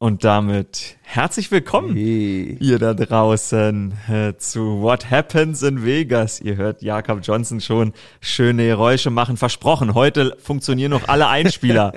Und 0.00 0.22
damit 0.22 0.96
herzlich 1.02 1.50
willkommen, 1.50 1.96
hey. 1.96 2.56
ihr 2.60 2.78
da 2.78 2.94
draußen, 2.94 3.92
äh, 4.08 4.36
zu 4.36 4.80
What 4.80 5.10
Happens 5.10 5.64
in 5.64 5.84
Vegas. 5.84 6.40
Ihr 6.40 6.54
hört 6.54 6.82
Jakob 6.82 7.18
Johnson 7.24 7.60
schon 7.60 7.92
schöne 8.20 8.68
Geräusche 8.68 9.10
machen. 9.10 9.36
Versprochen, 9.36 9.94
heute 9.94 10.36
funktionieren 10.40 10.92
noch 10.92 11.08
alle 11.08 11.26
Einspieler. 11.26 11.94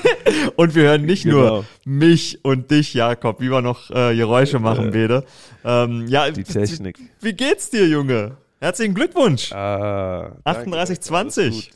und 0.56 0.74
wir 0.74 0.82
hören 0.82 1.06
nicht 1.06 1.22
genau. 1.22 1.36
nur 1.36 1.64
mich 1.86 2.44
und 2.44 2.70
dich, 2.70 2.92
Jakob, 2.92 3.40
wie 3.40 3.50
wir 3.50 3.62
noch 3.62 3.90
äh, 3.92 4.14
Geräusche 4.14 4.58
machen, 4.58 4.90
Bede. 4.90 5.24
Ähm, 5.64 6.06
ja, 6.06 6.30
Die 6.30 6.44
Technik. 6.44 6.98
Wie 7.22 7.32
geht's 7.32 7.70
dir, 7.70 7.88
Junge? 7.88 8.36
Herzlichen 8.60 8.92
Glückwunsch. 8.92 9.52
Ah, 9.52 10.32
38,20. 10.44 11.70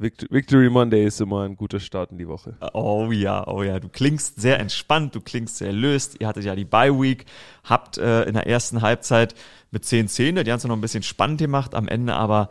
Victory 0.00 0.70
Monday 0.70 1.04
ist 1.04 1.20
immer 1.20 1.42
ein 1.42 1.56
guter 1.56 1.78
Start 1.78 2.10
in 2.10 2.16
die 2.16 2.26
Woche. 2.26 2.56
Oh 2.72 3.10
ja, 3.12 3.46
oh 3.46 3.62
ja. 3.62 3.78
Du 3.78 3.90
klingst 3.90 4.40
sehr 4.40 4.58
entspannt, 4.58 5.14
du 5.14 5.20
klingst 5.20 5.58
sehr 5.58 5.74
löst. 5.74 6.16
Ihr 6.20 6.26
hattet 6.26 6.44
ja 6.44 6.56
die 6.56 6.64
Bye 6.64 6.98
Week, 6.98 7.26
habt 7.64 7.98
äh, 7.98 8.22
in 8.22 8.32
der 8.32 8.46
ersten 8.46 8.80
Halbzeit 8.80 9.34
mit 9.70 9.84
10-10, 9.84 10.42
die 10.42 10.50
haben 10.50 10.56
es 10.56 10.64
noch 10.64 10.74
ein 10.74 10.80
bisschen 10.80 11.02
spannend 11.02 11.38
gemacht, 11.38 11.74
am 11.74 11.86
Ende 11.86 12.14
aber 12.14 12.48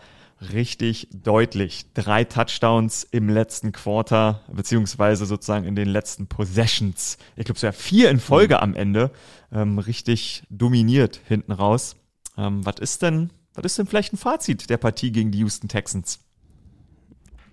richtig 0.54 1.08
deutlich. 1.12 1.88
Drei 1.96 2.24
Touchdowns 2.24 3.04
im 3.04 3.30
letzten 3.30 3.72
Quarter, 3.72 4.42
beziehungsweise 4.54 5.26
sozusagen 5.26 5.66
in 5.66 5.76
den 5.76 5.90
letzten 5.90 6.28
Possessions. 6.28 7.18
Ich 7.36 7.46
glaube, 7.46 7.60
sogar 7.60 7.74
vier 7.74 8.12
in 8.12 8.20
Folge 8.20 8.56
mhm. 8.56 8.62
am 8.62 8.76
Ende. 8.76 9.12
Ähm, 9.52 9.80
richtig 9.80 10.44
dominiert 10.52 11.20
hinten 11.28 11.52
raus. 11.52 11.96
Ähm, 12.38 12.64
was 12.64 12.76
ist 12.80 13.02
denn, 13.02 13.32
was 13.56 13.66
ist 13.66 13.80
denn 13.80 13.88
vielleicht 13.88 14.14
ein 14.14 14.18
Fazit 14.18 14.70
der 14.70 14.78
Partie 14.78 15.12
gegen 15.12 15.32
die 15.32 15.40
Houston 15.40 15.68
Texans? 15.68 16.20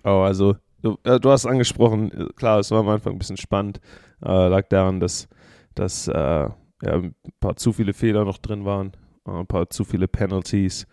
Oh, 0.07 0.21
also 0.21 0.55
du, 0.81 0.97
äh, 1.03 1.19
du 1.19 1.29
hast 1.29 1.45
angesprochen, 1.45 2.29
klar, 2.37 2.59
es 2.59 2.71
war 2.71 2.79
am 2.79 2.87
Anfang 2.87 3.13
ein 3.13 3.19
bisschen 3.19 3.35
spannend. 3.35 3.81
Äh, 4.23 4.47
lag 4.47 4.67
daran, 4.69 5.01
dass, 5.01 5.27
dass 5.75 6.07
äh, 6.07 6.13
ja, 6.13 6.53
ein 6.81 7.13
paar 7.41 7.57
zu 7.57 7.73
viele 7.73 7.93
Fehler 7.93 8.23
noch 8.23 8.37
drin 8.37 8.63
waren, 8.63 8.93
äh, 9.27 9.31
ein 9.31 9.47
paar 9.47 9.69
zu 9.69 9.83
viele 9.83 10.07
Penalties. 10.07 10.87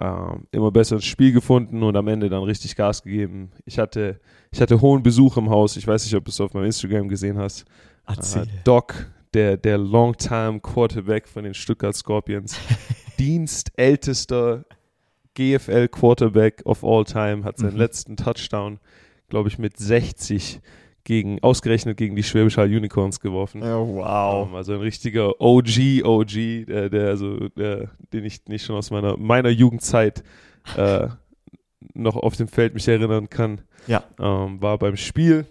Ähm, 0.00 0.48
immer 0.50 0.72
besser 0.72 0.96
ins 0.96 1.04
Spiel 1.04 1.30
gefunden 1.30 1.84
und 1.84 1.96
am 1.96 2.08
Ende 2.08 2.28
dann 2.28 2.42
richtig 2.42 2.74
Gas 2.74 3.04
gegeben. 3.04 3.52
Ich 3.64 3.78
hatte, 3.78 4.18
ich 4.50 4.60
hatte 4.60 4.80
hohen 4.80 5.04
Besuch 5.04 5.36
im 5.36 5.50
Haus. 5.50 5.76
Ich 5.76 5.86
weiß 5.86 6.04
nicht, 6.04 6.16
ob 6.16 6.24
du 6.24 6.30
es 6.30 6.40
auf 6.40 6.52
meinem 6.52 6.64
Instagram 6.64 7.08
gesehen 7.08 7.38
hast. 7.38 7.64
Erzähl. 8.04 8.48
Doc, 8.64 9.12
der, 9.34 9.56
der 9.56 9.78
Longtime 9.78 10.58
Quarterback 10.58 11.28
von 11.28 11.44
den 11.44 11.54
Stuttgart 11.54 11.94
Scorpions, 11.94 12.58
dienstältester 13.20 14.64
GFL 15.34 15.88
Quarterback 15.88 16.62
of 16.64 16.84
all 16.84 17.04
time, 17.04 17.44
hat 17.44 17.58
seinen 17.58 17.74
mhm. 17.74 17.78
letzten 17.78 18.16
Touchdown, 18.16 18.78
glaube 19.28 19.48
ich, 19.48 19.58
mit 19.58 19.76
60 19.76 20.60
gegen, 21.04 21.42
ausgerechnet 21.42 21.96
gegen 21.96 22.16
die 22.16 22.22
Schwäbisch 22.22 22.56
Hall 22.56 22.68
Unicorns 22.68 23.20
geworfen. 23.20 23.62
Oh, 23.62 23.96
wow. 23.96 24.48
Ähm, 24.48 24.54
also 24.54 24.72
ein 24.72 24.80
richtiger 24.80 25.40
OG, 25.40 26.02
OG, 26.02 26.66
der, 26.66 26.88
der 26.88 27.08
also, 27.08 27.48
der, 27.50 27.90
den 28.12 28.24
ich 28.24 28.46
nicht 28.46 28.64
schon 28.64 28.76
aus 28.76 28.90
meiner, 28.90 29.16
meiner 29.16 29.50
Jugendzeit 29.50 30.24
äh, 30.76 31.08
noch 31.92 32.16
auf 32.16 32.36
dem 32.36 32.48
Feld 32.48 32.74
mich 32.74 32.88
erinnern 32.88 33.28
kann. 33.28 33.60
Ja. 33.86 34.02
Ähm, 34.18 34.62
war 34.62 34.78
beim 34.78 34.96
Spiel. 34.96 35.46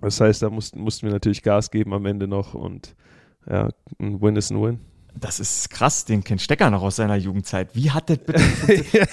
Das 0.00 0.20
heißt, 0.20 0.42
da 0.42 0.50
mussten, 0.50 0.80
mussten 0.80 1.06
wir 1.06 1.12
natürlich 1.12 1.42
Gas 1.42 1.70
geben 1.70 1.92
am 1.92 2.06
Ende 2.06 2.26
noch 2.26 2.54
und 2.54 2.94
ja, 3.48 3.68
ein 3.98 4.22
Win 4.22 4.36
ist 4.36 4.50
ein 4.50 4.62
Win. 4.62 4.80
Das 5.18 5.40
ist 5.40 5.70
krass, 5.70 6.04
den 6.04 6.22
kennt 6.24 6.40
Stecker 6.40 6.70
noch 6.70 6.82
aus 6.82 6.96
seiner 6.96 7.16
Jugendzeit. 7.16 7.74
Wie 7.74 7.90
hat 7.90 8.08
der 8.08 8.16
bitte 8.16 8.40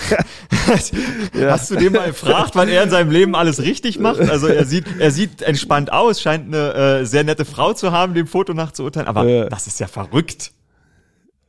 ja. 1.34 1.52
Hast 1.52 1.72
du 1.72 1.76
den 1.76 1.94
mal 1.94 2.08
gefragt, 2.08 2.52
wann 2.54 2.70
er 2.70 2.84
in 2.84 2.90
seinem 2.90 3.12
Leben 3.12 3.36
alles 3.36 3.62
richtig 3.62 4.00
macht? 4.00 4.20
Also 4.20 4.48
er 4.48 4.66
sieht, 4.66 4.86
er 5.00 5.12
sieht 5.12 5.42
entspannt 5.42 5.92
aus, 5.92 6.22
scheint 6.22 6.54
eine 6.54 6.74
äh, 6.74 7.06
sehr 7.06 7.24
nette 7.24 7.46
Frau 7.46 7.74
zu 7.74 7.92
haben, 7.92 8.14
dem 8.14 8.28
Foto 8.28 8.54
nach 8.54 8.72
zu 8.72 8.84
urteilen, 8.84 9.08
aber 9.08 9.28
ja. 9.28 9.46
das 9.46 9.68
ist 9.68 9.80
ja 9.80 9.88
verrückt. 9.88 10.52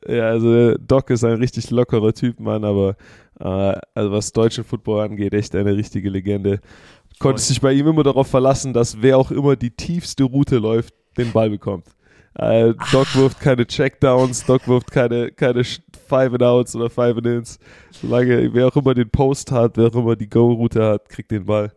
Ja, 0.07 0.29
also 0.29 0.75
Doc 0.75 1.09
ist 1.09 1.23
ein 1.23 1.37
richtig 1.37 1.69
lockerer 1.71 2.13
Typ, 2.13 2.39
Mann, 2.39 2.63
aber 2.63 2.95
äh, 3.39 3.77
also 3.93 4.11
was 4.11 4.31
deutschen 4.31 4.63
Football 4.63 5.01
angeht, 5.01 5.33
echt 5.33 5.55
eine 5.55 5.75
richtige 5.75 6.09
Legende. 6.09 6.61
Konnte 7.19 7.41
sich 7.41 7.59
bei 7.59 7.73
ihm 7.73 7.87
immer 7.87 8.03
darauf 8.03 8.27
verlassen, 8.27 8.73
dass 8.73 9.01
wer 9.01 9.17
auch 9.17 9.31
immer 9.31 9.57
die 9.57 9.71
tiefste 9.71 10.23
Route 10.23 10.57
läuft, 10.57 10.93
den 11.17 11.33
Ball 11.33 11.49
bekommt. 11.49 11.85
Äh, 12.35 12.73
Doc 12.91 13.15
wirft 13.15 13.39
keine 13.39 13.65
Checkdowns, 13.65 14.45
Doc 14.45 14.67
wirft 14.67 14.91
keine, 14.91 15.31
keine 15.31 15.63
Five 15.63 16.33
and 16.33 16.43
Outs 16.43 16.75
oder 16.75 16.89
Five 16.89 17.17
and 17.17 17.27
Ins. 17.27 17.59
Solange 17.91 18.53
wer 18.53 18.67
auch 18.67 18.75
immer 18.75 18.93
den 18.93 19.09
Post 19.09 19.51
hat, 19.51 19.77
wer 19.77 19.87
auch 19.87 19.95
immer 19.95 20.15
die 20.15 20.29
Go-Route 20.29 20.83
hat, 20.83 21.09
kriegt 21.09 21.31
den 21.31 21.45
Ball. 21.45 21.71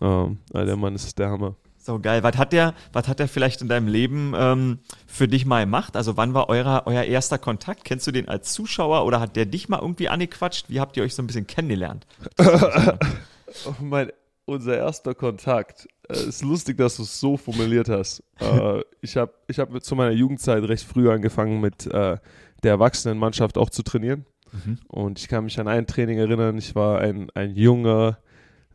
Ähm, 0.00 0.38
der 0.52 0.76
Mann 0.76 0.94
ist 0.94 1.18
der 1.18 1.30
Hammer. 1.30 1.56
So 1.88 1.98
geil. 1.98 2.22
Was 2.22 2.36
hat 2.36 2.52
der, 2.52 2.74
was 2.92 3.08
hat 3.08 3.18
der 3.18 3.28
vielleicht 3.28 3.62
in 3.62 3.68
deinem 3.68 3.88
Leben 3.88 4.34
ähm, 4.36 4.80
für 5.06 5.26
dich 5.26 5.46
mal 5.46 5.64
gemacht? 5.64 5.96
Also 5.96 6.18
wann 6.18 6.34
war 6.34 6.50
euer, 6.50 6.82
euer 6.84 7.04
erster 7.04 7.38
Kontakt? 7.38 7.84
Kennst 7.84 8.06
du 8.06 8.12
den 8.12 8.28
als 8.28 8.52
Zuschauer 8.52 9.06
oder 9.06 9.20
hat 9.20 9.36
der 9.36 9.46
dich 9.46 9.70
mal 9.70 9.80
irgendwie 9.80 10.10
angequatscht? 10.10 10.68
Wie 10.68 10.80
habt 10.80 10.98
ihr 10.98 11.02
euch 11.02 11.14
so 11.14 11.22
ein 11.22 11.26
bisschen 11.26 11.46
kennengelernt? 11.46 12.06
mein 13.80 14.12
unser 14.44 14.76
erster 14.76 15.14
Kontakt. 15.14 15.88
Es 16.08 16.24
äh, 16.24 16.28
ist 16.28 16.42
lustig, 16.42 16.78
dass 16.78 16.96
du 16.96 17.02
es 17.02 17.20
so 17.20 17.36
formuliert 17.36 17.88
hast. 17.88 18.22
Äh, 18.40 18.82
ich 19.00 19.16
habe 19.16 19.32
ich 19.46 19.58
hab 19.58 19.82
zu 19.82 19.94
meiner 19.94 20.12
Jugendzeit 20.12 20.64
recht 20.64 20.84
früh 20.84 21.10
angefangen, 21.10 21.60
mit 21.60 21.86
äh, 21.86 22.16
der 22.62 22.70
Erwachsenenmannschaft 22.70 23.58
auch 23.58 23.70
zu 23.70 23.82
trainieren. 23.82 24.24
Mhm. 24.52 24.78
Und 24.88 25.18
ich 25.18 25.28
kann 25.28 25.44
mich 25.44 25.60
an 25.60 25.68
ein 25.68 25.86
Training 25.86 26.18
erinnern. 26.18 26.56
Ich 26.56 26.74
war 26.74 27.00
ein, 27.00 27.28
ein 27.34 27.54
junger, 27.54 28.18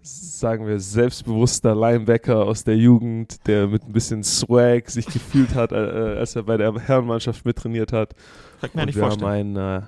sagen 0.01 0.67
wir, 0.67 0.79
selbstbewusster 0.79 1.75
Linebacker 1.75 2.45
aus 2.45 2.63
der 2.63 2.77
Jugend, 2.77 3.47
der 3.47 3.67
mit 3.67 3.83
ein 3.83 3.93
bisschen 3.93 4.23
Swag 4.23 4.89
sich 4.89 5.07
gefühlt 5.07 5.55
hat, 5.55 5.71
äh, 5.71 5.75
als 5.75 6.35
er 6.35 6.43
bei 6.43 6.57
der 6.57 6.73
Herrenmannschaft 6.73 7.45
mittrainiert 7.45 7.91
hat. 7.91 8.13
Kann 8.61 8.69
mir 8.75 8.85
nicht 8.85 8.99
vorstellen. 8.99 9.57
Haben 9.57 9.87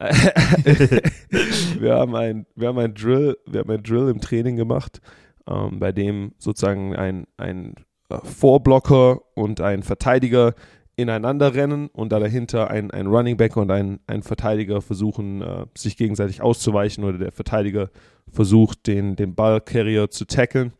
wir 1.80 1.94
haben 1.94 2.14
ein, 2.14 2.46
wir 2.54 2.68
haben 2.68 2.78
ein 2.78 2.94
Drill, 2.94 3.36
wir 3.46 3.60
haben 3.60 3.70
ein 3.70 3.82
Drill 3.82 4.08
im 4.08 4.20
Training 4.20 4.54
gemacht, 4.54 5.00
ähm, 5.48 5.78
bei 5.78 5.92
dem 5.92 6.32
sozusagen 6.38 6.94
ein, 6.94 7.26
ein 7.36 7.74
äh, 8.10 8.18
Vorblocker 8.22 9.20
und 9.34 9.60
ein 9.60 9.82
Verteidiger 9.82 10.54
ineinander 10.96 11.54
rennen 11.54 11.88
und 11.88 12.10
da 12.10 12.18
dahinter 12.18 12.70
ein, 12.70 12.90
ein 12.90 13.06
Running 13.06 13.36
Back 13.36 13.56
und 13.56 13.70
ein, 13.70 14.00
ein 14.08 14.22
Verteidiger 14.24 14.82
versuchen, 14.82 15.42
äh, 15.42 15.66
sich 15.76 15.96
gegenseitig 15.96 16.42
auszuweichen 16.42 17.04
oder 17.04 17.18
der 17.18 17.32
Verteidiger 17.32 17.90
versucht, 18.30 18.86
den, 18.88 19.14
den 19.14 19.34
Ballcarrier 19.34 20.10
zu 20.10 20.26
tackeln. 20.26 20.72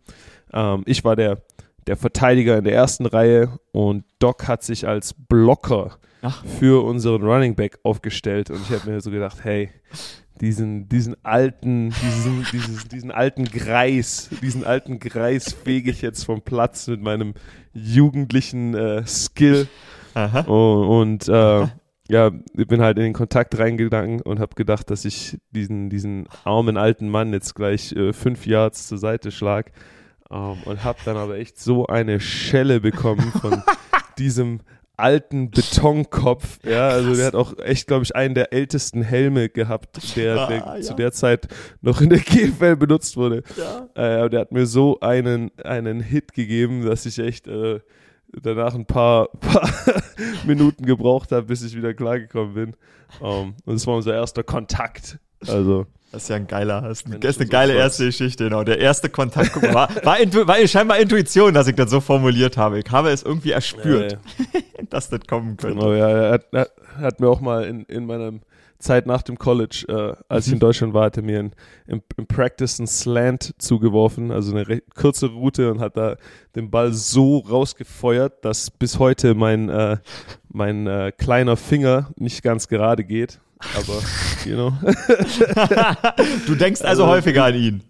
Ähm, 0.53 0.83
ich 0.87 1.05
war 1.05 1.15
der, 1.15 1.43
der 1.87 1.97
Verteidiger 1.97 2.59
in 2.59 2.65
der 2.65 2.75
ersten 2.75 3.07
Reihe 3.07 3.61
und 3.71 4.05
Doc 4.19 4.49
hat 4.49 4.65
sich 4.65 4.89
als 4.89 5.15
Blocker 5.15 5.99
Ach. 6.23 6.45
für 6.45 6.84
unseren 6.84 7.23
Running 7.23 7.55
Back 7.55 7.78
aufgestellt 7.84 8.51
und 8.51 8.61
ich 8.62 8.71
habe 8.71 8.91
mir 8.91 9.01
so 9.01 9.12
gedacht, 9.12 9.39
hey, 9.45 9.71
diesen, 10.41 10.88
diesen 10.88 11.16
alten, 11.25 11.91
diesen, 11.91 12.47
diesen, 12.53 12.88
diesen 12.88 13.10
alten 13.10 13.44
Greis, 13.44 14.31
diesen 14.43 14.65
alten 14.65 14.99
Greis 14.99 15.53
fege 15.53 15.91
ich 15.91 16.03
jetzt 16.03 16.25
vom 16.25 16.43
Platz 16.43 16.87
mit 16.88 17.03
meinem 17.03 17.34
jugendlichen 17.72 18.75
äh, 18.75 19.06
Skill. 19.06 19.69
Aha. 20.15 20.41
Und, 20.41 21.28
und 21.28 21.28
äh, 21.28 21.66
ja, 22.10 22.31
ich 22.56 22.66
bin 22.66 22.81
halt 22.81 22.97
in 22.97 23.04
den 23.04 23.12
Kontakt 23.12 23.59
reingegangen 23.59 24.22
und 24.22 24.41
habe 24.41 24.54
gedacht, 24.54 24.91
dass 24.91 25.04
ich 25.04 25.38
diesen, 25.50 25.91
diesen 25.91 26.27
armen 26.44 26.77
alten 26.77 27.09
Mann 27.09 27.32
jetzt 27.32 27.54
gleich 27.54 27.93
äh, 27.93 28.12
fünf 28.12 28.47
Yards 28.47 28.88
zur 28.88 28.98
Seite 28.98 29.31
schlag. 29.31 29.72
Um, 30.31 30.37
ähm, 30.37 30.62
und 30.65 30.84
habe 30.84 30.98
dann 31.06 31.16
aber 31.16 31.38
echt 31.38 31.59
so 31.59 31.87
eine 31.87 32.21
Schelle 32.21 32.81
bekommen 32.81 33.32
von 33.41 33.62
diesem 34.19 34.60
alten 34.98 35.50
Betonkopf. 35.50 36.59
Ja, 36.69 36.88
also 36.88 37.14
der 37.14 37.26
hat 37.26 37.34
auch 37.34 37.59
echt, 37.59 37.86
glaube 37.86 38.04
ich, 38.04 38.14
einen 38.14 38.34
der 38.34 38.53
ältesten 38.53 39.03
Helme 39.03 39.48
gehabt, 39.48 40.16
der, 40.16 40.47
der 40.48 40.66
ah, 40.66 40.76
ja. 40.76 40.82
zu 40.82 40.94
der 40.94 41.12
Zeit 41.12 41.48
noch 41.81 42.00
in 42.00 42.10
der 42.10 42.19
GFL 42.19 42.76
benutzt 42.76 43.16
wurde. 43.16 43.42
Ja. 43.56 44.25
Äh, 44.25 44.28
der 44.28 44.41
hat 44.41 44.53
mir 44.53 44.66
so 44.66 45.00
einen, 45.00 45.50
einen 45.62 46.00
Hit 46.00 46.34
gegeben, 46.34 46.84
dass 46.84 47.06
ich 47.06 47.19
echt 47.19 47.47
äh, 47.48 47.81
danach 48.32 48.75
ein 48.75 48.86
paar, 48.86 49.28
paar 49.41 49.71
Minuten 50.47 50.84
gebraucht 50.84 51.33
habe, 51.33 51.47
bis 51.47 51.62
ich 51.62 51.77
wieder 51.77 51.94
klargekommen 51.94 52.54
bin. 52.54 52.77
Um, 53.21 53.28
ähm, 53.28 53.54
und 53.65 53.74
das 53.74 53.86
war 53.86 53.97
unser 53.97 54.15
erster 54.15 54.42
Kontakt. 54.42 55.18
Also. 55.47 55.86
Das 56.10 56.22
ist 56.22 56.28
ja 56.31 56.37
ein 56.37 56.47
geiler, 56.47 56.81
das 56.81 57.03
ist, 57.03 57.22
das 57.22 57.37
ist 57.37 57.41
eine 57.41 57.51
geile 57.51 57.75
erste 57.75 58.07
Geschichte, 58.07 58.45
genau. 58.45 58.65
Der 58.65 58.78
erste 58.78 59.10
Kontakt 59.10 59.53
guck, 59.53 59.63
war, 59.75 59.91
war, 60.05 60.19
Intu, 60.19 60.47
war 60.47 60.57
scheinbar 60.66 60.99
Intuition, 60.99 61.53
dass 61.53 61.69
ich 61.69 61.75
das 61.75 61.91
so 61.91 62.01
formuliert 62.01 62.57
habe. 62.57 62.78
Ich 62.78 62.91
habe 62.91 63.10
es 63.10 63.22
irgendwie 63.22 63.51
erspürt, 63.51 64.13
ja, 64.13 64.19
ja. 64.55 64.60
dass 64.91 65.10
das 65.10 65.21
kommen 65.27 65.59
könnte. 65.59 65.77
Genau, 65.77 65.93
ja, 65.93 66.09
er 66.09 66.33
hat, 66.33 66.47
er 66.53 66.71
hat 66.99 67.21
mir 67.21 67.28
auch 67.28 67.41
mal 67.41 67.65
in, 67.65 67.84
in 67.84 68.07
meiner 68.07 68.33
Zeit 68.78 69.07
nach 69.07 69.22
dem 69.22 69.39
College, 69.39 69.84
äh, 69.89 70.22
als 70.28 70.47
ich 70.47 70.53
in 70.53 70.59
mhm. 70.59 70.60
Deutschland 70.60 70.95
war, 70.95 71.07
hat 71.07 71.16
er 71.16 71.22
mir 71.22 71.41
in, 71.41 71.53
im, 71.87 72.03
im 72.16 72.27
Practice 72.27 72.78
einen 72.78 72.87
Slant 72.87 73.54
zugeworfen, 73.59 74.31
also 74.31 74.57
eine 74.57 74.81
kurze 74.95 75.27
Route 75.27 75.71
und 75.71 75.81
hat 75.81 75.97
da 75.97 76.16
den 76.54 76.71
Ball 76.71 76.93
so 76.93 77.39
rausgefeuert, 77.39 78.45
dass 78.45 78.71
bis 78.71 78.99
heute 78.99 79.34
mein, 79.34 79.69
äh, 79.69 79.99
mein 80.49 80.87
äh, 80.87 81.13
kleiner 81.16 81.57
Finger 81.57 82.11
nicht 82.16 82.43
ganz 82.43 82.69
gerade 82.69 83.04
geht. 83.04 83.41
Aber, 83.77 84.01
you 84.45 84.55
know. 84.55 84.72
du 86.47 86.55
denkst 86.55 86.81
also, 86.83 87.05
also 87.05 87.07
häufiger 87.09 87.45
an 87.45 87.55
ihn. 87.55 87.83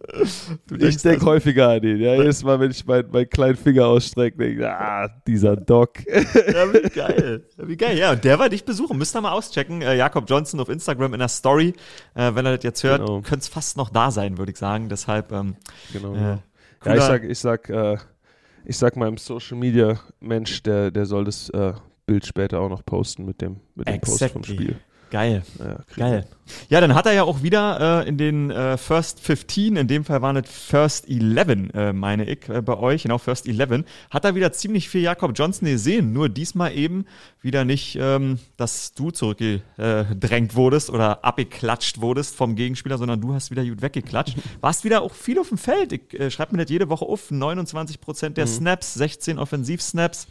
ich 0.70 0.96
denke 0.96 1.08
also. 1.08 1.26
häufiger 1.26 1.68
an 1.68 1.82
ihn. 1.82 1.98
Ja, 1.98 2.14
jedes 2.14 2.42
Mal, 2.42 2.58
wenn 2.58 2.70
ich 2.70 2.86
meinen 2.86 3.10
mein 3.12 3.28
kleinen 3.28 3.56
Finger 3.56 3.86
ausstrecke, 3.86 4.38
denke 4.38 4.62
ich, 4.62 4.66
ah, 4.66 5.08
dieser 5.26 5.56
Doc. 5.56 5.98
ja, 6.06 6.72
wie 6.72 6.88
geil. 6.88 7.46
Wie 7.58 7.76
geil. 7.76 7.98
Ja, 7.98 8.12
und 8.12 8.24
der 8.24 8.38
war 8.38 8.48
dich 8.48 8.64
besuchen. 8.64 8.96
Müsst 8.96 9.14
ihr 9.14 9.20
mal 9.20 9.32
auschecken. 9.32 9.82
Äh, 9.82 9.96
Jakob 9.96 10.24
Johnson 10.28 10.58
auf 10.60 10.70
Instagram 10.70 11.12
in 11.12 11.20
der 11.20 11.28
Story. 11.28 11.74
Äh, 12.14 12.34
wenn 12.34 12.46
er 12.46 12.56
das 12.56 12.64
jetzt 12.64 12.82
hört, 12.82 13.00
genau. 13.00 13.20
könnte 13.20 13.40
es 13.40 13.48
fast 13.48 13.76
noch 13.76 13.90
da 13.90 14.10
sein, 14.10 14.38
würde 14.38 14.52
ich 14.52 14.58
sagen. 14.58 14.88
Deshalb, 14.88 15.32
ähm, 15.32 15.56
genau. 15.92 16.14
Äh, 16.14 16.38
ja, 16.86 16.94
ich 16.94 17.02
sag, 17.02 17.24
ich 17.24 17.38
sag, 17.38 17.68
äh, 17.68 17.98
ich 18.64 18.78
sag 18.78 18.96
meinem 18.96 19.18
Social 19.18 19.58
Media 19.58 20.00
Mensch, 20.20 20.62
der, 20.62 20.90
der 20.90 21.04
soll 21.04 21.24
das 21.24 21.50
äh, 21.50 21.74
Bild 22.06 22.24
später 22.24 22.60
auch 22.60 22.70
noch 22.70 22.84
posten 22.86 23.26
mit 23.26 23.42
dem, 23.42 23.60
mit 23.74 23.86
dem 23.86 23.96
exactly. 23.96 24.18
Post 24.18 24.32
vom 24.32 24.44
Spiel. 24.44 24.76
Geil. 25.10 25.42
Ja, 25.58 25.78
Geil. 25.96 26.26
Ja, 26.68 26.80
dann 26.80 26.94
hat 26.94 27.06
er 27.06 27.12
ja 27.12 27.24
auch 27.24 27.42
wieder 27.42 28.04
äh, 28.04 28.08
in 28.08 28.18
den 28.18 28.50
äh, 28.50 28.76
First 28.76 29.20
15, 29.20 29.76
in 29.76 29.86
dem 29.86 30.04
Fall 30.04 30.22
waren 30.22 30.36
es 30.36 30.48
First 30.50 31.08
11, 31.08 31.74
äh, 31.74 31.92
meine 31.92 32.24
ich, 32.24 32.48
äh, 32.48 32.62
bei 32.62 32.76
euch, 32.76 33.02
genau, 33.02 33.18
First 33.18 33.46
11, 33.46 33.84
hat 34.10 34.24
er 34.24 34.34
wieder 34.34 34.52
ziemlich 34.52 34.88
viel 34.88 35.02
Jakob 35.02 35.32
Johnson 35.34 35.68
gesehen. 35.68 36.12
Nur 36.12 36.28
diesmal 36.28 36.74
eben 36.74 37.06
wieder 37.42 37.64
nicht, 37.64 37.98
ähm, 38.00 38.38
dass 38.56 38.94
du 38.94 39.10
zurückgedrängt 39.10 40.54
wurdest 40.54 40.90
oder 40.90 41.24
abgeklatscht 41.24 42.00
wurdest 42.00 42.34
vom 42.34 42.56
Gegenspieler, 42.56 42.98
sondern 42.98 43.20
du 43.20 43.34
hast 43.34 43.50
wieder 43.50 43.64
gut 43.64 43.82
weggeklatscht. 43.82 44.36
Warst 44.60 44.84
wieder 44.84 45.02
auch 45.02 45.14
viel 45.14 45.38
auf 45.38 45.48
dem 45.48 45.58
Feld. 45.58 45.92
Ich 45.92 46.18
äh, 46.18 46.30
schreibe 46.30 46.56
mir 46.56 46.62
das 46.62 46.70
jede 46.70 46.88
Woche 46.88 47.04
auf. 47.04 47.30
29 47.30 48.00
Prozent 48.00 48.36
der 48.36 48.46
mhm. 48.46 48.50
Snaps, 48.50 48.94
16 48.94 49.38
Offensivsnaps. 49.38 50.26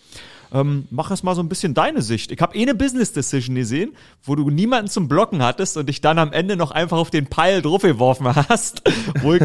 Ähm, 0.54 0.88
mach 0.92 1.12
es 1.12 1.24
mal 1.24 1.36
so 1.36 1.42
ein 1.42 1.50
bisschen 1.50 1.74
deine 1.74 2.02
Sicht. 2.02 2.32
Ich 2.32 2.42
habe 2.42 2.56
eh 2.56 2.62
eine 2.62 2.76
Business 2.76 3.12
Decision 3.14 3.56
gesehen, 3.56 3.96
wo 4.24 4.36
du 4.36 4.50
niemanden 4.50 4.90
zum 4.90 5.08
Blocken 5.08 5.44
hattest 5.44 5.78
und 5.78 5.88
dich 5.88 6.02
dann 6.02 6.20
am 6.20 6.32
Ende 6.32 6.56
noch 6.56 6.72
einfach 6.72 6.98
auf 6.98 7.10
den 7.10 7.28
Pile 7.28 7.62
draufgeworfen 7.62 8.34
hast, 8.36 8.82
wo 9.22 9.34
ich, 9.34 9.42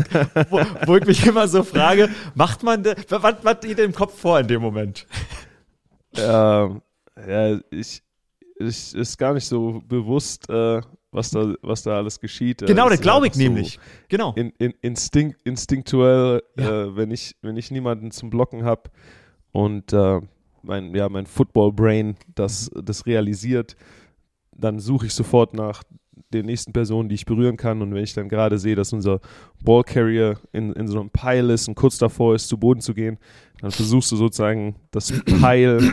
wo, 0.51 0.61
wo 0.87 0.97
ich 0.97 1.07
mich 1.07 1.27
immer 1.27 1.49
so 1.49 1.63
frage, 1.65 2.09
macht 2.35 2.63
man, 2.63 2.85
was, 2.85 3.35
was 3.43 3.61
geht 3.61 3.79
im 3.79 3.93
Kopf 3.93 4.19
vor 4.19 4.39
in 4.41 4.49
dem 4.49 4.63
Moment? 4.63 5.07
Ähm, 6.17 6.83
ja, 7.27 7.59
ich, 7.71 8.03
ich 8.59 8.95
ist 8.95 9.19
gar 9.19 9.35
nicht 9.35 9.47
so 9.47 9.83
bewusst, 9.87 10.49
äh, 10.49 10.81
was 11.11 11.31
da, 11.31 11.55
was 11.63 11.83
da 11.83 11.97
alles 11.97 12.21
geschieht. 12.21 12.67
Genau, 12.67 12.89
das 12.89 13.01
glaube 13.01 13.27
ich 13.27 13.35
so 13.35 13.41
nämlich. 13.41 13.79
Genau. 14.09 14.33
In, 14.35 14.51
in, 14.59 14.73
instinkt, 14.81 15.41
instinktuell, 15.45 16.43
ja. 16.57 16.85
äh, 16.85 16.97
wenn 16.97 17.11
ich, 17.11 17.37
wenn 17.43 17.57
ich 17.57 17.71
niemanden 17.71 18.11
zum 18.11 18.31
Blocken 18.31 18.65
habe 18.65 18.91
und 19.53 19.93
äh, 19.93 20.21
mein, 20.63 20.95
ja, 20.95 21.09
mein 21.09 21.27
Football-Brain 21.27 22.17
das, 22.35 22.71
das 22.75 23.07
realisiert, 23.07 23.77
dann 24.57 24.79
suche 24.79 25.07
ich 25.07 25.15
sofort 25.15 25.55
nach 25.55 25.83
den 26.33 26.47
nächsten 26.47 26.73
Personen, 26.73 27.09
die 27.09 27.15
ich 27.15 27.27
berühren 27.27 27.57
kann. 27.57 27.83
Und 27.83 27.95
wenn 27.95 28.05
ich 28.05 28.15
dann 28.15 28.29
gerade 28.29 28.59
sehe, 28.59 28.75
dass 28.75 28.93
unser 28.93 29.21
Ballcarrier 29.63 30.39
in, 30.53 30.73
in 30.73 30.89
so 30.89 31.01
einem 31.01 31.11
Pile 31.11 31.53
ist 31.53 31.69
und 31.69 31.75
kurz 31.75 31.99
davor 31.99 32.35
ist, 32.35 32.49
zu 32.49 32.59
Boden 32.59 32.81
zu 32.81 32.95
gehen, 32.95 33.19
dann 33.61 33.71
versuchst 33.71 34.11
du 34.13 34.17
sozusagen 34.17 34.77
das 34.91 35.13
Pile 35.25 35.93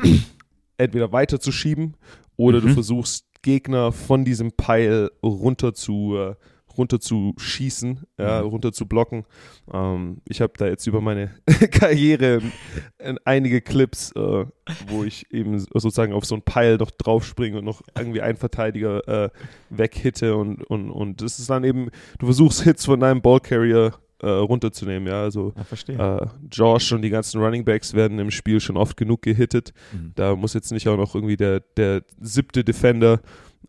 entweder 0.77 1.12
weiterzuschieben 1.12 1.95
oder 2.38 2.60
mhm. 2.60 2.68
du 2.68 2.74
versuchst 2.74 3.25
Gegner 3.42 3.92
von 3.92 4.25
diesem 4.25 4.51
Pile 4.51 5.12
runter 5.24 5.74
zu, 5.74 6.16
äh, 6.18 6.36
runter 6.80 7.00
zu 7.00 7.36
schießen, 7.38 8.06
ja, 8.18 8.40
runter 8.40 8.72
zu 8.72 8.88
blocken. 8.88 9.26
Ähm, 9.72 10.22
ich 10.28 10.42
habe 10.42 10.54
da 10.58 10.68
jetzt 10.68 10.88
über 10.88 11.02
meine 11.02 11.31
Karriere 11.72 12.42
einige 13.26 13.62
Clips, 13.62 14.12
äh, 14.16 14.46
wo 14.88 15.04
ich 15.04 15.31
eben 15.31 15.60
sozusagen 15.60 16.14
auf 16.14 16.26
so 16.26 16.36
einen 16.36 16.42
Pile 16.42 16.78
noch 16.78 16.92
draufspringe 16.92 17.60
und 17.60 17.66
noch 17.66 17.81
irgendwie 17.98 18.22
einen 18.22 18.38
Verteidiger 18.38 19.08
äh, 19.08 19.30
weghitte 19.70 20.36
und, 20.36 20.64
und, 20.64 20.90
und 20.90 21.22
das 21.22 21.40
ist 21.40 21.50
dann 21.50 21.64
eben, 21.64 21.90
du 22.18 22.26
versuchst 22.26 22.64
Hits 22.64 22.86
von 22.86 23.00
deinem 23.00 23.22
Ballcarrier 23.22 23.94
äh, 24.22 24.28
runterzunehmen, 24.28 25.08
ja. 25.08 25.22
Also 25.22 25.54
ja, 25.88 26.18
äh, 26.18 26.28
Josh 26.52 26.92
und 26.92 27.02
die 27.02 27.10
ganzen 27.10 27.42
Running 27.42 27.64
Backs 27.64 27.94
werden 27.94 28.20
im 28.20 28.31
Spiel 28.31 28.60
schon 28.60 28.78
oft 28.78 28.98
genug 28.98 29.22
gehittet. 29.22 29.74
Mhm. 29.94 30.12
Da 30.16 30.36
muss 30.36 30.54
jetzt 30.54 30.72
nicht 30.72 30.88
auch 30.88 30.98
noch 30.98 31.16
irgendwie 31.16 31.38
der, 31.38 31.62
der 31.78 32.04
siebte 32.20 32.64
Defender 32.64 33.22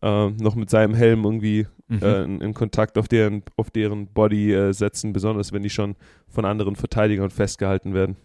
äh, 0.03 0.29
noch 0.31 0.55
mit 0.55 0.71
seinem 0.71 0.95
Helm 0.95 1.25
irgendwie 1.25 1.67
mhm. 1.91 2.03
äh, 2.03 2.23
in, 2.23 2.41
in, 2.41 2.55
Kontakt 2.55 2.97
auf 2.97 3.09
deren, 3.09 3.43
auf 3.57 3.71
deren 3.71 4.07
Body 4.07 4.53
äh, 4.55 4.73
setzen, 4.73 5.13
besonders 5.13 5.53
wenn 5.53 5.63
die 5.63 5.71
schon 5.71 5.97
von 6.29 6.45
anderen 6.45 6.77
Verteidigern 6.77 7.31
festgehalten 7.31 7.93
werden. 7.93 8.17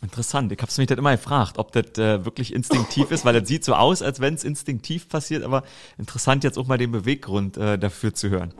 Interessant. 0.00 0.50
Ich 0.50 0.58
habe 0.58 0.68
es 0.68 0.78
mich 0.78 0.88
dann 0.88 0.98
immer 0.98 1.12
gefragt, 1.12 1.58
ob 1.58 1.72
das 1.72 1.96
äh, 1.98 2.24
wirklich 2.24 2.52
instinktiv 2.52 3.10
ist, 3.10 3.24
weil 3.24 3.38
das 3.38 3.48
sieht 3.48 3.64
so 3.64 3.74
aus, 3.74 4.02
als 4.02 4.20
wenn 4.20 4.34
es 4.34 4.42
instinktiv 4.42 5.08
passiert, 5.08 5.44
aber 5.44 5.62
interessant 5.96 6.44
jetzt 6.44 6.58
auch 6.58 6.66
mal 6.66 6.78
den 6.78 6.90
Beweggrund 6.90 7.56
äh, 7.56 7.78
dafür 7.78 8.12
zu 8.12 8.28
hören. 8.28 8.52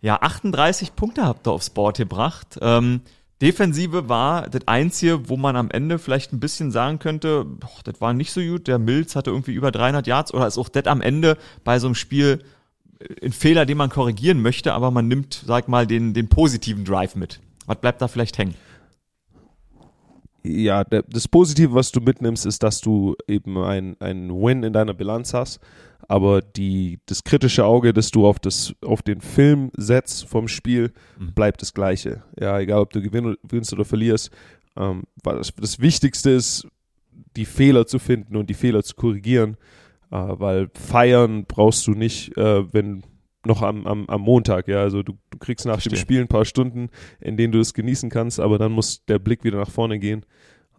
Ja, 0.00 0.16
38 0.20 0.96
Punkte 0.96 1.24
habt 1.24 1.46
ihr 1.46 1.52
aufs 1.52 1.70
Board 1.70 1.98
gebracht. 1.98 2.58
Ähm, 2.62 3.02
Defensive 3.42 4.08
war 4.08 4.48
das 4.48 4.66
Einzige, 4.66 5.28
wo 5.28 5.36
man 5.36 5.56
am 5.56 5.70
Ende 5.70 5.98
vielleicht 5.98 6.32
ein 6.32 6.40
bisschen 6.40 6.70
sagen 6.70 6.98
könnte, 6.98 7.44
boah, 7.44 7.68
das 7.84 8.00
war 8.00 8.12
nicht 8.12 8.32
so 8.32 8.40
gut. 8.40 8.66
Der 8.66 8.78
Mills 8.78 9.14
hatte 9.14 9.30
irgendwie 9.30 9.52
über 9.52 9.70
300 9.70 10.06
Yards 10.06 10.34
oder 10.34 10.46
ist 10.46 10.58
auch 10.58 10.68
das 10.68 10.86
am 10.86 11.00
Ende 11.00 11.36
bei 11.64 11.78
so 11.78 11.86
einem 11.86 11.94
Spiel 11.94 12.42
ein 13.22 13.32
Fehler, 13.32 13.66
den 13.66 13.78
man 13.78 13.90
korrigieren 13.90 14.42
möchte, 14.42 14.72
aber 14.72 14.90
man 14.90 15.08
nimmt, 15.08 15.42
sag 15.46 15.68
mal, 15.68 15.86
den, 15.86 16.14
den 16.14 16.28
positiven 16.28 16.84
Drive 16.84 17.14
mit. 17.14 17.40
Was 17.66 17.80
bleibt 17.80 18.02
da 18.02 18.08
vielleicht 18.08 18.38
hängen? 18.38 18.54
Ja, 20.42 20.84
das 20.84 21.28
Positive, 21.28 21.74
was 21.74 21.92
du 21.92 22.00
mitnimmst, 22.00 22.46
ist, 22.46 22.62
dass 22.62 22.80
du 22.80 23.16
eben 23.26 23.58
ein, 23.58 23.96
ein 24.00 24.30
Win 24.30 24.62
in 24.62 24.72
deiner 24.72 24.94
Bilanz 24.94 25.34
hast 25.34 25.60
aber 26.08 26.40
die, 26.40 27.00
das 27.06 27.22
kritische 27.22 27.66
Auge, 27.66 27.92
das 27.92 28.10
du 28.10 28.26
auf, 28.26 28.38
das, 28.38 28.74
auf 28.82 29.02
den 29.02 29.20
Film 29.20 29.70
setzt 29.76 30.26
vom 30.26 30.48
Spiel, 30.48 30.92
mhm. 31.18 31.34
bleibt 31.34 31.60
das 31.60 31.74
gleiche. 31.74 32.22
Ja, 32.40 32.58
egal 32.58 32.80
ob 32.80 32.92
du 32.92 33.02
gewinnst 33.02 33.72
oder 33.74 33.84
verlierst. 33.84 34.30
Ähm, 34.76 35.04
das, 35.22 35.52
das 35.54 35.80
Wichtigste 35.80 36.30
ist, 36.30 36.66
die 37.36 37.44
Fehler 37.44 37.86
zu 37.86 37.98
finden 37.98 38.36
und 38.36 38.48
die 38.48 38.54
Fehler 38.54 38.82
zu 38.82 38.94
korrigieren, 38.96 39.58
weil 40.10 40.68
feiern 40.74 41.44
brauchst 41.46 41.86
du 41.86 41.92
nicht, 41.92 42.36
äh, 42.36 42.72
wenn 42.72 43.04
noch 43.44 43.62
am, 43.62 43.86
am, 43.86 44.06
am 44.06 44.20
Montag, 44.20 44.68
ja, 44.68 44.80
also 44.82 45.02
du, 45.02 45.14
du 45.30 45.38
kriegst 45.38 45.64
nach 45.66 45.74
Verstehe. 45.74 45.92
dem 45.92 45.98
Spiel 45.98 46.20
ein 46.20 46.28
paar 46.28 46.44
Stunden, 46.44 46.90
in 47.20 47.36
denen 47.36 47.52
du 47.52 47.60
es 47.60 47.72
genießen 47.72 48.10
kannst, 48.10 48.40
aber 48.40 48.58
dann 48.58 48.72
muss 48.72 49.04
der 49.06 49.18
Blick 49.18 49.44
wieder 49.44 49.58
nach 49.58 49.70
vorne 49.70 49.98
gehen 49.98 50.24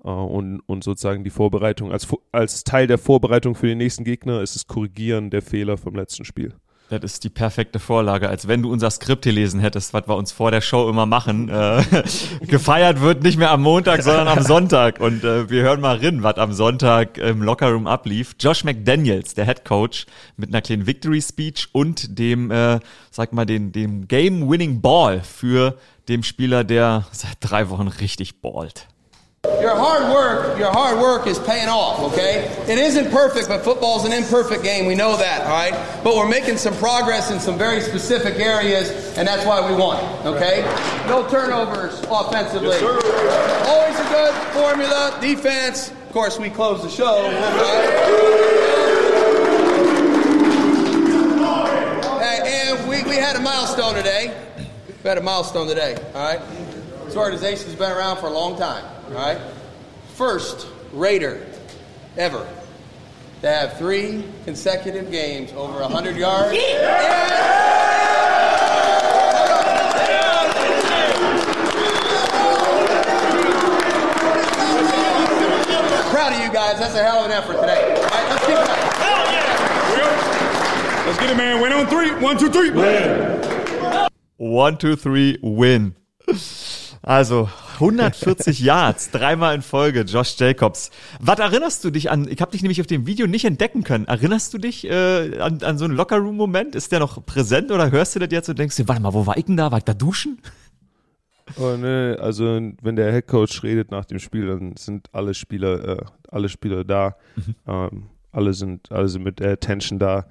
Uh, 0.01 0.11
und, 0.11 0.61
und 0.61 0.81
sozusagen 0.81 1.25
die 1.25 1.29
Vorbereitung, 1.29 1.91
als, 1.91 2.07
als 2.31 2.63
Teil 2.63 2.87
der 2.87 2.97
Vorbereitung 2.97 3.53
für 3.53 3.67
den 3.67 3.79
nächsten 3.79 4.05
Gegner 4.05 4.41
ist 4.41 4.55
es 4.55 4.65
Korrigieren 4.65 5.29
der 5.29 5.41
Fehler 5.41 5.75
vom 5.75 5.93
letzten 5.93 6.23
Spiel. 6.23 6.53
Das 6.89 7.03
ist 7.03 7.23
die 7.23 7.29
perfekte 7.29 7.77
Vorlage, 7.77 8.29
als 8.29 8.47
wenn 8.47 8.63
du 8.63 8.71
unser 8.71 8.89
Skript 8.89 9.23
gelesen 9.23 9.59
hättest, 9.59 9.93
was 9.93 10.07
wir 10.07 10.15
uns 10.15 10.31
vor 10.31 10.49
der 10.49 10.61
Show 10.61 10.89
immer 10.89 11.05
machen. 11.05 11.47
Äh, 11.47 11.83
gefeiert 12.47 12.99
wird 12.99 13.21
nicht 13.21 13.37
mehr 13.37 13.51
am 13.51 13.61
Montag, 13.61 14.01
sondern 14.01 14.27
am 14.27 14.41
Sonntag. 14.41 14.99
Und 14.99 15.23
äh, 15.23 15.47
wir 15.51 15.61
hören 15.61 15.81
mal 15.81 15.97
rein, 15.97 16.23
was 16.23 16.37
am 16.37 16.51
Sonntag 16.51 17.19
im 17.19 17.43
Lockerroom 17.43 17.85
ablief. 17.85 18.35
Josh 18.39 18.63
McDaniels, 18.63 19.35
der 19.35 19.45
Head 19.45 19.65
Coach, 19.65 20.07
mit 20.35 20.49
einer 20.49 20.63
kleinen 20.63 20.87
Victory 20.87 21.21
Speech 21.21 21.69
und 21.73 22.17
dem, 22.17 22.49
äh, 22.49 22.79
sag 23.11 23.33
mal, 23.33 23.45
den, 23.45 23.71
dem 23.71 24.07
Game-Winning 24.07 24.81
Ball 24.81 25.21
für 25.21 25.77
dem 26.07 26.23
Spieler, 26.23 26.63
der 26.63 27.05
seit 27.11 27.37
drei 27.41 27.69
Wochen 27.69 27.87
richtig 27.87 28.41
ballt. 28.41 28.87
Your 29.45 29.73
hard 29.73 30.13
work, 30.13 30.59
your 30.59 30.69
hard 30.69 30.99
work 30.99 31.25
is 31.25 31.39
paying 31.39 31.69
off, 31.69 32.11
okay? 32.11 32.43
It 32.67 32.77
isn't 32.77 33.09
perfect, 33.09 33.47
but 33.47 33.63
football's 33.63 34.03
an 34.03 34.11
imperfect 34.11 34.63
game. 34.63 34.85
We 34.85 34.95
know 34.95 35.15
that, 35.15 35.43
all 35.43 35.47
right? 35.47 36.03
But 36.03 36.17
we're 36.17 36.27
making 36.27 36.57
some 36.57 36.75
progress 36.75 37.31
in 37.31 37.39
some 37.39 37.57
very 37.57 37.79
specific 37.79 38.35
areas, 38.35 38.89
and 39.17 39.25
that's 39.25 39.45
why 39.45 39.65
we 39.69 39.77
won, 39.77 40.03
okay? 40.25 40.63
No 41.07 41.25
turnovers 41.29 42.01
offensively. 42.11 42.75
Yes, 42.81 43.65
Always 43.65 43.97
a 43.97 44.09
good 44.09 44.33
formula. 44.51 45.17
Defense, 45.21 45.89
of 45.89 46.11
course, 46.11 46.37
we 46.37 46.49
close 46.49 46.81
the 46.83 46.89
show. 46.89 47.23
Right? 52.17 52.41
And 52.45 52.89
we, 52.89 53.03
we 53.03 53.15
had 53.15 53.37
a 53.37 53.39
milestone 53.39 53.95
today. 53.95 54.37
We 55.01 55.07
had 55.07 55.17
a 55.17 55.21
milestone 55.21 55.67
today, 55.67 55.95
all 56.13 56.23
right? 56.23 56.41
This 57.05 57.15
organization's 57.15 57.75
been 57.75 57.89
around 57.91 58.17
for 58.17 58.27
a 58.27 58.33
long 58.33 58.57
time. 58.57 58.83
All 59.09 59.15
right? 59.15 59.39
First 60.15 60.67
Raider 60.93 61.45
ever 62.17 62.47
to 63.41 63.47
have 63.47 63.77
three 63.77 64.23
consecutive 64.45 65.11
games 65.11 65.51
over 65.53 65.81
100 65.81 66.15
yards. 66.15 66.57
Proud 76.11 76.33
of 76.33 76.39
you 76.39 76.51
guys. 76.53 76.77
That's 76.77 76.95
a 76.95 77.03
hell 77.03 77.19
of 77.19 77.25
an 77.25 77.31
effort 77.31 77.53
today. 77.61 77.95
All 77.95 78.03
right, 78.03 78.29
let's 78.29 78.45
keep 78.45 78.55
it 78.55 78.69
up. 78.69 78.77
Hell 78.93 79.31
yeah. 79.31 81.03
Let's 81.07 81.19
get 81.19 81.29
it, 81.31 81.37
man. 81.37 81.61
Win 81.61 81.73
on 81.73 81.87
three. 81.87 82.11
One, 82.23 82.37
two, 82.37 82.49
three. 82.51 82.69
Win. 82.69 84.09
One, 84.37 84.77
two, 84.77 84.95
three, 84.95 85.37
win. 85.41 85.95
Also, 87.03 87.49
140 87.79 88.59
Yards, 88.61 89.11
dreimal 89.11 89.55
in 89.55 89.61
Folge, 89.61 90.01
Josh 90.01 90.35
Jacobs. 90.37 90.91
Was 91.19 91.39
erinnerst 91.39 91.83
du 91.83 91.89
dich 91.89 92.11
an? 92.11 92.27
Ich 92.29 92.41
habe 92.41 92.51
dich 92.51 92.61
nämlich 92.61 92.81
auf 92.81 92.87
dem 92.87 93.07
Video 93.07 93.27
nicht 93.27 93.45
entdecken 93.45 93.83
können. 93.83 94.05
Erinnerst 94.05 94.53
du 94.53 94.57
dich 94.57 94.85
äh, 94.85 95.39
an, 95.39 95.63
an 95.63 95.77
so 95.77 95.85
einen 95.85 95.95
Lockerroom-Moment? 95.95 96.75
Ist 96.75 96.91
der 96.91 96.99
noch 96.99 97.25
präsent 97.25 97.71
oder 97.71 97.91
hörst 97.91 98.15
du 98.15 98.19
das 98.19 98.29
jetzt 98.31 98.49
und 98.49 98.59
denkst 98.59 98.75
dir, 98.75 98.87
warte 98.87 99.01
mal, 99.01 99.13
wo 99.13 99.25
war 99.25 99.37
ich 99.37 99.45
denn 99.45 99.57
da? 99.57 99.71
War 99.71 99.79
ich 99.79 99.85
da 99.85 99.93
duschen? 99.93 100.41
Oh, 101.57 101.75
ne, 101.77 102.17
also 102.19 102.45
wenn 102.81 102.95
der 102.95 103.11
Headcoach 103.11 103.63
redet 103.63 103.91
nach 103.91 104.05
dem 104.05 104.19
Spiel, 104.19 104.47
dann 104.47 104.75
sind 104.77 105.07
alle 105.13 105.33
Spieler, 105.33 105.99
äh, 105.99 106.05
alle 106.29 106.49
Spieler 106.49 106.83
da. 106.83 107.15
Mhm. 107.35 107.55
Ähm, 107.67 108.03
alle 108.31 108.53
sind, 108.53 108.91
alle 108.91 109.09
sind 109.09 109.23
mit 109.23 109.39
der 109.39 109.53
Attention 109.53 109.99
da. 109.99 110.25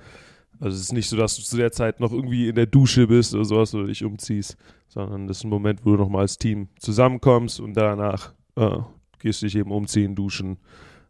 Also 0.61 0.77
es 0.77 0.83
ist 0.83 0.93
nicht 0.93 1.09
so, 1.09 1.17
dass 1.17 1.37
du 1.37 1.43
zu 1.43 1.57
der 1.57 1.71
Zeit 1.71 2.01
noch 2.01 2.13
irgendwie 2.13 2.49
in 2.49 2.55
der 2.55 2.67
Dusche 2.67 3.07
bist 3.07 3.35
oder 3.35 3.45
sowas 3.45 3.75
oder 3.75 3.87
dich 3.87 4.05
umziehst, 4.05 4.57
sondern 4.89 5.27
das 5.27 5.39
ist 5.39 5.45
ein 5.45 5.51
Moment, 5.51 5.85
wo 5.85 5.93
du 5.93 5.99
nochmal 5.99 6.23
als 6.23 6.39
Team 6.39 6.69
zusammenkommst 6.79 7.61
und 7.61 7.75
danach 7.75 8.33
äh, 8.57 8.79
gehst 9.21 9.43
du 9.43 9.47
dich 9.47 9.57
eben 9.57 9.71
umziehen, 9.71 10.15
duschen, 10.15 10.59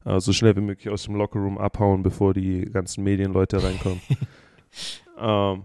äh, 0.04 0.20
so 0.20 0.32
schnell 0.32 0.56
wie 0.56 0.60
möglich 0.60 0.92
aus 0.92 1.04
dem 1.04 1.14
Lockerroom 1.14 1.58
abhauen, 1.58 2.02
bevor 2.02 2.34
die 2.34 2.66
ganzen 2.66 3.04
Medienleute 3.04 3.62
reinkommen. 3.62 4.00
ähm, 5.18 5.64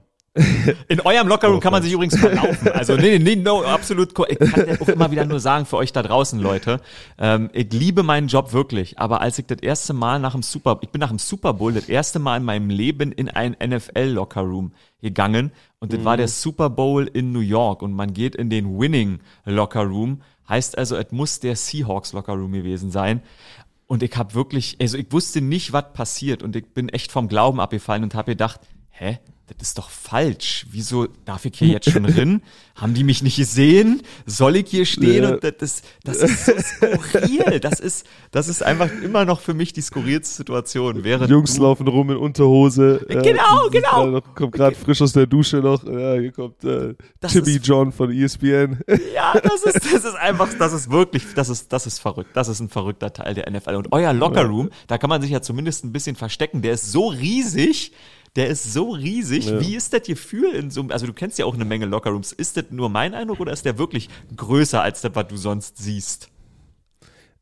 in 0.88 1.00
eurem 1.02 1.28
Lockerroom 1.28 1.58
oh, 1.58 1.60
kann 1.60 1.72
man 1.72 1.84
sich 1.84 1.94
übrigens 1.94 2.18
verlaufen. 2.18 2.70
Also 2.70 2.96
nee, 2.96 3.20
nee, 3.20 3.36
no, 3.36 3.64
absolut. 3.64 4.18
Ich 4.30 4.40
kann 4.40 4.68
ja 4.68 4.82
auch 4.82 4.88
immer 4.88 5.12
wieder 5.12 5.26
nur 5.26 5.40
sagen 5.40 5.68
für 5.68 5.78
euch 5.78 5.94
da 5.94 6.02
draußen, 6.02 6.40
Leute. 6.40 6.82
Ähm, 7.20 7.52
ich 7.54 7.72
liebe 7.72 8.02
meinen 8.02 8.28
Job 8.28 8.52
wirklich, 8.52 8.98
aber 8.98 9.22
als 9.22 9.38
ich 9.38 9.46
das 9.46 9.60
erste 9.60 9.94
Mal 9.94 10.20
nach 10.20 10.32
dem 10.32 10.42
Super, 10.42 10.80
ich 10.82 10.90
bin 10.90 11.02
nach 11.02 11.10
dem 11.10 11.20
Super 11.20 11.54
Bowl 11.54 11.72
das 11.72 11.88
erste 11.88 12.18
Mal 12.18 12.38
in 12.38 12.44
meinem 12.44 12.72
Leben 12.72 13.12
in 13.12 13.30
ein 13.30 13.56
NFL 13.64 14.10
Lockerroom 14.10 14.72
gegangen 15.02 15.52
und 15.80 15.94
das 15.94 16.00
mhm. 16.00 16.06
war 16.06 16.18
der 16.18 16.28
Super 16.28 16.72
Bowl 16.72 17.06
in 17.06 17.32
New 17.32 17.40
York 17.40 17.84
und 17.84 17.94
man 17.94 18.14
geht 18.14 18.36
in 18.36 18.50
den 18.50 18.80
Winning 18.80 19.20
Lockerroom. 19.46 20.22
Heißt 20.50 20.78
also, 20.78 20.96
es 20.96 21.12
muss 21.12 21.42
der 21.42 21.56
Seahawks 21.56 22.14
Lockerroom 22.14 22.54
gewesen 22.54 22.90
sein. 22.90 23.22
Und 23.86 24.02
ich 24.02 24.16
habe 24.16 24.34
wirklich, 24.34 24.78
also 24.82 24.98
ich 24.98 25.12
wusste 25.12 25.42
nicht, 25.42 25.74
was 25.74 25.94
passiert 25.94 26.42
und 26.42 26.56
ich 26.56 26.74
bin 26.74 26.90
echt 26.90 27.12
vom 27.12 27.28
Glauben 27.28 27.60
abgefallen 27.60 28.04
und 28.04 28.16
habe 28.16 28.32
gedacht, 28.32 28.62
hä? 28.90 29.20
Das 29.48 29.70
ist 29.70 29.78
doch 29.78 29.90
falsch. 29.90 30.66
Wieso 30.72 31.08
darf 31.26 31.44
ich 31.44 31.58
hier 31.58 31.68
jetzt 31.68 31.90
schon 31.92 32.04
drin? 32.08 32.42
Haben 32.76 32.94
die 32.94 33.04
mich 33.04 33.22
nicht 33.24 33.36
gesehen? 33.36 34.02
Soll 34.26 34.56
ich 34.56 34.70
hier 34.70 34.86
stehen? 34.86 35.24
Ja. 35.24 35.34
Und 35.34 35.44
das, 35.44 35.54
das, 35.58 35.82
das 36.04 36.24
ist 36.24 36.46
so 36.46 36.54
skurril. 36.58 37.60
Das 37.60 37.80
ist, 37.82 38.08
das 38.32 38.48
ist 38.48 38.64
einfach 38.64 38.90
immer 39.04 39.26
noch 39.26 39.42
für 39.42 39.54
mich 39.54 39.74
die 39.74 39.82
skurrilste 39.82 40.34
Situation. 40.34 41.04
Während 41.04 41.30
Jungs 41.30 41.58
laufen 41.58 41.88
rum 41.88 42.10
in 42.12 42.18
Unterhose. 42.18 43.06
Genau, 43.08 43.68
äh, 43.68 43.70
genau. 43.70 44.06
Noch, 44.08 44.34
kommt 44.34 44.54
gerade 44.54 44.76
frisch 44.76 45.02
aus 45.02 45.12
der 45.12 45.28
Dusche 45.28 45.58
noch. 45.58 45.84
Ja, 45.84 46.16
hier 46.16 46.32
kommt 46.32 46.64
äh, 46.64 46.96
Timmy 47.28 47.58
John 47.58 47.92
von 47.92 48.12
ESPN. 48.12 48.80
Ja, 49.14 49.40
das 49.40 49.64
ist, 49.64 49.76
das 49.76 50.06
ist 50.06 50.16
einfach, 50.16 50.50
das 50.58 50.74
ist 50.74 50.90
wirklich, 50.90 51.24
das 51.36 51.50
ist, 51.50 51.72
das 51.72 51.86
ist 51.86 52.00
verrückt. 52.00 52.32
Das 52.34 52.48
ist 52.48 52.60
ein 52.60 52.70
verrückter 52.70 53.14
Teil 53.14 53.36
der 53.36 53.50
NFL. 53.52 53.76
Und 53.76 53.92
euer 53.92 54.14
Lockerroom, 54.14 54.70
da 54.88 54.98
kann 54.98 55.10
man 55.10 55.22
sich 55.22 55.32
ja 55.32 55.42
zumindest 55.42 55.84
ein 55.84 55.92
bisschen 55.92 56.16
verstecken. 56.16 56.62
Der 56.62 56.74
ist 56.74 56.92
so 56.92 57.08
riesig 57.08 57.92
der 58.36 58.48
ist 58.48 58.74
so 58.74 58.92
riesig. 58.92 59.48
Ja. 59.48 59.60
Wie 59.60 59.76
ist 59.76 59.94
das 59.94 60.04
Gefühl 60.04 60.54
in 60.54 60.72
so 60.72 60.82
einem, 60.82 60.92
also 60.92 61.06
du 61.06 61.14
kennst 61.14 61.38
ja 61.38 61.46
auch 61.46 61.54
eine 61.54 61.66
Menge 61.66 61.86
Lockerrooms. 61.86 62.32
Ist 62.32 62.58
das 62.58 62.66
nur 62.72 62.90
mein 62.90 63.14
Eindruck 63.14 63.40
oder 63.40 63.54
ist 63.54 63.66
der 63.66 63.78
wirklich 63.78 64.10
größer 64.36 64.82
als 64.82 65.02
das, 65.02 65.14
was 65.14 65.28
du 65.28 65.38
sonst 65.38 65.78
siehst? 65.78 66.30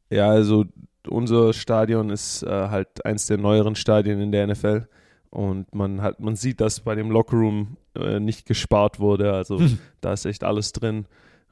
Ja, 0.10 0.30
also 0.30 0.66
unser 1.08 1.54
Stadion 1.54 2.10
ist 2.10 2.44
äh, 2.44 2.50
halt 2.50 3.06
eins 3.06 3.26
der 3.26 3.38
neueren 3.38 3.76
Stadien 3.76 4.20
in 4.20 4.32
der 4.32 4.48
NFL. 4.48 4.88
Und 5.30 5.74
man 5.74 6.02
hat, 6.02 6.20
man 6.20 6.36
sieht, 6.36 6.60
dass 6.60 6.82
bei 6.82 6.94
dem 6.94 7.10
Lockerroom 7.10 7.78
äh, 7.96 8.20
nicht 8.20 8.46
gespart 8.46 9.00
wurde. 9.00 9.32
Also 9.34 9.60
hm. 9.60 9.80
da 10.02 10.12
ist 10.12 10.26
echt 10.26 10.44
alles 10.44 10.74
drin. 10.74 11.06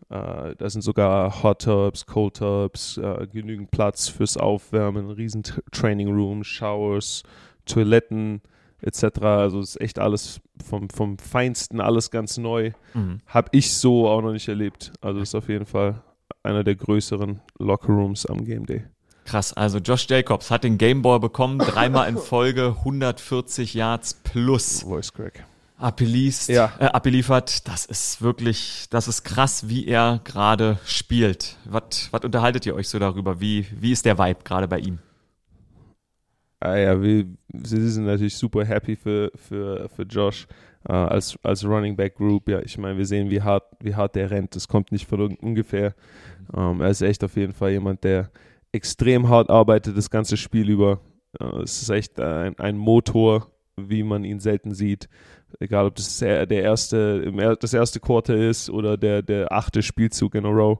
Äh, 0.09 0.55
da 0.57 0.69
sind 0.69 0.81
sogar 0.81 1.43
Hot 1.43 1.63
Tubs, 1.63 2.05
Cold 2.05 2.37
Tubs, 2.37 2.97
äh, 2.97 3.27
genügend 3.31 3.71
Platz 3.71 4.09
fürs 4.09 4.35
Aufwärmen, 4.35 5.09
riesen 5.11 5.43
Training 5.71 6.09
Room, 6.09 6.43
Showers, 6.43 7.23
Toiletten, 7.65 8.41
etc. 8.81 9.21
Also 9.21 9.59
ist 9.59 9.79
echt 9.81 9.99
alles 9.99 10.41
vom, 10.67 10.89
vom 10.89 11.17
Feinsten, 11.17 11.81
alles 11.81 12.11
ganz 12.11 12.37
neu. 12.37 12.71
Mhm. 12.93 13.19
Habe 13.27 13.49
ich 13.51 13.73
so 13.73 14.07
auch 14.07 14.21
noch 14.21 14.31
nicht 14.31 14.47
erlebt. 14.47 14.91
Also 15.01 15.19
ist 15.19 15.35
auf 15.35 15.49
jeden 15.49 15.65
Fall 15.65 16.01
einer 16.43 16.63
der 16.63 16.75
größeren 16.75 17.41
Lockerrooms 17.59 18.25
am 18.25 18.45
Game 18.45 18.65
Day. 18.65 18.83
Krass, 19.25 19.53
also 19.53 19.77
Josh 19.77 20.07
Jacobs 20.09 20.49
hat 20.49 20.63
den 20.63 20.77
Gameball 20.79 21.19
bekommen, 21.19 21.59
dreimal 21.59 22.09
in 22.09 22.17
Folge, 22.17 22.75
140 22.79 23.75
Yards 23.75 24.15
plus. 24.23 24.81
Voice 24.81 25.13
Crack. 25.13 25.45
Abgeliefert, 25.77 26.49
ja. 26.49 26.73
äh, 26.79 26.85
abgeliefert. 26.85 27.67
Das 27.67 27.85
ist 27.85 28.21
wirklich, 28.21 28.87
das 28.89 29.07
ist 29.07 29.23
krass, 29.23 29.69
wie 29.69 29.87
er 29.87 30.19
gerade 30.25 30.77
spielt. 30.85 31.55
Was 31.65 32.09
unterhaltet 32.21 32.65
ihr 32.65 32.75
euch 32.75 32.89
so 32.89 32.99
darüber? 32.99 33.39
Wie, 33.39 33.65
wie 33.79 33.91
ist 33.91 34.05
der 34.05 34.17
Vibe 34.17 34.39
gerade 34.43 34.67
bei 34.67 34.79
ihm? 34.79 34.99
Ah 36.59 36.75
ja, 36.75 37.01
wir, 37.01 37.25
sie 37.63 37.89
sind 37.89 38.05
natürlich 38.05 38.35
super 38.35 38.65
happy 38.65 38.95
für, 38.95 39.31
für, 39.35 39.87
für 39.89 40.03
Josh 40.03 40.45
äh, 40.87 40.93
als, 40.93 41.37
als 41.41 41.63
Running 41.65 41.95
Back 41.95 42.15
Group. 42.15 42.49
Ja, 42.49 42.59
ich 42.59 42.77
meine, 42.77 42.97
wir 42.97 43.05
sehen, 43.05 43.29
wie 43.29 43.41
hart, 43.41 43.63
wie 43.81 43.95
hart 43.95 44.15
der 44.15 44.29
rennt. 44.29 44.55
Das 44.55 44.67
kommt 44.67 44.91
nicht 44.91 45.07
von 45.07 45.35
ungefähr. 45.37 45.93
Ähm, 46.55 46.81
er 46.81 46.89
ist 46.89 47.01
echt 47.01 47.23
auf 47.23 47.37
jeden 47.37 47.53
Fall 47.53 47.71
jemand, 47.71 48.03
der 48.03 48.29
extrem 48.71 49.29
hart 49.29 49.49
arbeitet 49.49 49.97
das 49.97 50.09
ganze 50.09 50.35
Spiel 50.35 50.69
über. 50.69 50.99
Äh, 51.39 51.61
es 51.63 51.81
ist 51.81 51.89
echt 51.89 52.19
ein, 52.19 52.57
ein 52.59 52.77
Motor, 52.77 53.47
wie 53.77 54.03
man 54.03 54.25
ihn 54.25 54.39
selten 54.41 54.73
sieht. 54.73 55.07
Egal, 55.59 55.87
ob 55.87 55.95
das 55.95 56.19
der 56.19 56.49
erste, 56.51 57.31
das 57.59 57.73
erste 57.73 57.99
Quarter 57.99 58.35
ist 58.35 58.69
oder 58.69 58.97
der, 58.97 59.21
der 59.21 59.51
achte 59.51 59.81
Spielzug 59.81 60.35
in 60.35 60.45
a 60.45 60.49
row. 60.49 60.79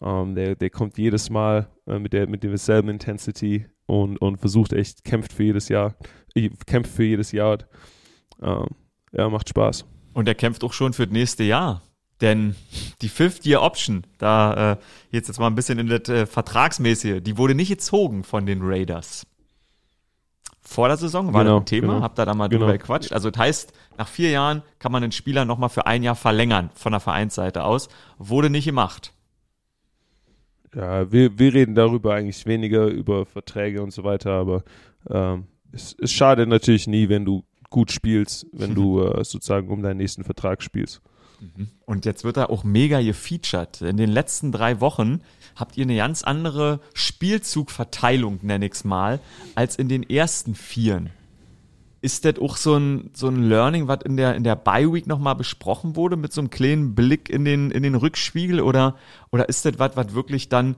Ähm, 0.00 0.34
der, 0.34 0.56
der 0.56 0.70
kommt 0.70 0.98
jedes 0.98 1.30
Mal 1.30 1.68
äh, 1.86 1.98
mit, 1.98 2.12
der, 2.12 2.26
mit 2.26 2.42
derselben 2.42 2.88
Intensity 2.88 3.66
und, 3.92 4.16
und 4.18 4.38
versucht 4.38 4.72
echt, 4.72 5.04
kämpft 5.04 5.32
für 5.32 5.42
jedes 5.42 5.68
Jahr, 5.68 5.94
kämpft 6.66 6.92
für 6.92 7.04
jedes 7.04 7.32
Jahr. 7.32 7.58
Ähm, 8.40 8.68
ja, 9.12 9.28
macht 9.28 9.50
Spaß. 9.50 9.84
Und 10.14 10.28
er 10.28 10.34
kämpft 10.34 10.64
auch 10.64 10.72
schon 10.72 10.94
für 10.94 11.06
das 11.06 11.12
nächste 11.12 11.44
Jahr. 11.44 11.82
Denn 12.22 12.54
die 13.02 13.08
Fifth-Year-Option, 13.08 14.06
da 14.16 14.72
äh, 14.72 14.76
jetzt 15.10 15.28
jetzt 15.28 15.38
mal 15.38 15.48
ein 15.48 15.54
bisschen 15.54 15.78
in 15.78 15.88
das 15.88 16.08
äh, 16.08 16.24
Vertragsmäßige, 16.24 17.20
die 17.22 17.36
wurde 17.36 17.54
nicht 17.54 17.68
gezogen 17.68 18.24
von 18.24 18.46
den 18.46 18.60
Raiders. 18.62 19.26
Vor 20.60 20.88
der 20.88 20.96
Saison 20.96 21.34
war 21.34 21.42
genau, 21.42 21.56
das 21.56 21.62
ein 21.62 21.66
Thema, 21.66 21.94
genau, 21.94 22.02
habt 22.02 22.18
ihr 22.18 22.24
da 22.24 22.34
mal 22.34 22.48
genau. 22.48 22.66
drüber 22.66 22.78
gequatscht. 22.78 23.12
Also 23.12 23.30
das 23.30 23.40
heißt, 23.40 23.72
nach 23.98 24.08
vier 24.08 24.30
Jahren 24.30 24.62
kann 24.78 24.92
man 24.92 25.02
den 25.02 25.12
Spieler 25.12 25.44
nochmal 25.44 25.68
für 25.68 25.86
ein 25.86 26.02
Jahr 26.02 26.14
verlängern 26.14 26.70
von 26.74 26.92
der 26.92 27.00
Vereinsseite 27.00 27.64
aus. 27.64 27.88
Wurde 28.18 28.48
nicht 28.48 28.64
gemacht. 28.64 29.12
Ja, 30.74 31.10
wir, 31.12 31.38
wir 31.38 31.54
reden 31.54 31.74
darüber 31.74 32.14
eigentlich 32.14 32.46
weniger, 32.46 32.86
über 32.86 33.26
Verträge 33.26 33.82
und 33.82 33.92
so 33.92 34.04
weiter, 34.04 34.32
aber 34.32 34.64
ähm, 35.10 35.44
es, 35.72 35.94
es 36.00 36.12
schadet 36.12 36.48
natürlich 36.48 36.86
nie, 36.86 37.08
wenn 37.08 37.24
du 37.24 37.44
gut 37.70 37.92
spielst, 37.92 38.46
wenn 38.52 38.74
du 38.76 39.02
äh, 39.02 39.24
sozusagen 39.24 39.68
um 39.68 39.82
deinen 39.82 39.98
nächsten 39.98 40.24
Vertrag 40.24 40.62
spielst. 40.62 41.02
Mhm. 41.40 41.68
Und 41.84 42.04
jetzt 42.04 42.24
wird 42.24 42.36
er 42.36 42.50
auch 42.50 42.64
mega 42.64 43.00
gefeatured. 43.00 43.82
In 43.82 43.96
den 43.96 44.10
letzten 44.10 44.52
drei 44.52 44.80
Wochen 44.80 45.20
habt 45.56 45.76
ihr 45.76 45.84
eine 45.84 45.96
ganz 45.96 46.22
andere 46.22 46.80
Spielzugverteilung, 46.94 48.38
nenn 48.42 48.62
ich's 48.62 48.84
mal, 48.84 49.20
als 49.54 49.76
in 49.76 49.88
den 49.88 50.08
ersten 50.08 50.54
vieren. 50.54 51.10
Ist 52.02 52.24
das 52.24 52.38
auch 52.40 52.56
so 52.56 52.76
ein, 52.76 53.10
so 53.14 53.28
ein 53.28 53.48
Learning, 53.48 53.86
was 53.86 54.00
in 54.04 54.16
der, 54.16 54.34
in 54.34 54.42
der 54.42 54.56
Bi-Week 54.56 55.06
nochmal 55.06 55.36
besprochen 55.36 55.94
wurde, 55.94 56.16
mit 56.16 56.32
so 56.32 56.40
einem 56.40 56.50
kleinen 56.50 56.96
Blick 56.96 57.30
in 57.30 57.44
den, 57.44 57.70
in 57.70 57.84
den 57.84 57.94
Rückspiegel? 57.94 58.60
Oder, 58.60 58.96
oder 59.30 59.48
ist 59.48 59.64
das 59.64 59.78
was, 59.78 59.96
was 59.96 60.12
wirklich 60.12 60.48
dann 60.48 60.76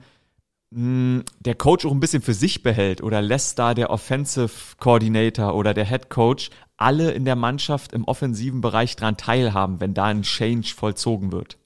mh, 0.71 0.77
hm, 0.77 1.25
der 1.41 1.55
Coach 1.55 1.87
auch 1.87 1.93
ein 1.93 2.01
bisschen 2.01 2.21
für 2.21 2.35
sich 2.35 2.63
behält? 2.63 3.03
Oder 3.03 3.23
lässt 3.23 3.59
da 3.59 3.73
der 3.73 3.89
Offensive 3.89 4.77
Coordinator 4.79 5.55
oder 5.55 5.73
der 5.73 5.87
Head 5.87 6.11
Coach 6.11 6.51
alle 6.77 7.13
in 7.13 7.25
der 7.25 7.37
Mannschaft 7.37 7.95
im 7.95 8.05
offensiven 8.05 8.61
Bereich 8.61 8.95
dran 8.95 9.17
teilhaben, 9.17 9.81
wenn 9.81 9.95
da 9.95 10.05
ein 10.05 10.23
Change 10.23 10.75
vollzogen 10.77 11.33
wird? 11.33 11.57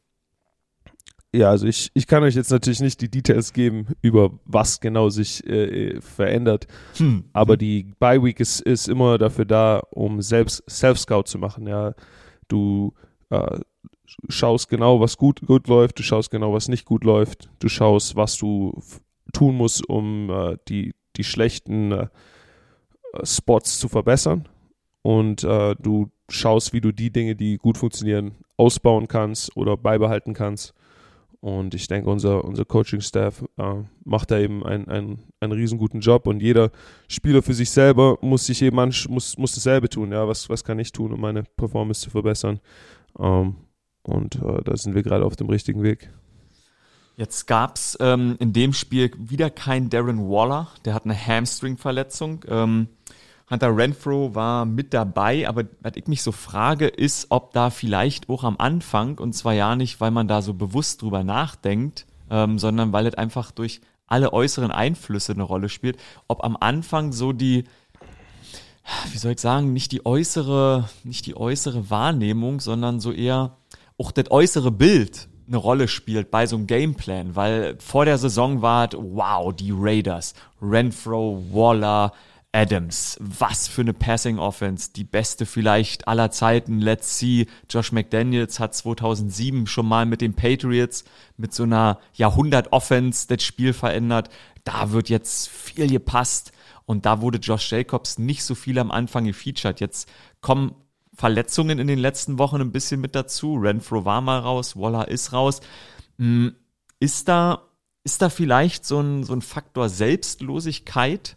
Ja, 1.34 1.50
also 1.50 1.66
ich, 1.66 1.90
ich 1.92 2.06
kann 2.06 2.22
euch 2.22 2.34
jetzt 2.34 2.50
natürlich 2.50 2.80
nicht 2.80 3.02
die 3.02 3.10
Details 3.10 3.52
geben, 3.52 3.88
über 4.00 4.30
was 4.46 4.80
genau 4.80 5.10
sich 5.10 5.46
äh, 5.46 6.00
verändert. 6.00 6.66
Hm. 6.96 7.24
Aber 7.34 7.58
die 7.58 7.92
Bye 7.98 8.22
Week 8.22 8.40
ist, 8.40 8.60
ist 8.60 8.88
immer 8.88 9.18
dafür 9.18 9.44
da, 9.44 9.82
um 9.90 10.22
selbst 10.22 10.62
Self-Scout 10.68 11.24
zu 11.24 11.38
machen. 11.38 11.66
Ja, 11.66 11.94
du 12.48 12.94
äh, 13.28 13.60
schaust 14.28 14.70
genau, 14.70 15.00
was 15.00 15.18
gut, 15.18 15.42
gut 15.42 15.68
läuft, 15.68 15.98
du 15.98 16.02
schaust 16.02 16.30
genau, 16.30 16.54
was 16.54 16.68
nicht 16.68 16.86
gut 16.86 17.04
läuft, 17.04 17.50
du 17.58 17.68
schaust, 17.68 18.16
was 18.16 18.38
du 18.38 18.80
tun 19.34 19.54
musst, 19.54 19.86
um 19.86 20.30
äh, 20.30 20.56
die, 20.68 20.94
die 21.16 21.24
schlechten 21.24 21.92
äh, 21.92 22.08
Spots 23.22 23.78
zu 23.78 23.88
verbessern. 23.88 24.48
Und 25.02 25.44
äh, 25.44 25.74
du 25.78 26.10
schaust, 26.30 26.72
wie 26.72 26.80
du 26.80 26.92
die 26.92 27.10
Dinge, 27.10 27.36
die 27.36 27.58
gut 27.58 27.76
funktionieren, 27.76 28.32
ausbauen 28.56 29.08
kannst 29.08 29.56
oder 29.56 29.76
beibehalten 29.76 30.32
kannst. 30.32 30.74
Und 31.40 31.74
ich 31.74 31.86
denke, 31.86 32.10
unser, 32.10 32.44
unser 32.44 32.64
Coaching-Staff 32.64 33.44
äh, 33.58 33.74
macht 34.04 34.30
da 34.32 34.38
eben 34.38 34.66
einen, 34.66 34.88
einen, 34.88 35.22
einen 35.38 35.52
riesen 35.52 35.78
guten 35.78 36.00
Job 36.00 36.26
und 36.26 36.42
jeder 36.42 36.72
Spieler 37.08 37.42
für 37.42 37.54
sich 37.54 37.70
selber 37.70 38.18
muss 38.20 38.46
sich 38.46 38.60
eben 38.62 38.78
an, 38.80 38.92
muss, 39.08 39.38
muss 39.38 39.54
dasselbe 39.54 39.88
tun. 39.88 40.10
Ja, 40.10 40.26
was, 40.26 40.48
was 40.48 40.64
kann 40.64 40.80
ich 40.80 40.90
tun, 40.90 41.12
um 41.12 41.20
meine 41.20 41.44
Performance 41.44 42.00
zu 42.00 42.10
verbessern? 42.10 42.58
Ähm, 43.18 43.54
und 44.02 44.36
äh, 44.36 44.62
da 44.64 44.76
sind 44.76 44.96
wir 44.96 45.02
gerade 45.04 45.24
auf 45.24 45.36
dem 45.36 45.48
richtigen 45.48 45.82
Weg. 45.82 46.10
Jetzt 47.14 47.46
gab's 47.46 47.96
ähm, 48.00 48.36
in 48.38 48.52
dem 48.52 48.72
Spiel 48.72 49.10
wieder 49.18 49.50
kein 49.50 49.90
Darren 49.90 50.28
Waller, 50.28 50.68
der 50.84 50.94
hat 50.94 51.04
eine 51.04 51.14
Hamstring-Verletzung. 51.14 52.44
Ähm, 52.48 52.88
Hunter 53.50 53.74
Renfro 53.74 54.34
war 54.34 54.66
mit 54.66 54.92
dabei, 54.92 55.48
aber 55.48 55.64
was 55.80 55.92
ich 55.96 56.06
mich 56.06 56.22
so 56.22 56.32
frage, 56.32 56.86
ist, 56.86 57.26
ob 57.30 57.52
da 57.52 57.70
vielleicht 57.70 58.28
auch 58.28 58.44
am 58.44 58.56
Anfang, 58.58 59.18
und 59.18 59.32
zwar 59.32 59.54
ja 59.54 59.74
nicht, 59.74 60.00
weil 60.00 60.10
man 60.10 60.28
da 60.28 60.42
so 60.42 60.52
bewusst 60.52 61.00
drüber 61.00 61.24
nachdenkt, 61.24 62.06
ähm, 62.30 62.58
sondern 62.58 62.92
weil 62.92 63.06
es 63.06 63.14
einfach 63.14 63.50
durch 63.50 63.80
alle 64.06 64.32
äußeren 64.32 64.70
Einflüsse 64.70 65.32
eine 65.32 65.42
Rolle 65.42 65.68
spielt, 65.68 65.98
ob 66.28 66.44
am 66.44 66.56
Anfang 66.58 67.12
so 67.12 67.32
die, 67.32 67.64
wie 69.12 69.18
soll 69.18 69.32
ich 69.32 69.40
sagen, 69.40 69.72
nicht 69.72 69.92
die 69.92 70.04
äußere, 70.04 70.88
nicht 71.04 71.26
die 71.26 71.36
äußere 71.36 71.90
Wahrnehmung, 71.90 72.60
sondern 72.60 73.00
so 73.00 73.12
eher 73.12 73.56
auch 73.98 74.12
das 74.12 74.30
äußere 74.30 74.70
Bild 74.70 75.28
eine 75.46 75.56
Rolle 75.56 75.88
spielt 75.88 76.30
bei 76.30 76.46
so 76.46 76.56
einem 76.56 76.66
Gameplan, 76.66 77.34
weil 77.34 77.76
vor 77.78 78.04
der 78.04 78.18
Saison 78.18 78.60
war 78.60 78.88
es, 78.88 78.98
wow, 78.98 79.54
die 79.54 79.72
Raiders, 79.74 80.34
Renfro, 80.60 81.42
Waller, 81.50 82.12
Adams, 82.52 83.18
was 83.20 83.68
für 83.68 83.82
eine 83.82 83.92
Passing 83.92 84.38
Offense, 84.38 84.90
die 84.94 85.04
beste 85.04 85.44
vielleicht 85.44 86.08
aller 86.08 86.30
Zeiten. 86.30 86.80
Let's 86.80 87.18
see, 87.18 87.46
Josh 87.68 87.92
McDaniels 87.92 88.58
hat 88.58 88.74
2007 88.74 89.66
schon 89.66 89.86
mal 89.86 90.06
mit 90.06 90.22
den 90.22 90.34
Patriots 90.34 91.04
mit 91.36 91.52
so 91.52 91.64
einer 91.64 91.98
Jahrhundert 92.14 92.72
Offense 92.72 93.28
das 93.28 93.42
Spiel 93.42 93.74
verändert. 93.74 94.30
Da 94.64 94.92
wird 94.92 95.10
jetzt 95.10 95.48
viel 95.48 95.88
gepasst 95.88 96.52
und 96.86 97.04
da 97.04 97.20
wurde 97.20 97.38
Josh 97.38 97.70
Jacobs 97.70 98.18
nicht 98.18 98.42
so 98.42 98.54
viel 98.54 98.78
am 98.78 98.90
Anfang 98.90 99.26
gefeatured. 99.26 99.80
Jetzt 99.80 100.08
kommen 100.40 100.74
Verletzungen 101.14 101.78
in 101.78 101.86
den 101.86 101.98
letzten 101.98 102.38
Wochen 102.38 102.60
ein 102.62 102.72
bisschen 102.72 103.00
mit 103.00 103.14
dazu. 103.14 103.56
Renfro 103.56 104.06
war 104.06 104.22
mal 104.22 104.38
raus, 104.38 104.74
Waller 104.74 105.08
ist 105.08 105.34
raus. 105.34 105.60
Hm, 106.16 106.54
ist 106.98 107.28
da, 107.28 107.62
ist 108.04 108.22
da 108.22 108.30
vielleicht 108.30 108.86
so 108.86 109.00
ein, 109.00 109.22
so 109.24 109.34
ein 109.34 109.42
Faktor 109.42 109.90
Selbstlosigkeit? 109.90 111.34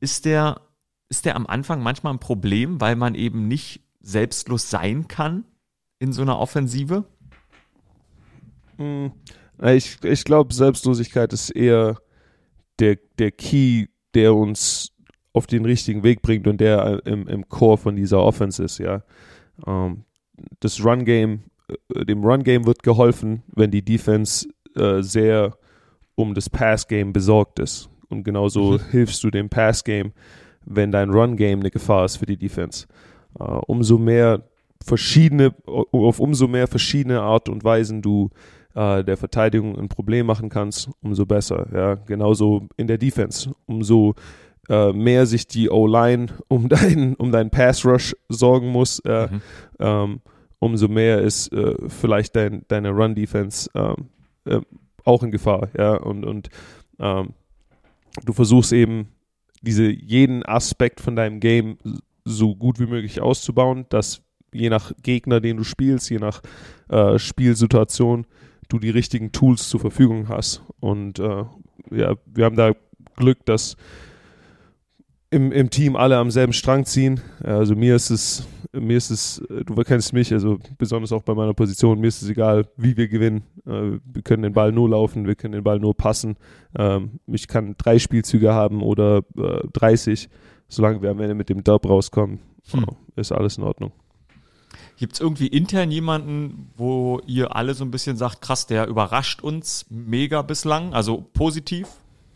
Ist 0.00 0.24
der, 0.24 0.60
ist 1.08 1.24
der 1.24 1.36
am 1.36 1.46
Anfang 1.46 1.82
manchmal 1.82 2.12
ein 2.12 2.20
Problem, 2.20 2.80
weil 2.80 2.96
man 2.96 3.14
eben 3.14 3.48
nicht 3.48 3.82
selbstlos 4.00 4.70
sein 4.70 5.08
kann 5.08 5.44
in 5.98 6.12
so 6.12 6.22
einer 6.22 6.38
Offensive? 6.38 7.04
Hm, 8.76 9.12
ich, 9.62 10.02
ich 10.02 10.24
glaube, 10.24 10.54
Selbstlosigkeit 10.54 11.32
ist 11.32 11.50
eher 11.50 11.98
der, 12.78 12.98
der 13.18 13.32
Key, 13.32 13.86
der 14.14 14.34
uns 14.34 14.92
auf 15.32 15.46
den 15.46 15.64
richtigen 15.64 16.02
Weg 16.02 16.22
bringt 16.22 16.46
und 16.46 16.60
der 16.60 17.04
im, 17.06 17.26
im 17.26 17.48
Core 17.48 17.78
von 17.78 17.96
dieser 17.96 18.22
Offense 18.22 18.62
ist, 18.62 18.78
ja. 18.78 19.02
Ähm, 19.66 20.04
das 20.60 20.84
Run-Game, 20.84 21.44
äh, 21.94 22.04
dem 22.04 22.24
Run-Game 22.24 22.66
wird 22.66 22.82
geholfen, 22.82 23.42
wenn 23.54 23.70
die 23.70 23.84
Defense 23.84 24.48
äh, 24.76 25.02
sehr 25.02 25.56
um 26.14 26.34
das 26.34 26.48
Pass-Game 26.48 27.12
besorgt 27.12 27.58
ist. 27.58 27.88
Und 28.08 28.24
genauso 28.24 28.72
mhm. 28.72 28.80
hilfst 28.90 29.22
du 29.24 29.30
dem 29.30 29.48
Pass-Game, 29.48 30.12
wenn 30.64 30.92
dein 30.92 31.10
Run-Game 31.10 31.60
eine 31.60 31.70
Gefahr 31.70 32.04
ist 32.04 32.16
für 32.16 32.26
die 32.26 32.36
Defense. 32.36 32.86
Uh, 33.38 33.60
umso 33.66 33.98
mehr 33.98 34.42
verschiedene, 34.84 35.54
auf 35.66 36.20
umso 36.20 36.48
mehr 36.48 36.66
verschiedene 36.66 37.20
Art 37.20 37.48
und 37.48 37.64
Weisen 37.64 38.02
du 38.02 38.30
uh, 38.74 39.02
der 39.02 39.16
Verteidigung 39.16 39.78
ein 39.78 39.88
Problem 39.88 40.26
machen 40.26 40.48
kannst, 40.48 40.90
umso 41.02 41.26
besser. 41.26 41.66
Ja, 41.72 41.94
genauso 41.94 42.68
in 42.76 42.86
der 42.86 42.98
Defense. 42.98 43.50
Umso 43.66 44.14
uh, 44.70 44.92
mehr 44.92 45.26
sich 45.26 45.46
die 45.46 45.70
O-Line 45.70 46.28
um 46.48 46.68
deinen 46.68 47.14
um 47.14 47.30
deinen 47.30 47.50
Pass 47.50 47.84
Rush 47.84 48.16
sorgen 48.28 48.68
muss, 48.68 49.02
mhm. 49.04 49.12
um, 49.12 49.40
ähm, 49.78 50.20
umso 50.60 50.88
mehr 50.88 51.20
ist 51.20 51.54
vielleicht 51.86 52.34
dein, 52.34 52.64
deine 52.66 52.90
Run 52.90 53.14
Defense 53.14 53.70
um, 53.74 54.08
ähm, 54.46 54.62
auch 55.04 55.22
in 55.22 55.30
Gefahr. 55.30 55.68
Ja, 55.76 55.94
und 55.94 56.24
und 56.24 56.48
um, 56.98 57.06
ähm, 57.06 57.28
du 58.24 58.32
versuchst 58.32 58.72
eben 58.72 59.08
diese 59.62 59.88
jeden 59.90 60.44
Aspekt 60.44 61.00
von 61.00 61.16
deinem 61.16 61.40
Game 61.40 61.78
so 62.24 62.54
gut 62.54 62.78
wie 62.78 62.86
möglich 62.86 63.20
auszubauen, 63.20 63.86
dass 63.88 64.22
je 64.52 64.70
nach 64.70 64.92
Gegner, 65.02 65.40
den 65.40 65.56
du 65.56 65.64
spielst, 65.64 66.10
je 66.10 66.18
nach 66.18 66.42
äh, 66.88 67.18
Spielsituation, 67.18 68.26
du 68.68 68.78
die 68.78 68.90
richtigen 68.90 69.32
Tools 69.32 69.68
zur 69.68 69.80
Verfügung 69.80 70.28
hast. 70.28 70.62
Und 70.80 71.18
äh, 71.18 71.44
ja, 71.90 72.16
wir 72.26 72.44
haben 72.44 72.56
da 72.56 72.72
Glück, 73.16 73.44
dass 73.46 73.76
im, 75.30 75.52
im 75.52 75.70
Team 75.70 75.96
alle 75.96 76.16
am 76.16 76.30
selben 76.30 76.52
Strang 76.52 76.84
ziehen. 76.84 77.20
Also 77.42 77.74
mir 77.74 77.96
ist 77.96 78.10
es, 78.10 78.46
mir 78.72 78.96
ist 78.96 79.10
es, 79.10 79.42
du 79.48 79.74
kennst 79.82 80.12
mich, 80.12 80.32
also 80.32 80.58
besonders 80.78 81.12
auch 81.12 81.22
bei 81.22 81.34
meiner 81.34 81.54
Position, 81.54 82.00
mir 82.00 82.08
ist 82.08 82.22
es 82.22 82.28
egal, 82.28 82.66
wie 82.76 82.96
wir 82.96 83.08
gewinnen. 83.08 83.42
Äh, 83.66 83.98
wir 84.04 84.22
können 84.22 84.42
den 84.42 84.54
Ball 84.54 84.72
nur 84.72 84.88
laufen, 84.88 85.26
wir 85.26 85.34
können 85.34 85.52
den 85.52 85.64
Ball 85.64 85.78
nur 85.78 85.94
passen. 85.94 86.36
Ähm, 86.76 87.20
ich 87.26 87.46
kann 87.46 87.74
drei 87.76 87.98
Spielzüge 87.98 88.54
haben 88.54 88.82
oder 88.82 89.22
30, 89.72 90.24
äh, 90.24 90.28
solange 90.68 91.02
wir 91.02 91.10
am 91.10 91.20
Ende 91.20 91.34
mit 91.34 91.48
dem 91.48 91.62
Dub 91.62 91.86
rauskommen, 91.86 92.40
hm. 92.70 92.86
ist 93.16 93.32
alles 93.32 93.58
in 93.58 93.64
Ordnung. 93.64 93.92
Gibt 94.96 95.14
es 95.14 95.20
irgendwie 95.20 95.46
intern 95.46 95.90
jemanden, 95.92 96.70
wo 96.76 97.20
ihr 97.26 97.54
alle 97.54 97.74
so 97.74 97.84
ein 97.84 97.90
bisschen 97.90 98.16
sagt, 98.16 98.40
krass, 98.40 98.66
der 98.66 98.88
überrascht 98.88 99.42
uns 99.42 99.86
mega 99.90 100.42
bislang, 100.42 100.92
also 100.92 101.24
positiv? 101.34 101.86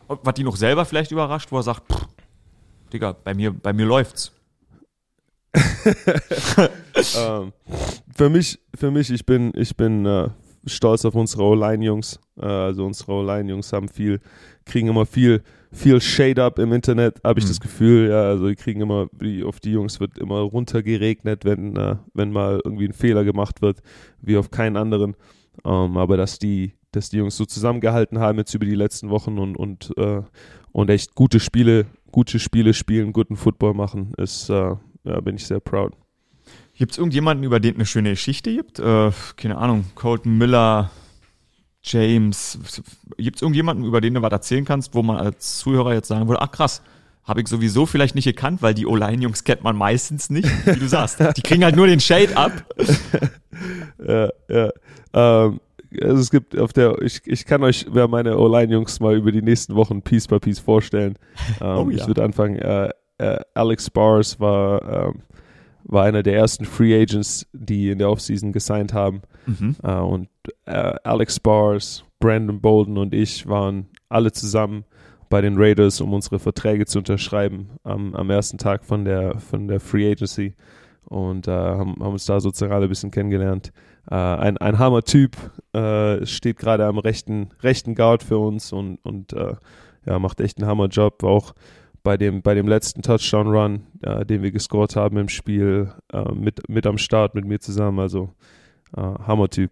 Was 0.07 0.33
die 0.35 0.43
noch 0.43 0.55
selber 0.55 0.85
vielleicht 0.85 1.11
überrascht, 1.11 1.51
wo 1.51 1.57
er 1.57 1.63
sagt, 1.63 1.91
pff, 1.91 2.07
Digga, 2.93 3.13
bei 3.23 3.33
mir, 3.33 3.51
bei 3.51 3.73
mir 3.73 3.85
läuft's. 3.85 4.31
ähm, 7.17 7.51
für 8.15 8.29
mich, 8.29 8.59
für 8.75 8.91
mich, 8.91 9.09
ich 9.11 9.25
bin, 9.25 9.51
ich 9.55 9.75
bin 9.75 10.05
äh, 10.05 10.29
stolz 10.65 11.03
auf 11.03 11.15
unsere 11.15 11.43
O-Line-Jungs. 11.43 12.19
Äh, 12.39 12.45
also 12.45 12.85
unsere 12.85 13.11
O-Line-Jungs 13.13 13.73
haben 13.73 13.89
viel, 13.89 14.19
kriegen 14.65 14.89
immer 14.89 15.07
viel, 15.07 15.41
viel 15.71 15.99
Shade-up 15.99 16.59
im 16.59 16.71
Internet, 16.71 17.19
habe 17.23 17.39
ich 17.39 17.45
mhm. 17.45 17.49
das 17.49 17.59
Gefühl. 17.59 18.09
Ja, 18.09 18.23
also 18.23 18.47
die 18.47 18.55
kriegen 18.55 18.81
immer, 18.81 19.07
die, 19.11 19.43
auf 19.43 19.59
die 19.59 19.71
Jungs 19.71 19.99
wird 19.99 20.19
immer 20.19 20.39
runtergeregnet, 20.41 21.45
wenn, 21.45 21.75
äh, 21.75 21.95
wenn 22.13 22.31
mal 22.31 22.61
irgendwie 22.63 22.85
ein 22.85 22.93
Fehler 22.93 23.23
gemacht 23.23 23.63
wird, 23.63 23.81
wie 24.21 24.37
auf 24.37 24.51
keinen 24.51 24.77
anderen. 24.77 25.15
Ähm, 25.65 25.97
aber 25.97 26.17
dass 26.17 26.37
die, 26.37 26.73
dass 26.91 27.09
die 27.09 27.17
Jungs 27.17 27.37
so 27.37 27.45
zusammengehalten 27.45 28.19
haben 28.19 28.37
jetzt 28.37 28.53
über 28.53 28.65
die 28.65 28.75
letzten 28.75 29.09
Wochen 29.09 29.39
und, 29.39 29.57
und, 29.57 29.97
äh, 29.97 30.21
und 30.71 30.89
echt 30.89 31.15
gute 31.15 31.39
Spiele 31.39 31.87
gute 32.13 32.39
Spiele 32.39 32.73
spielen, 32.73 33.11
guten 33.11 33.35
Football 33.35 33.73
machen, 33.73 34.13
ist, 34.17 34.49
äh, 34.49 34.75
ja, 35.03 35.19
bin 35.19 35.35
ich 35.35 35.45
sehr 35.45 35.59
proud. 35.59 35.93
Gibt 36.75 36.93
es 36.93 36.97
irgendjemanden, 36.97 37.43
über 37.43 37.59
den 37.59 37.75
eine 37.75 37.85
schöne 37.85 38.11
Geschichte 38.11 38.55
gibt? 38.55 38.79
Äh, 38.79 39.11
keine 39.35 39.57
Ahnung, 39.57 39.85
Colton 39.95 40.37
Miller, 40.37 40.91
James. 41.81 42.57
Gibt 43.17 43.37
es 43.37 43.41
irgendjemanden, 43.41 43.85
über 43.85 43.99
den 43.99 44.13
du 44.13 44.21
was 44.21 44.31
erzählen 44.31 44.63
kannst, 44.63 44.95
wo 44.95 45.03
man 45.03 45.17
als 45.17 45.57
Zuhörer 45.57 45.93
jetzt 45.93 46.07
sagen 46.07 46.27
würde, 46.27 46.41
ach 46.41 46.51
krass, 46.51 46.81
habe 47.23 47.41
ich 47.41 47.47
sowieso 47.47 47.85
vielleicht 47.85 48.15
nicht 48.15 48.25
gekannt, 48.25 48.61
weil 48.61 48.73
die 48.73 48.85
O-Line-Jungs 48.85 49.43
kennt 49.43 49.63
man 49.63 49.75
meistens 49.75 50.29
nicht, 50.29 50.47
wie 50.65 50.79
du 50.79 50.87
sagst. 50.87 51.19
Die 51.37 51.41
kriegen 51.41 51.63
halt 51.63 51.75
nur 51.75 51.87
den 51.87 51.99
Shade 51.99 52.37
ab. 52.37 52.51
ja, 54.07 54.29
ja. 54.49 54.69
Ähm, 55.13 55.59
also 56.01 56.17
es 56.17 56.31
gibt 56.31 56.57
auf 56.57 56.73
der, 56.73 57.01
ich, 57.01 57.21
ich 57.25 57.45
kann 57.45 57.63
euch 57.63 57.85
wer 57.91 58.07
meine 58.07 58.37
O-Line-Jungs 58.37 58.99
mal 58.99 59.15
über 59.15 59.31
die 59.31 59.41
nächsten 59.41 59.75
Wochen 59.75 60.01
Piece 60.01 60.27
by 60.27 60.39
Piece 60.39 60.59
vorstellen. 60.59 61.17
Ähm, 61.61 61.77
oh, 61.77 61.89
ja. 61.89 61.97
Ich 61.97 62.07
würde 62.07 62.23
anfangen, 62.23 62.57
äh, 62.57 62.89
äh, 63.17 63.39
Alex 63.53 63.89
Bars 63.89 64.39
war, 64.39 65.07
ähm, 65.07 65.21
war 65.83 66.05
einer 66.05 66.23
der 66.23 66.35
ersten 66.35 66.65
Free 66.65 66.99
Agents, 66.99 67.47
die 67.53 67.89
in 67.89 67.99
der 67.99 68.09
Offseason 68.09 68.51
gesigned 68.51 68.93
haben. 68.93 69.21
Mhm. 69.45 69.75
Äh, 69.83 69.95
und 69.95 70.29
äh, 70.65 70.95
Alex 71.03 71.39
Bars, 71.39 72.03
Brandon 72.19 72.59
Bolden 72.61 72.97
und 72.97 73.13
ich 73.13 73.47
waren 73.47 73.87
alle 74.09 74.31
zusammen 74.31 74.85
bei 75.29 75.41
den 75.41 75.55
Raiders, 75.57 76.01
um 76.01 76.13
unsere 76.13 76.39
Verträge 76.39 76.85
zu 76.85 76.99
unterschreiben 76.99 77.71
am, 77.83 78.15
am 78.15 78.29
ersten 78.29 78.57
Tag 78.57 78.85
von 78.85 79.05
der, 79.05 79.39
von 79.39 79.67
der 79.67 79.79
Free 79.79 80.11
Agency 80.11 80.53
und 81.05 81.47
äh, 81.47 81.51
haben, 81.51 81.95
haben 81.99 82.13
uns 82.13 82.25
da 82.25 82.39
sozusagen 82.39 82.73
alle 82.73 82.85
ein 82.85 82.89
bisschen 82.89 83.11
kennengelernt 83.11 83.73
äh, 84.09 84.15
ein, 84.15 84.57
ein 84.57 84.79
Hammer-Typ, 84.79 85.37
äh, 85.73 86.25
steht 86.25 86.57
gerade 86.57 86.85
am 86.85 86.97
rechten, 86.97 87.49
rechten 87.61 87.95
Guard 87.95 88.23
für 88.23 88.37
uns 88.37 88.71
und, 88.73 88.97
und 89.03 89.33
äh, 89.33 89.55
ja, 90.05 90.19
macht 90.19 90.41
echt 90.41 90.57
einen 90.57 90.67
Hammer-Job. 90.67 91.23
Auch 91.23 91.53
bei 92.03 92.17
dem, 92.17 92.41
bei 92.41 92.53
dem 92.53 92.67
letzten 92.67 93.01
Touchdown-Run, 93.01 93.83
äh, 94.01 94.25
den 94.25 94.43
wir 94.43 94.51
gescored 94.51 94.95
haben 94.95 95.17
im 95.17 95.29
Spiel, 95.29 95.93
äh, 96.11 96.31
mit, 96.33 96.67
mit 96.69 96.85
am 96.85 96.97
Start 96.97 97.35
mit 97.35 97.45
mir 97.45 97.59
zusammen. 97.59 97.99
Also 97.99 98.33
äh, 98.95 99.01
Hammer-Typ. 99.01 99.71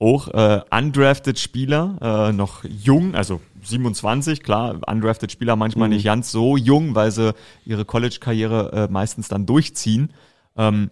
Auch 0.00 0.28
äh, 0.28 0.60
undrafted 0.70 1.38
Spieler, 1.38 2.28
äh, 2.28 2.32
noch 2.32 2.64
jung, 2.64 3.14
also 3.14 3.40
27, 3.62 4.42
klar, 4.42 4.80
undrafted 4.86 5.30
Spieler 5.30 5.54
manchmal 5.54 5.88
mhm. 5.88 5.94
nicht 5.94 6.04
ganz 6.04 6.32
so 6.32 6.56
jung, 6.56 6.96
weil 6.96 7.12
sie 7.12 7.32
ihre 7.64 7.84
College-Karriere 7.84 8.72
äh, 8.72 8.92
meistens 8.92 9.28
dann 9.28 9.46
durchziehen. 9.46 10.12
Ähm, 10.56 10.90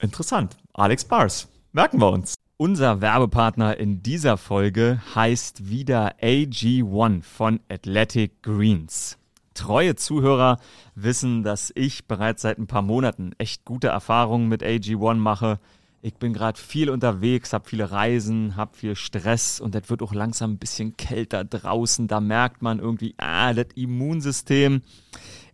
interessant. 0.00 0.56
Alex 0.74 1.06
Bars. 1.06 1.48
Merken 1.72 2.00
wir 2.00 2.10
uns. 2.10 2.34
Unser 2.56 3.02
Werbepartner 3.02 3.76
in 3.76 4.02
dieser 4.02 4.38
Folge 4.38 5.02
heißt 5.14 5.68
wieder 5.68 6.14
AG1 6.22 7.22
von 7.22 7.60
Athletic 7.68 8.42
Greens. 8.42 9.18
Treue 9.52 9.94
Zuhörer 9.94 10.58
wissen, 10.94 11.42
dass 11.42 11.70
ich 11.74 12.06
bereits 12.06 12.40
seit 12.40 12.58
ein 12.58 12.68
paar 12.68 12.80
Monaten 12.80 13.32
echt 13.36 13.66
gute 13.66 13.88
Erfahrungen 13.88 14.48
mit 14.48 14.62
AG1 14.62 15.16
mache. 15.16 15.60
ich 16.00 16.14
bin 16.14 16.32
gerade 16.32 16.58
viel 16.58 16.88
unterwegs, 16.88 17.52
habe 17.52 17.68
viele 17.68 17.90
Reisen, 17.90 18.56
habe 18.56 18.74
viel 18.74 18.96
Stress 18.96 19.60
und 19.60 19.74
das 19.74 19.90
wird 19.90 20.00
auch 20.00 20.14
langsam 20.14 20.52
ein 20.52 20.58
bisschen 20.58 20.96
kälter 20.96 21.44
draußen. 21.44 22.08
Da 22.08 22.20
merkt 22.20 22.62
man 22.62 22.78
irgendwie, 22.78 23.14
ah, 23.18 23.52
das 23.52 23.66
Immunsystem, 23.74 24.80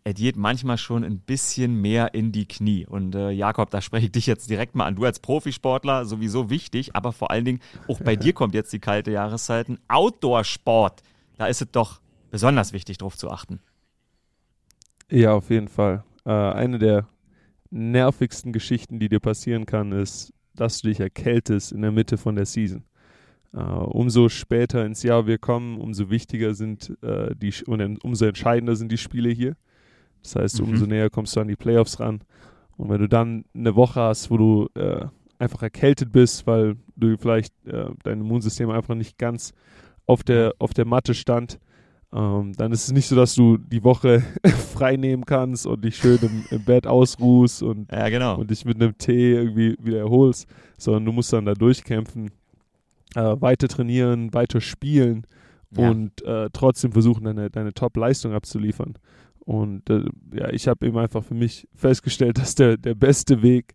es 0.06 0.14
geht 0.14 0.36
manchmal 0.36 0.76
schon 0.76 1.02
ein 1.02 1.18
bisschen 1.18 1.80
mehr 1.80 2.12
in 2.12 2.30
die 2.30 2.46
Knie. 2.46 2.86
Und 2.86 3.14
äh, 3.14 3.30
Jakob, 3.30 3.70
da 3.70 3.80
spreche 3.80 4.06
ich 4.06 4.12
dich 4.12 4.26
jetzt 4.26 4.50
direkt 4.50 4.74
mal 4.74 4.84
an. 4.84 4.96
Du 4.96 5.04
als 5.04 5.18
Profisportler 5.18 6.04
sowieso 6.04 6.50
wichtig, 6.50 6.94
aber 6.94 7.12
vor 7.12 7.30
allen 7.30 7.46
Dingen 7.46 7.60
auch 7.88 8.00
bei 8.00 8.14
dir 8.14 8.32
kommt 8.34 8.54
jetzt 8.54 8.72
die 8.74 8.80
kalte 8.80 9.10
Jahreszeiten. 9.10 9.78
Outdoor-Sport, 9.88 11.02
da 11.38 11.46
ist 11.46 11.62
es 11.62 11.70
doch 11.72 12.00
besonders 12.30 12.74
wichtig, 12.74 12.98
darauf 12.98 13.16
zu 13.16 13.30
achten. 13.30 13.60
Ja, 15.10 15.32
auf 15.32 15.48
jeden 15.48 15.68
Fall. 15.68 16.04
Äh, 16.26 16.32
eine 16.32 16.78
der 16.78 17.08
nervigsten 17.70 18.52
Geschichten, 18.52 18.98
die 18.98 19.08
dir 19.08 19.20
passieren 19.20 19.64
kann, 19.64 19.92
ist, 19.92 20.34
dass 20.54 20.82
du 20.82 20.88
dich 20.88 21.00
erkältest 21.00 21.72
in 21.72 21.80
der 21.80 21.92
Mitte 21.92 22.18
von 22.18 22.36
der 22.36 22.46
Season. 22.46 22.84
Uh, 23.56 23.84
umso 23.84 24.28
später 24.28 24.84
ins 24.84 25.04
Jahr 25.04 25.28
wir 25.28 25.38
kommen, 25.38 25.78
umso 25.78 26.10
wichtiger 26.10 26.54
sind 26.54 26.92
uh, 27.04 27.32
die 27.36 27.54
und 27.66 28.02
umso 28.04 28.24
entscheidender 28.24 28.74
sind 28.74 28.90
die 28.90 28.98
Spiele 28.98 29.30
hier. 29.30 29.54
Das 30.24 30.34
heißt, 30.36 30.60
mhm. 30.60 30.70
umso 30.70 30.86
näher 30.86 31.10
kommst 31.10 31.36
du 31.36 31.40
an 31.40 31.48
die 31.48 31.56
Playoffs 31.56 32.00
ran. 32.00 32.20
Und 32.76 32.90
wenn 32.90 33.00
du 33.00 33.08
dann 33.08 33.44
eine 33.54 33.76
Woche 33.76 34.00
hast, 34.00 34.32
wo 34.32 34.36
du 34.36 34.68
uh, 34.76 35.06
einfach 35.38 35.62
erkältet 35.62 36.10
bist, 36.10 36.46
weil 36.46 36.76
du 36.96 37.16
vielleicht 37.16 37.54
dein 37.64 38.20
Immunsystem 38.20 38.70
einfach 38.70 38.94
nicht 38.94 39.18
ganz 39.18 39.52
auf 40.06 40.22
der, 40.22 40.54
auf 40.58 40.74
der 40.74 40.86
Matte 40.86 41.14
stand, 41.14 41.58
ähm, 42.14 42.52
dann 42.56 42.70
ist 42.70 42.84
es 42.84 42.92
nicht 42.92 43.08
so, 43.08 43.16
dass 43.16 43.34
du 43.34 43.58
die 43.58 43.82
Woche 43.82 44.22
frei 44.74 44.96
nehmen 44.96 45.26
kannst 45.26 45.66
und 45.66 45.84
dich 45.84 45.96
schön 45.96 46.18
im, 46.22 46.44
im 46.50 46.64
Bett 46.64 46.86
ausruhst 46.86 47.62
und, 47.62 47.90
ja, 47.90 48.08
genau. 48.08 48.38
und 48.38 48.50
dich 48.50 48.64
mit 48.64 48.80
einem 48.80 48.96
Tee 48.96 49.32
irgendwie 49.34 49.76
wieder 49.82 49.98
erholst, 49.98 50.48
sondern 50.76 51.06
du 51.06 51.12
musst 51.12 51.32
dann 51.32 51.44
da 51.44 51.54
durchkämpfen, 51.54 52.30
äh, 53.16 53.36
weiter 53.40 53.66
trainieren, 53.66 54.32
weiter 54.32 54.60
spielen 54.60 55.26
ja. 55.76 55.90
und 55.90 56.22
äh, 56.22 56.50
trotzdem 56.52 56.92
versuchen, 56.92 57.24
deine, 57.24 57.50
deine 57.50 57.74
Top-Leistung 57.74 58.32
abzuliefern. 58.32 58.94
Und 59.44 59.88
äh, 59.90 60.04
ja, 60.32 60.50
ich 60.50 60.68
habe 60.68 60.86
eben 60.86 60.96
einfach 60.98 61.22
für 61.22 61.34
mich 61.34 61.68
festgestellt, 61.74 62.38
dass 62.38 62.54
der, 62.54 62.76
der 62.76 62.94
beste 62.94 63.42
Weg, 63.42 63.74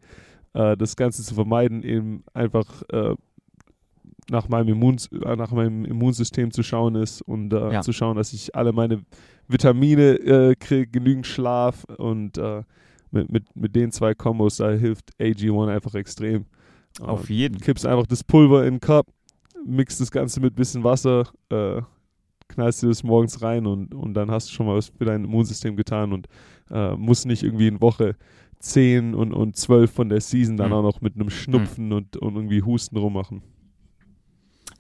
äh, 0.54 0.76
das 0.78 0.96
Ganze 0.96 1.24
zu 1.24 1.34
vermeiden, 1.34 1.84
eben 1.84 2.24
einfach 2.34 2.84
äh, 2.90 3.16
nach 4.30 4.48
meinem, 4.48 4.70
Immun, 4.70 4.98
äh, 5.24 5.36
nach 5.36 5.52
meinem 5.52 5.86
Immunsystem 5.86 6.52
zu 6.52 6.64
schauen 6.64 6.96
ist 6.96 7.22
und 7.22 7.54
äh, 7.54 7.74
ja. 7.74 7.82
zu 7.82 7.94
schauen, 7.94 8.18
dass 8.18 8.34
ich 8.34 8.56
alle 8.56 8.74
meine 8.74 9.04
Vitamine 9.48 10.16
äh, 10.20 10.56
kriege, 10.56 10.88
genügend 10.88 11.26
Schlaf 11.26 11.84
und 11.98 12.40
mit, 13.12 13.32
mit, 13.32 13.56
mit 13.56 13.76
den 13.76 13.92
zwei 13.92 14.14
Kombos, 14.14 14.58
da 14.58 14.70
hilft 14.70 15.10
AG1 15.20 15.68
einfach 15.68 15.96
extrem. 15.96 16.46
Auf 17.02 17.28
jeden. 17.32 17.58
Du 17.58 17.66
kippst 17.66 17.88
einfach 17.88 18.06
das 18.06 18.24
Pulver 18.24 18.68
in 18.68 18.76
den 18.76 18.80
Cup, 18.80 19.08
mixt 19.66 20.00
das 20.00 20.12
Ganze 20.12 20.40
mit 20.42 20.54
ein 20.54 20.56
bisschen 20.56 20.84
Wasser, 20.84 21.28
knallst 22.50 22.84
dir 22.84 22.88
das 22.88 23.04
morgens 23.04 23.42
rein 23.42 23.66
und, 23.66 23.94
und 23.94 24.14
dann 24.14 24.30
hast 24.30 24.50
du 24.50 24.54
schon 24.54 24.66
mal 24.66 24.76
was 24.76 24.90
für 24.90 25.06
dein 25.06 25.24
Immunsystem 25.24 25.76
getan 25.76 26.12
und 26.12 26.28
äh, 26.70 26.96
musst 26.96 27.26
nicht 27.26 27.44
irgendwie 27.44 27.68
in 27.68 27.82
Woche 27.82 28.16
10 28.60 29.16
und, 29.16 29.34
und 29.34 29.56
12 29.56 29.92
von 29.92 30.10
der 30.10 30.22
Season 30.22 30.58
dann 30.58 30.70
mhm. 30.70 30.74
auch 30.74 30.84
noch 30.84 31.02
mit 31.02 31.16
einem 31.16 31.30
Schnupfen 31.30 31.88
mhm. 31.88 31.94
und, 31.94 32.18
und 32.18 32.36
irgendwie 32.36 32.62
Husten 32.62 32.98
rummachen. 32.98 33.42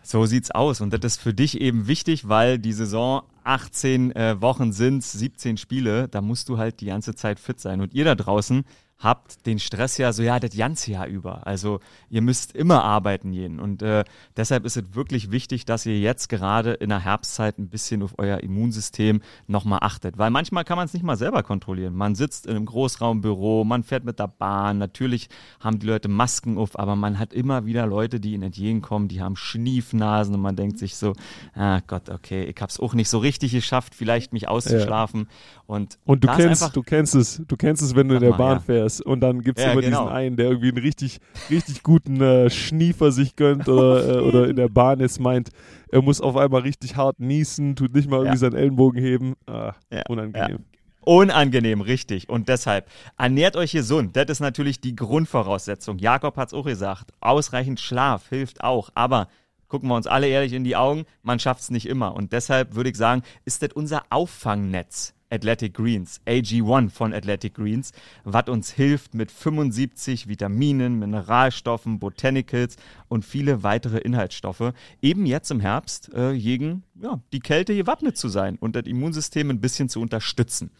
So 0.03 0.25
sieht's 0.25 0.51
aus. 0.51 0.81
Und 0.81 0.91
das 0.91 1.13
ist 1.13 1.21
für 1.21 1.33
dich 1.33 1.61
eben 1.61 1.87
wichtig, 1.87 2.27
weil 2.27 2.57
die 2.57 2.73
Saison 2.73 3.21
18 3.43 4.15
äh, 4.15 4.41
Wochen 4.41 4.71
sind, 4.71 5.03
17 5.03 5.57
Spiele. 5.57 6.07
Da 6.07 6.21
musst 6.21 6.49
du 6.49 6.57
halt 6.57 6.81
die 6.81 6.87
ganze 6.87 7.15
Zeit 7.15 7.39
fit 7.39 7.59
sein. 7.59 7.79
Und 7.79 7.93
ihr 7.93 8.05
da 8.05 8.15
draußen, 8.15 8.63
habt 8.99 9.45
den 9.45 9.59
Stress 9.59 9.97
ja 9.97 10.11
so, 10.11 10.21
ja, 10.21 10.39
das 10.39 10.55
ganze 10.55 10.91
Jahr 10.91 11.07
über. 11.07 11.47
Also 11.47 11.79
ihr 12.09 12.21
müsst 12.21 12.53
immer 12.53 12.83
arbeiten 12.83 13.31
jeden. 13.31 13.59
Und 13.59 13.81
äh, 13.81 14.03
deshalb 14.35 14.65
ist 14.65 14.75
es 14.75 14.93
wirklich 14.93 15.31
wichtig, 15.31 15.63
dass 15.63 15.85
ihr 15.85 15.97
jetzt 15.97 16.27
gerade 16.27 16.73
in 16.73 16.89
der 16.89 16.99
Herbstzeit 16.99 17.57
ein 17.57 17.69
bisschen 17.69 18.03
auf 18.03 18.15
euer 18.17 18.41
Immunsystem 18.41 19.21
nochmal 19.47 19.79
achtet. 19.81 20.17
Weil 20.17 20.31
manchmal 20.31 20.65
kann 20.65 20.75
man 20.75 20.85
es 20.85 20.93
nicht 20.93 21.03
mal 21.03 21.15
selber 21.15 21.43
kontrollieren. 21.43 21.95
Man 21.95 22.13
sitzt 22.15 22.45
in 22.45 22.57
einem 22.57 22.65
Großraumbüro, 22.65 23.63
man 23.63 23.83
fährt 23.83 24.03
mit 24.03 24.19
der 24.19 24.27
Bahn, 24.27 24.77
natürlich 24.77 25.29
haben 25.61 25.79
die 25.79 25.87
Leute 25.87 26.09
Masken 26.09 26.57
auf, 26.57 26.77
aber 26.77 26.97
man 26.97 27.19
hat 27.19 27.33
immer 27.33 27.65
wieder 27.65 27.87
Leute, 27.87 28.19
die 28.19 28.33
ihnen 28.33 28.43
entgegenkommen, 28.43 29.07
die 29.07 29.21
haben 29.21 29.37
Schniefnasen 29.37 30.35
und 30.35 30.41
man 30.41 30.57
denkt 30.57 30.77
sich 30.77 30.97
so, 30.97 31.13
ah 31.55 31.79
Gott, 31.87 32.09
okay, 32.09 32.43
ich 32.43 32.61
habe 32.61 32.69
es 32.69 32.79
auch 32.79 32.93
nicht 32.93 33.09
so 33.09 33.19
richtig 33.19 33.53
geschafft, 33.53 33.95
vielleicht 33.95 34.33
mich 34.33 34.49
auszuschlafen. 34.49 35.21
Ja. 35.21 35.63
Und, 35.67 35.99
und 36.03 36.23
du 36.23 36.27
kennst, 36.27 36.75
du 36.75 36.81
kennst 36.83 37.15
es, 37.15 37.41
du 37.47 37.55
kennst 37.55 37.81
es, 37.81 37.95
wenn 37.95 38.09
du 38.09 38.15
in 38.15 38.21
der 38.21 38.31
mal, 38.31 38.37
Bahn 38.37 38.57
ja. 38.57 38.59
fährst 38.59 38.88
und 39.01 39.21
dann 39.21 39.41
gibt 39.41 39.59
es 39.59 39.65
ja, 39.65 39.71
immer 39.71 39.81
genau. 39.81 40.03
diesen 40.03 40.13
einen, 40.13 40.35
der 40.35 40.47
irgendwie 40.47 40.69
einen 40.69 40.77
richtig, 40.77 41.19
richtig 41.49 41.83
guten 41.83 42.21
äh, 42.21 42.49
Schniefer 42.49 43.11
sich 43.11 43.35
gönnt 43.35 43.67
oder, 43.69 44.17
äh, 44.17 44.21
oder 44.27 44.47
in 44.47 44.55
der 44.55 44.69
Bahn 44.69 44.99
jetzt 44.99 45.19
meint, 45.19 45.49
er 45.91 46.01
muss 46.01 46.21
auf 46.21 46.35
einmal 46.35 46.61
richtig 46.61 46.95
hart 46.95 47.19
niesen, 47.19 47.75
tut 47.75 47.93
nicht 47.93 48.09
mal 48.09 48.17
irgendwie 48.17 48.33
ja. 48.33 48.37
seinen 48.37 48.55
Ellenbogen 48.55 49.01
heben. 49.01 49.35
Ah, 49.47 49.73
unangenehm. 50.07 50.65
Unangenehm, 51.01 51.81
richtig. 51.81 52.29
Und 52.29 52.49
deshalb, 52.49 52.87
ernährt 53.17 53.55
euch 53.55 53.71
gesund. 53.71 54.15
Das 54.15 54.25
ist 54.29 54.41
natürlich 54.41 54.81
die 54.81 54.95
Grundvoraussetzung. 54.95 55.97
Jakob 55.97 56.37
hat 56.37 56.49
es 56.49 56.53
auch 56.53 56.65
gesagt. 56.65 57.13
Ausreichend 57.21 57.79
Schlaf 57.79 58.29
hilft 58.29 58.63
auch. 58.63 58.89
Aber 58.95 59.27
gucken 59.69 59.87
wir 59.87 59.95
uns 59.95 60.07
alle 60.07 60.27
ehrlich 60.27 60.53
in 60.53 60.63
die 60.63 60.75
Augen, 60.75 61.05
man 61.23 61.39
schafft 61.39 61.61
es 61.61 61.71
nicht 61.71 61.87
immer. 61.87 62.15
Und 62.15 62.33
deshalb 62.33 62.75
würde 62.75 62.89
ich 62.89 62.97
sagen, 62.97 63.23
ist 63.45 63.63
das 63.63 63.71
unser 63.73 64.03
Auffangnetz. 64.09 65.13
Athletic 65.29 65.73
Greens, 65.73 66.21
AG1 66.25 66.89
von 66.89 67.13
Athletic 67.13 67.55
Greens, 67.55 67.91
was 68.23 68.47
uns 68.47 68.71
hilft 68.71 69.13
mit 69.13 69.31
75 69.31 70.27
Vitaminen, 70.27 70.99
Mineralstoffen, 70.99 71.99
Botanicals 71.99 72.77
und 73.07 73.25
viele 73.25 73.63
weitere 73.63 73.99
Inhaltsstoffe, 73.99 74.73
eben 75.01 75.25
jetzt 75.25 75.51
im 75.51 75.59
Herbst 75.59 76.13
äh, 76.13 76.37
gegen 76.37 76.83
ja, 77.01 77.19
die 77.31 77.39
Kälte 77.39 77.75
gewappnet 77.75 78.17
zu 78.17 78.29
sein 78.29 78.57
und 78.59 78.75
das 78.75 78.85
Immunsystem 78.85 79.49
ein 79.49 79.61
bisschen 79.61 79.89
zu 79.89 80.01
unterstützen. 80.01 80.71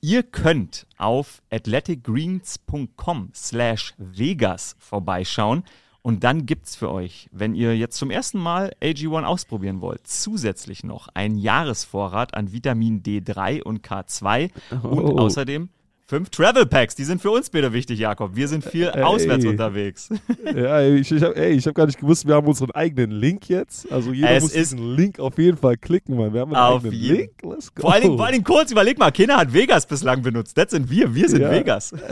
Ihr 0.00 0.22
könnt 0.22 0.86
auf 0.98 1.42
athleticgreens.com 1.50 3.30
slash 3.34 3.94
Vegas 3.98 4.76
vorbeischauen. 4.78 5.64
Und 6.06 6.22
dann 6.22 6.44
gibt 6.44 6.66
es 6.66 6.76
für 6.76 6.90
euch, 6.90 7.30
wenn 7.32 7.54
ihr 7.54 7.74
jetzt 7.78 7.96
zum 7.96 8.10
ersten 8.10 8.38
Mal 8.38 8.72
AG1 8.82 9.24
ausprobieren 9.24 9.80
wollt, 9.80 10.06
zusätzlich 10.06 10.84
noch 10.84 11.08
einen 11.14 11.38
Jahresvorrat 11.38 12.34
an 12.34 12.52
Vitamin 12.52 13.02
D3 13.02 13.62
und 13.62 13.82
K2 13.82 14.50
oh. 14.82 14.86
und 14.86 15.18
außerdem 15.18 15.70
fünf 16.06 16.28
Travel 16.28 16.66
Packs. 16.66 16.94
Die 16.94 17.04
sind 17.04 17.22
für 17.22 17.30
uns 17.30 17.48
bitte 17.48 17.72
wichtig, 17.72 18.00
Jakob. 18.00 18.36
Wir 18.36 18.48
sind 18.48 18.62
viel 18.66 18.90
ey. 18.92 19.02
auswärts 19.02 19.46
unterwegs. 19.46 20.10
Ja, 20.54 20.82
ich, 20.82 21.10
ich 21.10 21.22
habe 21.22 21.34
hab 21.40 21.74
gar 21.74 21.86
nicht 21.86 21.98
gewusst, 21.98 22.26
wir 22.28 22.34
haben 22.34 22.46
unseren 22.46 22.70
eigenen 22.72 23.10
Link 23.10 23.48
jetzt. 23.48 23.90
Also 23.90 24.12
jeder 24.12 24.32
es 24.32 24.42
muss 24.42 24.52
diesen 24.52 24.94
Link 24.94 25.18
auf 25.18 25.38
jeden 25.38 25.56
Fall 25.56 25.78
klicken, 25.78 26.18
Mann. 26.18 26.34
Wir 26.34 26.42
haben 26.42 26.54
einen 26.54 26.76
eigenen 26.76 26.92
jeden. 26.92 27.16
Link. 27.16 27.30
Let's 27.42 27.74
go. 27.74 27.80
Vor 27.80 27.94
allen, 27.94 28.02
Dingen, 28.02 28.16
vor 28.18 28.26
allen 28.26 28.34
Dingen 28.34 28.44
kurz, 28.44 28.70
überleg 28.70 28.98
mal, 28.98 29.10
keiner 29.10 29.38
hat 29.38 29.54
Vegas 29.54 29.86
bislang 29.86 30.20
benutzt. 30.20 30.58
Das 30.58 30.70
sind 30.70 30.90
wir. 30.90 31.14
Wir 31.14 31.30
sind 31.30 31.40
ja. 31.40 31.50
Vegas. 31.50 31.94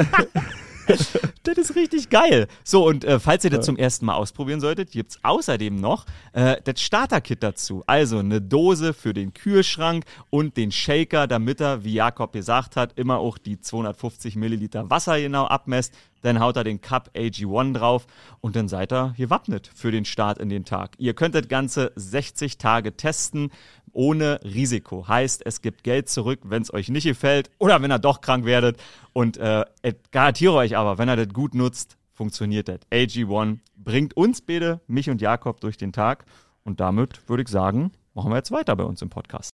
das 1.42 1.58
ist 1.58 1.76
richtig 1.76 2.08
geil. 2.10 2.46
So, 2.64 2.86
und 2.86 3.04
äh, 3.04 3.18
falls 3.18 3.44
ihr 3.44 3.50
das 3.50 3.66
zum 3.66 3.76
ersten 3.76 4.06
Mal 4.06 4.14
ausprobieren 4.14 4.60
solltet, 4.60 4.90
gibt 4.90 5.12
es 5.12 5.24
außerdem 5.24 5.80
noch 5.80 6.06
äh, 6.32 6.56
das 6.64 6.80
Starter-Kit 6.80 7.42
dazu. 7.42 7.82
Also 7.86 8.18
eine 8.18 8.40
Dose 8.40 8.94
für 8.94 9.12
den 9.12 9.34
Kühlschrank 9.34 10.04
und 10.30 10.56
den 10.56 10.72
Shaker, 10.72 11.26
damit 11.26 11.60
er, 11.60 11.84
wie 11.84 11.94
Jakob 11.94 12.32
gesagt 12.32 12.76
hat, 12.76 12.98
immer 12.98 13.18
auch 13.18 13.38
die 13.38 13.60
250 13.60 14.36
Milliliter 14.36 14.90
Wasser 14.90 15.20
genau 15.20 15.46
abmesst. 15.46 15.92
Dann 16.22 16.38
haut 16.38 16.56
er 16.56 16.64
den 16.64 16.80
Cup 16.80 17.10
AG1 17.16 17.74
drauf 17.74 18.06
und 18.40 18.54
dann 18.54 18.68
seid 18.68 18.92
ihr 18.92 19.12
gewappnet 19.16 19.70
für 19.74 19.90
den 19.90 20.04
Start 20.04 20.38
in 20.38 20.48
den 20.48 20.64
Tag. 20.64 20.94
Ihr 20.98 21.14
könnt 21.14 21.34
das 21.34 21.48
Ganze 21.48 21.92
60 21.96 22.58
Tage 22.58 22.96
testen 22.96 23.50
ohne 23.92 24.40
Risiko. 24.42 25.06
Heißt, 25.06 25.44
es 25.44 25.60
gibt 25.60 25.84
Geld 25.84 26.08
zurück, 26.08 26.40
wenn 26.44 26.62
es 26.62 26.72
euch 26.72 26.88
nicht 26.88 27.04
gefällt 27.04 27.50
oder 27.58 27.80
wenn 27.82 27.92
ihr 27.92 27.98
doch 27.98 28.20
krank 28.20 28.44
werdet. 28.44 28.80
Und 29.12 29.36
äh, 29.36 29.64
garantiere 30.10 30.54
euch 30.54 30.76
aber, 30.76 30.98
wenn 30.98 31.08
ihr 31.08 31.16
das 31.16 31.28
gut 31.28 31.54
nutzt, 31.54 31.96
funktioniert 32.12 32.68
das. 32.68 32.80
AG1 32.92 33.58
bringt 33.76 34.16
uns 34.16 34.40
beide, 34.40 34.80
mich 34.86 35.10
und 35.10 35.20
Jakob, 35.20 35.60
durch 35.60 35.76
den 35.76 35.92
Tag. 35.92 36.24
Und 36.64 36.80
damit 36.80 37.28
würde 37.28 37.42
ich 37.42 37.48
sagen, 37.48 37.92
machen 38.14 38.30
wir 38.30 38.36
jetzt 38.36 38.52
weiter 38.52 38.76
bei 38.76 38.84
uns 38.84 39.02
im 39.02 39.10
Podcast. 39.10 39.50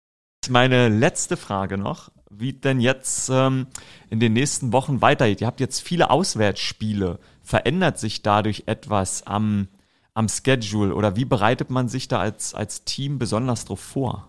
Meine 0.48 0.88
letzte 0.88 1.36
Frage 1.36 1.78
noch, 1.78 2.10
wie 2.30 2.52
denn 2.52 2.80
jetzt 2.80 3.28
ähm, 3.30 3.66
in 4.10 4.20
den 4.20 4.32
nächsten 4.32 4.72
Wochen 4.72 5.00
weitergeht. 5.00 5.40
Ihr 5.40 5.46
habt 5.46 5.60
jetzt 5.60 5.80
viele 5.80 6.10
Auswärtsspiele. 6.10 7.18
Verändert 7.42 7.98
sich 7.98 8.22
dadurch 8.22 8.64
etwas 8.66 9.26
am 9.26 9.68
am 10.16 10.28
Schedule 10.28 10.94
oder 10.94 11.14
wie 11.16 11.26
bereitet 11.26 11.68
man 11.68 11.88
sich 11.88 12.08
da 12.08 12.18
als, 12.18 12.54
als 12.54 12.84
Team 12.84 13.18
besonders 13.18 13.66
drauf 13.66 13.80
vor? 13.80 14.28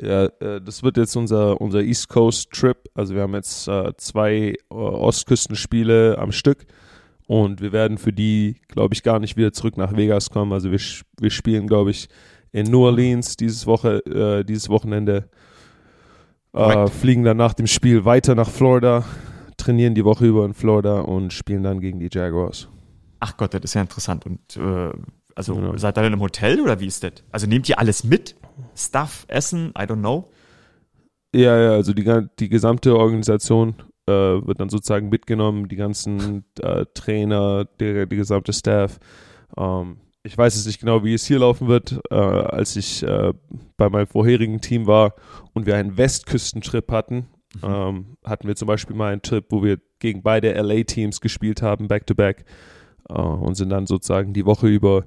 Ja, 0.00 0.26
äh, 0.26 0.60
das 0.60 0.84
wird 0.84 0.96
jetzt 0.96 1.16
unser, 1.16 1.60
unser 1.60 1.80
East 1.80 2.08
Coast 2.08 2.50
Trip. 2.52 2.76
Also 2.94 3.14
wir 3.14 3.22
haben 3.22 3.34
jetzt 3.34 3.66
äh, 3.66 3.92
zwei 3.96 4.54
äh, 4.70 4.74
Ostküstenspiele 4.74 6.16
am 6.16 6.30
Stück 6.30 6.64
und 7.26 7.60
wir 7.60 7.72
werden 7.72 7.98
für 7.98 8.12
die, 8.12 8.60
glaube 8.68 8.94
ich, 8.94 9.02
gar 9.02 9.18
nicht 9.18 9.36
wieder 9.36 9.52
zurück 9.52 9.76
nach 9.76 9.96
Vegas 9.96 10.30
kommen. 10.30 10.52
Also 10.52 10.70
wir, 10.70 10.80
wir 11.18 11.30
spielen, 11.30 11.66
glaube 11.66 11.90
ich, 11.90 12.08
in 12.52 12.70
New 12.70 12.84
Orleans 12.84 13.36
dieses 13.36 13.66
Woche, 13.66 13.98
äh, 14.06 14.44
dieses 14.44 14.68
Wochenende, 14.68 15.28
fliegen 17.00 17.24
dann 17.24 17.38
nach 17.38 17.54
dem 17.54 17.66
Spiel 17.66 18.04
weiter 18.04 18.34
nach 18.34 18.50
Florida, 18.50 19.06
trainieren 19.56 19.94
die 19.94 20.04
Woche 20.04 20.26
über 20.26 20.44
in 20.44 20.52
Florida 20.52 21.00
und 21.00 21.32
spielen 21.32 21.62
dann 21.62 21.80
gegen 21.80 21.98
die 21.98 22.10
Jaguars. 22.12 22.68
Ach 23.24 23.36
Gott, 23.36 23.54
das 23.54 23.60
ist 23.62 23.74
ja 23.74 23.80
interessant. 23.82 24.26
Und 24.26 24.56
äh, 24.56 24.90
also 25.36 25.54
Genau. 25.54 25.76
seid 25.76 25.96
ihr 25.96 26.02
denn 26.02 26.12
im 26.12 26.20
Hotel 26.20 26.60
oder 26.60 26.80
wie 26.80 26.86
ist 26.86 27.04
das? 27.04 27.12
Also 27.30 27.46
nehmt 27.46 27.68
ihr 27.68 27.78
alles 27.78 28.02
mit? 28.02 28.34
Stuff, 28.74 29.26
Essen, 29.28 29.68
I 29.78 29.82
don't 29.82 30.00
know. 30.00 30.28
Ja, 31.32 31.56
ja, 31.56 31.70
also 31.70 31.92
die, 31.92 32.04
die 32.40 32.48
gesamte 32.48 32.96
Organisation 32.96 33.76
äh, 34.08 34.12
wird 34.12 34.58
dann 34.58 34.70
sozusagen 34.70 35.08
mitgenommen, 35.08 35.68
die 35.68 35.76
ganzen 35.76 36.44
äh, 36.60 36.84
Trainer, 36.94 37.64
der, 37.78 38.06
der 38.06 38.18
gesamte 38.18 38.52
Staff. 38.52 38.98
Ähm, 39.56 39.98
ich 40.24 40.36
weiß 40.36 40.56
jetzt 40.56 40.66
nicht 40.66 40.80
genau, 40.80 41.04
wie 41.04 41.14
es 41.14 41.24
hier 41.24 41.38
laufen 41.38 41.68
wird. 41.68 42.00
Äh, 42.10 42.14
als 42.16 42.74
ich 42.74 43.04
äh, 43.04 43.32
bei 43.76 43.88
meinem 43.88 44.08
vorherigen 44.08 44.60
Team 44.60 44.88
war 44.88 45.14
und 45.54 45.66
wir 45.66 45.76
einen 45.76 45.96
Westküstentrip 45.96 46.90
hatten, 46.90 47.28
ähm, 47.62 48.16
hatten 48.24 48.48
wir 48.48 48.56
zum 48.56 48.66
Beispiel 48.66 48.96
mal 48.96 49.12
einen 49.12 49.22
Trip, 49.22 49.44
wo 49.50 49.62
wir 49.62 49.78
gegen 50.00 50.22
beide 50.22 50.52
LA-Teams 50.60 51.20
gespielt 51.20 51.62
haben, 51.62 51.86
back-to-back, 51.86 52.44
äh, 53.08 53.14
und 53.14 53.54
sind 53.54 53.70
dann 53.70 53.86
sozusagen 53.86 54.32
die 54.32 54.46
Woche 54.46 54.68
über, 54.68 55.04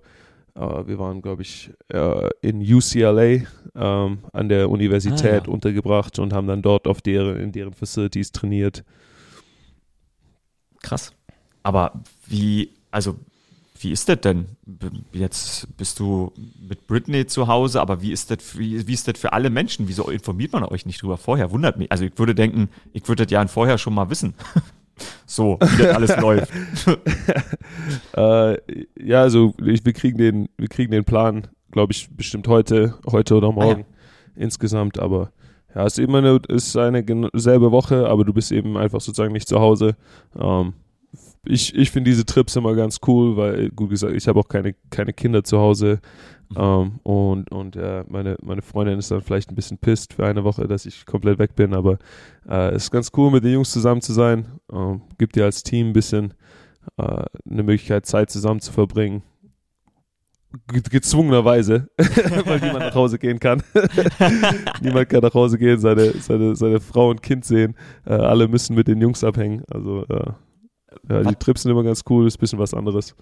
äh, 0.56 0.60
wir 0.60 1.00
waren, 1.00 1.22
glaube 1.22 1.42
ich, 1.42 1.72
äh, 1.90 2.30
in 2.42 2.62
UCLA 2.62 3.42
ähm, 3.76 4.20
an 4.34 4.50
der 4.50 4.70
Universität 4.70 5.44
Ah, 5.44 5.46
ja. 5.48 5.52
untergebracht 5.52 6.20
und 6.20 6.34
haben 6.34 6.48
dann 6.48 6.62
dort 6.62 6.88
auf 6.88 7.02
deren, 7.02 7.38
in 7.38 7.52
deren 7.52 7.74
Facilities 7.74 8.32
trainiert. 8.32 8.84
Krass. 10.82 11.14
Aber 11.64 12.04
wie, 12.28 12.70
also, 12.92 13.16
wie 13.80 13.92
ist 13.92 14.08
das 14.08 14.22
denn? 14.22 14.46
Jetzt 15.12 15.68
bist 15.78 16.00
du 16.00 16.32
mit 16.68 16.88
Britney 16.88 17.26
zu 17.26 17.48
Hause, 17.48 17.82
aber 17.82 18.02
wie 18.02 18.12
ist 18.12 18.32
das, 18.32 18.58
wie, 18.58 18.88
wie 18.88 18.94
ist 18.94 19.08
das 19.08 19.18
für 19.20 19.34
alle 19.34 19.50
Menschen? 19.50 19.88
Wieso 19.88 20.10
informiert 20.10 20.54
man 20.54 20.64
euch 20.64 20.86
nicht 20.86 21.02
drüber 21.02 21.18
vorher? 21.18 21.52
Wundert 21.52 21.78
mich. 21.78 21.92
Also 21.92 22.06
ich 22.06 22.18
würde 22.18 22.36
denken, 22.36 22.70
ich 22.94 23.08
würde 23.08 23.26
das 23.26 23.32
ja 23.32 23.46
vorher 23.48 23.78
schon 23.78 23.94
mal 23.94 24.10
wissen. 24.10 24.34
so, 25.26 25.58
wie 25.60 25.84
das 25.84 25.96
alles 25.96 26.18
läuft. 26.22 26.52
Äh, 28.16 28.58
ja, 28.98 29.22
also 29.22 29.54
ich, 29.64 29.86
wir 29.86 29.94
kriegen 29.94 30.18
den, 30.18 30.50
wir 30.58 30.68
kriegen 30.68 30.92
den 30.92 31.04
Plan, 31.04 31.48
glaube 31.72 31.94
ich, 31.94 32.10
bestimmt 32.10 32.48
heute, 32.48 32.96
heute 33.12 33.36
oder 33.36 33.52
morgen 33.52 33.86
insgesamt, 34.36 35.00
aber 35.00 35.32
ja, 35.74 35.86
es 35.86 35.98
ist 35.98 36.04
immer 36.04 36.20
eine, 36.20 36.40
ist 36.48 36.76
eine 36.78 37.04
selbe 37.34 37.72
Woche, 37.72 38.08
aber 38.08 38.24
du 38.24 38.34
bist 38.34 38.52
eben 38.52 38.78
einfach 38.78 39.02
sozusagen 39.02 39.34
nicht 39.34 39.48
zu 39.48 39.60
Hause. 39.60 39.96
Ähm, 40.40 40.74
ich 41.46 41.76
ich 41.76 41.92
finde 41.92 42.10
diese 42.10 42.26
Trips 42.26 42.56
immer 42.56 42.74
ganz 42.76 43.00
cool, 43.08 43.38
weil, 43.38 43.70
gut 43.70 43.90
gesagt, 43.90 44.14
ich 44.16 44.28
habe 44.28 44.40
auch 44.40 44.48
keine, 44.48 44.76
keine 44.90 45.14
Kinder 45.14 45.44
zu 45.44 45.60
Hause. 45.60 46.00
Ähm, 46.56 47.00
und 47.04 47.52
und 47.52 47.76
äh, 47.76 48.04
meine, 48.08 48.38
meine 48.42 48.62
Freundin 48.62 49.00
ist 49.00 49.12
dann 49.12 49.22
vielleicht 49.22 49.50
ein 49.50 49.56
bisschen 49.56 49.78
pisst 49.78 50.14
für 50.14 50.26
eine 50.26 50.44
Woche, 50.44 50.68
dass 50.68 50.86
ich 50.86 51.06
komplett 51.06 51.40
weg 51.40 51.56
bin, 51.56 51.74
aber 51.74 51.98
äh, 52.48 52.70
es 52.70 52.84
ist 52.84 52.92
ganz 52.92 53.12
cool, 53.18 53.32
mit 53.32 53.44
den 53.44 53.54
Jungs 53.54 53.72
zusammen 53.72 54.02
zu 54.02 54.14
sein. 54.14 54.60
Ähm, 54.72 55.02
gibt 55.18 55.36
dir 55.36 55.46
als 55.46 55.64
Team 55.64 55.88
ein 55.88 55.94
bisschen 55.94 56.34
äh, 56.98 57.26
eine 57.50 57.64
Möglichkeit, 57.64 58.06
Zeit 58.06 58.30
zusammen 58.30 58.60
zu 58.60 58.72
verbringen. 58.72 59.24
Ge 60.72 60.82
gezwungenerweise, 60.90 61.90
weil 62.46 62.60
niemand 62.62 62.80
nach 62.80 62.96
Hause 62.96 63.20
gehen 63.20 63.40
kann. 63.40 63.62
niemand 64.82 65.10
kann 65.10 65.22
nach 65.22 65.34
Hause 65.34 65.58
gehen, 65.58 65.80
seine, 65.80 66.12
seine, 66.12 66.56
seine 66.56 66.80
Frau 66.80 67.10
und 67.10 67.22
Kind 67.22 67.44
sehen. 67.44 67.76
Äh, 68.06 68.14
alle 68.14 68.48
müssen 68.48 68.76
mit 68.76 68.88
den 68.88 69.02
Jungs 69.02 69.24
abhängen. 69.24 69.64
Also 69.70 70.06
äh, 70.06 70.32
ja, 71.10 71.24
die? 71.24 71.36
Trips 71.36 71.64
sind 71.64 71.72
immer 71.72 71.84
ganz 71.84 72.04
cool, 72.10 72.28
ist 72.28 72.38
ein 72.38 72.40
bisschen 72.40 72.60
was 72.60 72.74
anderes. 72.74 73.16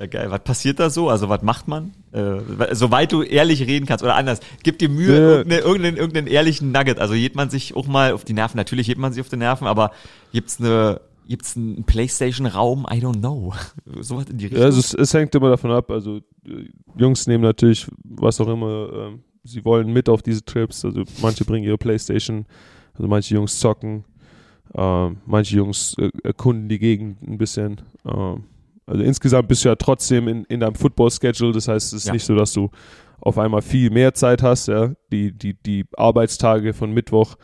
Ja, 0.00 0.06
geil. 0.06 0.30
Was 0.30 0.42
passiert 0.44 0.80
da 0.80 0.88
so? 0.88 1.10
Also, 1.10 1.28
was 1.28 1.42
macht 1.42 1.68
man? 1.68 1.92
Äh, 2.12 2.38
soweit 2.72 3.12
du 3.12 3.22
ehrlich 3.22 3.60
reden 3.66 3.84
kannst 3.86 4.02
oder 4.02 4.16
anders. 4.16 4.40
Gib 4.62 4.78
dir 4.78 4.88
Mühe, 4.88 5.14
Ja. 5.14 5.36
irgendeinen, 5.36 5.62
irgendeinen, 5.62 5.96
irgendeinen 5.98 6.26
ehrlichen 6.26 6.72
Nugget. 6.72 6.98
Also, 6.98 7.12
hebt 7.14 7.36
man 7.36 7.50
sich 7.50 7.76
auch 7.76 7.86
mal 7.86 8.12
auf 8.12 8.24
die 8.24 8.32
Nerven. 8.32 8.56
Natürlich 8.56 8.88
hebt 8.88 8.98
man 8.98 9.12
sich 9.12 9.20
auf 9.20 9.28
die 9.28 9.36
Nerven, 9.36 9.66
aber 9.66 9.90
gibt's 10.32 10.58
eine, 10.58 11.02
gibt's 11.28 11.54
einen 11.54 11.84
Playstation-Raum? 11.84 12.86
I 12.90 12.96
don't 12.96 13.18
know. 13.20 13.52
Sowas 14.00 14.24
in 14.30 14.38
die 14.38 14.46
Richtung. 14.46 14.60
Ja, 14.60 14.66
also 14.66 14.80
es, 14.80 14.94
es 14.94 15.12
hängt 15.12 15.34
immer 15.34 15.50
davon 15.50 15.70
ab. 15.70 15.90
Also 15.90 16.16
äh, 16.48 16.70
Jungs 16.96 17.26
nehmen 17.26 17.44
natürlich 17.44 17.86
was 18.02 18.40
auch 18.40 18.48
immer 18.48 18.90
ähm, 18.92 19.20
sie 19.44 19.64
wollen 19.64 19.92
mit 19.92 20.08
auf 20.08 20.22
diese 20.22 20.44
Trips. 20.44 20.84
Also 20.84 21.04
manche 21.20 21.44
bringen 21.44 21.66
ihre 21.66 21.78
Playstation, 21.78 22.46
also 22.94 23.06
manche 23.06 23.34
Jungs 23.34 23.58
zocken, 23.58 24.04
ähm, 24.74 25.18
manche 25.26 25.56
Jungs 25.56 25.94
äh, 25.98 26.10
erkunden 26.22 26.68
die 26.68 26.78
Gegend 26.78 27.22
ein 27.22 27.38
bisschen. 27.38 27.80
Also 28.86 29.02
insgesamt 29.02 29.48
bist 29.48 29.64
du 29.64 29.68
ja 29.68 29.76
trotzdem 29.76 30.26
in, 30.28 30.44
in 30.44 30.60
deinem 30.60 30.74
Football-Schedule. 30.74 31.52
Das 31.52 31.68
heißt, 31.68 31.92
es 31.92 32.00
ist 32.02 32.06
Ja. 32.06 32.12
nicht 32.12 32.24
so, 32.24 32.34
dass 32.34 32.52
du 32.52 32.70
auf 33.20 33.38
einmal 33.38 33.62
viel 33.62 33.90
mehr 33.90 34.14
Zeit 34.14 34.42
hast. 34.42 34.68
Ja? 34.68 34.92
Die, 35.12 35.32
die, 35.32 35.54
die 35.54 35.84
Arbeitstage 35.96 36.72
von 36.72 36.92
Mittwoch 36.92 37.36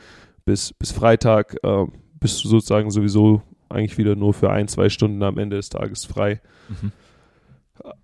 bis, 0.44 0.72
bis 0.72 0.90
Freitag 0.92 1.56
ähm, 1.62 1.92
bist 2.18 2.42
du 2.44 2.48
sozusagen 2.48 2.90
sowieso 2.90 3.42
eigentlich 3.68 3.98
wieder 3.98 4.16
nur 4.16 4.32
für 4.32 4.50
ein, 4.50 4.68
zwei 4.68 4.88
Stunden 4.88 5.22
am 5.22 5.38
Ende 5.38 5.56
des 5.56 5.68
Tages 5.68 6.04
frei. 6.04 6.40
Mhm. 6.68 6.92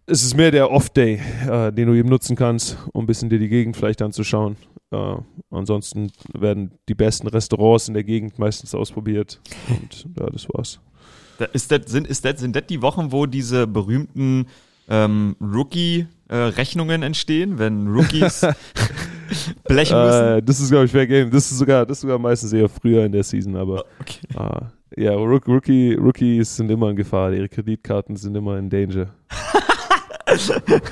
Es 0.07 0.23
ist 0.23 0.37
mehr 0.37 0.51
der 0.51 0.71
Off-Day, 0.71 1.21
äh, 1.49 1.73
den 1.73 1.89
du 1.89 1.95
eben 1.95 2.09
nutzen 2.09 2.37
kannst, 2.37 2.77
um 2.93 3.05
ein 3.05 3.07
bisschen 3.07 3.31
dir 3.31 3.39
die 3.39 3.49
Gegend 3.49 3.77
vielleicht 3.77 4.03
anzuschauen. 4.03 4.57
Äh, 4.91 5.17
ansonsten 5.51 6.13
werden 6.35 6.73
die 6.89 6.95
besten 6.95 7.27
Restaurants 7.29 7.89
in 7.89 7.95
der 7.95 8.05
Gegend 8.05 8.39
meistens 8.39 8.75
ausprobiert. 8.75 9.41
Und 9.71 10.07
ja, 10.19 10.27
das 10.27 10.47
war's. 10.51 10.81
Ist 11.53 11.71
das, 11.73 11.81
sind, 11.87 12.07
ist 12.07 12.25
das, 12.25 12.41
sind 12.41 12.55
das 12.57 12.67
die 12.69 12.83
Wochen, 12.83 13.13
wo 13.13 13.27
diese 13.27 13.67
berühmten 13.67 14.47
ähm, 14.89 15.37
Rookie-Rechnungen 15.41 17.03
entstehen, 17.03 17.59
wenn 17.59 17.89
Rookies 17.89 18.41
blechen 19.65 19.99
müssen? 20.05 20.25
Äh, 20.39 20.43
das 20.43 20.61
ist, 20.61 20.71
glaube 20.71 20.87
ich, 20.87 20.91
Fair 20.93 21.07
Game. 21.07 21.31
Das 21.31 21.51
ist 21.51 21.59
sogar, 21.59 21.87
das 21.87 21.99
ist 21.99 22.03
sogar 22.03 22.19
meistens 22.19 22.53
eher 22.53 22.69
früher 22.69 23.05
in 23.05 23.13
der 23.13 23.23
Season, 23.23 23.57
aber 23.57 23.85
Okay. 24.01 24.19
äh, 24.37 25.05
ja, 25.05 25.13
Rook, 25.13 25.49
Rookie, 25.49 25.95
Rookies 25.95 26.55
sind 26.57 26.71
immer 26.71 26.91
in 26.91 26.97
Gefahr. 26.97 27.33
Ihre 27.33 27.49
Kreditkarten 27.49 28.15
sind 28.17 28.37
immer 28.37 28.59
in 28.59 28.69
Danger. 28.69 29.07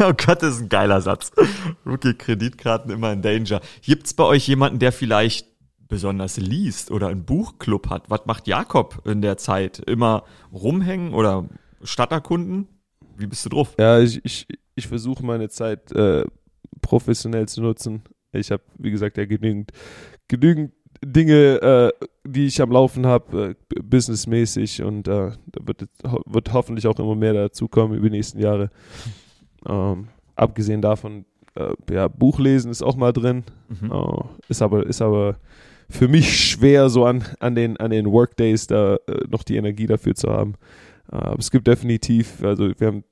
Oh 0.01 0.13
Gott, 0.13 0.43
das 0.43 0.57
ist 0.57 0.63
ein 0.63 0.69
geiler 0.69 1.01
Satz. 1.01 1.31
Rookie-Kreditkarten 1.87 2.91
immer 2.91 3.13
in 3.13 3.23
Danger. 3.23 3.63
Gibt's 3.81 4.13
bei 4.13 4.25
euch 4.25 4.47
jemanden, 4.49 4.79
der 4.79 4.93
vielleicht 4.93 5.47
besonders 5.91 6.39
liest 6.39 6.91
oder 6.91 7.09
einen 7.09 7.25
Buchclub 7.25 7.91
hat? 7.91 8.09
Was 8.09 8.25
macht 8.27 8.47
Jakob 8.47 9.03
in 9.07 9.21
der 9.21 9.37
Zeit? 9.37 9.79
Immer 9.81 10.25
rumhängen 10.53 11.13
oder 11.13 11.49
Stadterkunden? 11.83 12.69
Wie 13.17 13.27
bist 13.27 13.45
du 13.45 13.51
drauf? 13.51 13.75
Ja, 13.79 13.99
ich, 14.01 14.25
ich, 14.25 14.47
ich 14.75 14.89
versuche 14.89 15.25
meine 15.25 15.51
Zeit 15.51 15.93
äh, 15.93 16.25
professionell 16.81 17.47
zu 17.49 17.61
nutzen. 17.61 18.03
Ich 18.33 18.51
habe, 18.51 18.63
wie 18.79 18.91
gesagt, 18.91 19.19
ja 19.19 19.27
genügend, 19.27 19.73
genügend 20.29 20.73
Dinge, 21.05 21.93
äh, 22.01 22.07
die 22.27 22.47
ich 22.47 22.61
am 22.63 22.71
Laufen 22.71 23.07
habe, 23.07 23.57
äh, 23.75 23.81
businessmäßig 23.83 24.83
und 24.83 25.09
äh, 25.09 25.33
da 25.47 25.67
wird, 25.67 25.89
wird 26.27 26.53
hoffentlich 26.53 26.87
auch 26.87 26.99
immer 26.99 27.15
mehr 27.15 27.33
dazukommen 27.35 27.97
über 27.99 28.09
die 28.09 28.17
nächsten 28.17 28.39
Jahre. 28.39 28.71
Ähm, 29.67 30.09
abgesehen 30.37 30.81
davon, 30.83 31.25
äh, 31.55 31.75
ja, 31.91 32.09
Buchlesen 32.09 32.71
ist 32.71 32.83
auch 32.83 32.97
mal 32.97 33.13
drin, 33.13 33.45
Mhm. 33.69 33.93
äh, 33.93 34.23
ist 34.49 34.63
aber, 34.63 34.87
ist 34.87 35.03
aber 35.03 35.37
für 35.91 36.09
mich 36.09 36.49
schwer, 36.49 36.89
so 36.89 37.05
an, 37.05 37.25
an, 37.41 37.55
den, 37.55 37.77
an 37.79 37.91
den 37.91 38.07
Workdays 38.07 38.67
da 38.67 38.95
äh, 38.95 39.25
noch 39.29 39.43
die 39.43 39.57
Energie 39.57 39.87
dafür 39.87 40.15
zu 40.15 40.31
haben. 40.31 40.55
Äh, 41.13 41.17
aber 41.17 41.39
es 41.39 41.51
gibt 41.51 41.67
definitiv, 41.67 42.43
also 42.43 42.71
wir 42.79 42.87
haben 42.87 43.05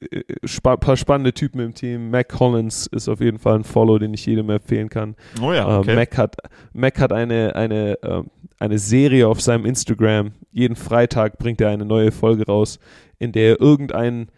äh, 0.00 0.22
spa 0.44 0.76
paar 0.76 0.96
spannende 0.96 1.32
Typen 1.32 1.60
im 1.60 1.74
Team. 1.74 2.10
Mac 2.10 2.28
Collins 2.28 2.86
ist 2.88 3.08
auf 3.08 3.20
jeden 3.20 3.38
Fall 3.38 3.56
ein 3.56 3.64
Follow, 3.64 3.98
den 3.98 4.14
ich 4.14 4.26
jedem 4.26 4.50
empfehlen 4.50 4.88
kann. 4.88 5.16
Oh 5.40 5.52
ja, 5.52 5.78
okay. 5.78 5.92
Äh, 5.92 5.96
Mac 5.96 6.18
hat, 6.18 6.36
Mac 6.72 7.00
hat 7.00 7.12
eine, 7.12 7.54
eine, 7.54 7.98
ähm, 8.02 8.30
eine 8.58 8.78
Serie 8.78 9.28
auf 9.28 9.40
seinem 9.40 9.64
Instagram. 9.64 10.32
Jeden 10.52 10.76
Freitag 10.76 11.38
bringt 11.38 11.60
er 11.60 11.70
eine 11.70 11.84
neue 11.84 12.10
Folge 12.10 12.46
raus, 12.46 12.78
in 13.18 13.32
der 13.32 13.50
er 13.50 13.60
irgendein 13.60 14.28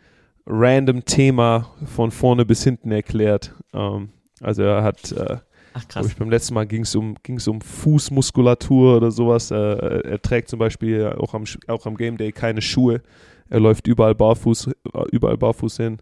random 0.47 1.05
Thema 1.05 1.71
von 1.87 2.11
vorne 2.11 2.45
bis 2.45 2.65
hinten 2.65 2.91
erklärt. 2.91 3.55
Ähm, 3.73 4.11
also 4.41 4.63
er 4.63 4.83
hat, 4.83 5.13
äh, 5.13 5.37
Ach 5.75 5.87
krass. 5.87 6.07
ich, 6.07 6.17
beim 6.17 6.31
letzten 6.31 6.55
Mal 6.55 6.67
ging 6.67 6.83
es 6.83 6.95
um, 6.95 7.17
ging's 7.23 7.47
um 7.47 7.61
Fußmuskulatur 7.61 8.97
oder 8.97 9.11
sowas. 9.11 9.51
Äh, 9.51 9.57
er 9.57 10.21
trägt 10.23 10.49
zum 10.49 10.59
Beispiel 10.59 11.07
auch 11.19 11.35
am, 11.35 11.45
auch 11.69 11.87
am 11.87 11.97
Game 11.97 12.17
Day 12.17 12.33
keine 12.33 12.61
Schuhe. 12.63 13.03
Er 13.49 13.61
läuft 13.61 13.87
überall 13.87 14.15
barfuß, 14.15 14.69
äh, 14.69 14.73
überall 15.13 15.37
barfuß 15.37 15.77
hin. 15.77 15.99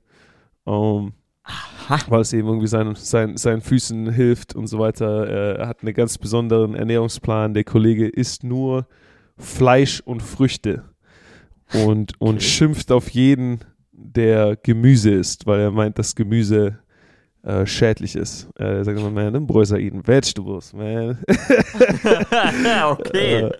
Ähm, 0.67 1.13
weil 2.09 2.21
es 2.21 2.33
eben 2.35 2.47
irgendwie 2.49 2.67
seinen, 2.67 2.95
seinen, 2.95 3.37
seinen 3.39 3.63
Füßen 3.63 4.11
hilft 4.13 4.55
und 4.55 4.67
so 4.67 4.79
weiter. 4.79 5.27
Er 5.59 5.69
hat 5.69 5.83
einen 5.83 5.95
ganz 5.95 6.19
besonderen 6.19 6.75
Ernährungsplan. 6.75 7.55
Der 7.55 7.65
Kollege 7.65 8.07
isst 8.07 8.45
nur 8.45 8.87
Fleisch 9.39 10.01
und 10.01 10.23
Früchte 10.23 10.85
und, 11.73 12.21
und 12.21 12.37
Okay. 12.37 12.41
schimpft 12.41 12.93
auf 12.93 13.09
jeden, 13.11 13.61
der 13.93 14.57
Gemüse 14.57 15.11
isst, 15.11 15.47
weil 15.47 15.61
er 15.61 15.71
meint, 15.71 15.99
dass 15.99 16.15
Gemüse 16.15 16.79
äh, 17.49 17.67
schädlich 17.67 18.15
ist. 18.17 18.49
Äh, 18.59 18.65
er 18.79 18.85
sagt 18.85 18.99
immer, 18.99 19.11
man, 19.11 19.33
them 19.33 19.47
boys 19.47 19.73
are 19.73 19.81
eating 19.81 20.07
vegetables, 20.07 20.73
man. 20.73 21.19
okay. 22.91 23.45
Äh, 23.45 23.51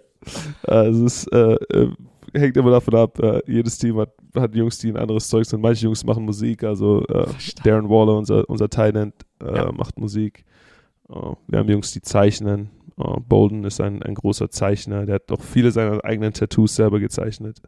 also 0.67 1.07
es 1.07 1.27
äh, 1.29 1.55
äh, 1.73 1.91
hängt 2.35 2.57
immer 2.57 2.71
davon 2.71 2.95
ab, 2.95 3.19
jedes 3.47 3.79
Team 3.79 3.97
hat, 3.99 4.11
hat 4.35 4.55
Jungs, 4.55 4.79
die 4.79 4.89
ein 4.91 4.97
anderes 4.97 5.29
Zeug 5.29 5.47
sind. 5.47 5.61
Manche 5.63 5.85
Jungs 5.87 6.05
machen 6.05 6.25
Musik, 6.25 6.63
also 6.65 7.03
Darren 7.65 7.89
Waller, 7.89 8.17
unser, 8.19 8.49
unser 8.49 8.69
äh, 9.43 9.57
Ja. 9.57 9.73
macht 9.73 9.99
Musik. 9.99 10.45
Wir 11.47 11.59
haben 11.59 11.69
Jungs, 11.71 11.93
die 11.93 12.03
zeichnen. 12.03 12.71
Uh, 13.01 13.21
Bolden 13.21 13.63
ist 13.63 13.81
ein, 13.81 14.03
ein 14.03 14.15
großer 14.15 14.51
Zeichner, 14.51 15.07
der 15.07 15.15
hat 15.17 15.31
auch 15.31 15.41
viele 15.41 15.71
seiner 15.71 16.05
eigenen 16.05 16.33
Tattoos 16.33 16.75
selber 16.75 16.99
gezeichnet. 16.99 17.63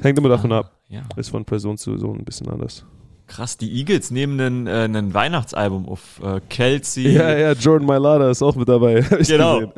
Hängt 0.00 0.16
immer 0.20 0.28
davon 0.28 0.52
Ah, 0.52 0.58
ab, 0.60 0.78
Ja. 0.88 1.02
ist 1.16 1.30
von 1.30 1.44
Person 1.44 1.76
zu 1.76 1.90
Person 1.90 2.20
ein 2.20 2.24
bisschen 2.24 2.48
anders. 2.48 2.86
Krass, 3.28 3.58
die 3.58 3.70
Eagles 3.78 4.10
nehmen 4.10 4.40
einen, 4.40 4.66
äh, 4.66 4.70
einen 4.70 5.14
Weihnachtsalbum 5.14 5.86
auf. 5.86 6.20
Äh, 6.22 6.40
Kelsey. 6.48 7.12
Ja, 7.12 7.36
ja, 7.36 7.52
Jordan 7.52 7.86
Mailata 7.86 8.30
ist 8.30 8.42
auch 8.42 8.56
mit 8.56 8.68
dabei. 8.68 9.02
Genau. 9.28 9.58
gesehen. 9.58 9.72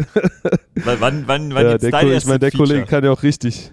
Wann, 0.85 1.27
wann, 1.27 1.27
wann, 1.27 1.51
ja, 1.53 1.73
jetzt 1.73 1.83
der, 1.83 1.91
dein 1.91 2.01
Kollege, 2.01 2.17
ich 2.17 2.27
meine, 2.27 2.39
der 2.39 2.51
Feature? 2.53 2.69
Kollege 2.69 2.87
kann 2.87 3.05
ja 3.05 3.11
auch 3.11 3.23
richtig. 3.23 3.73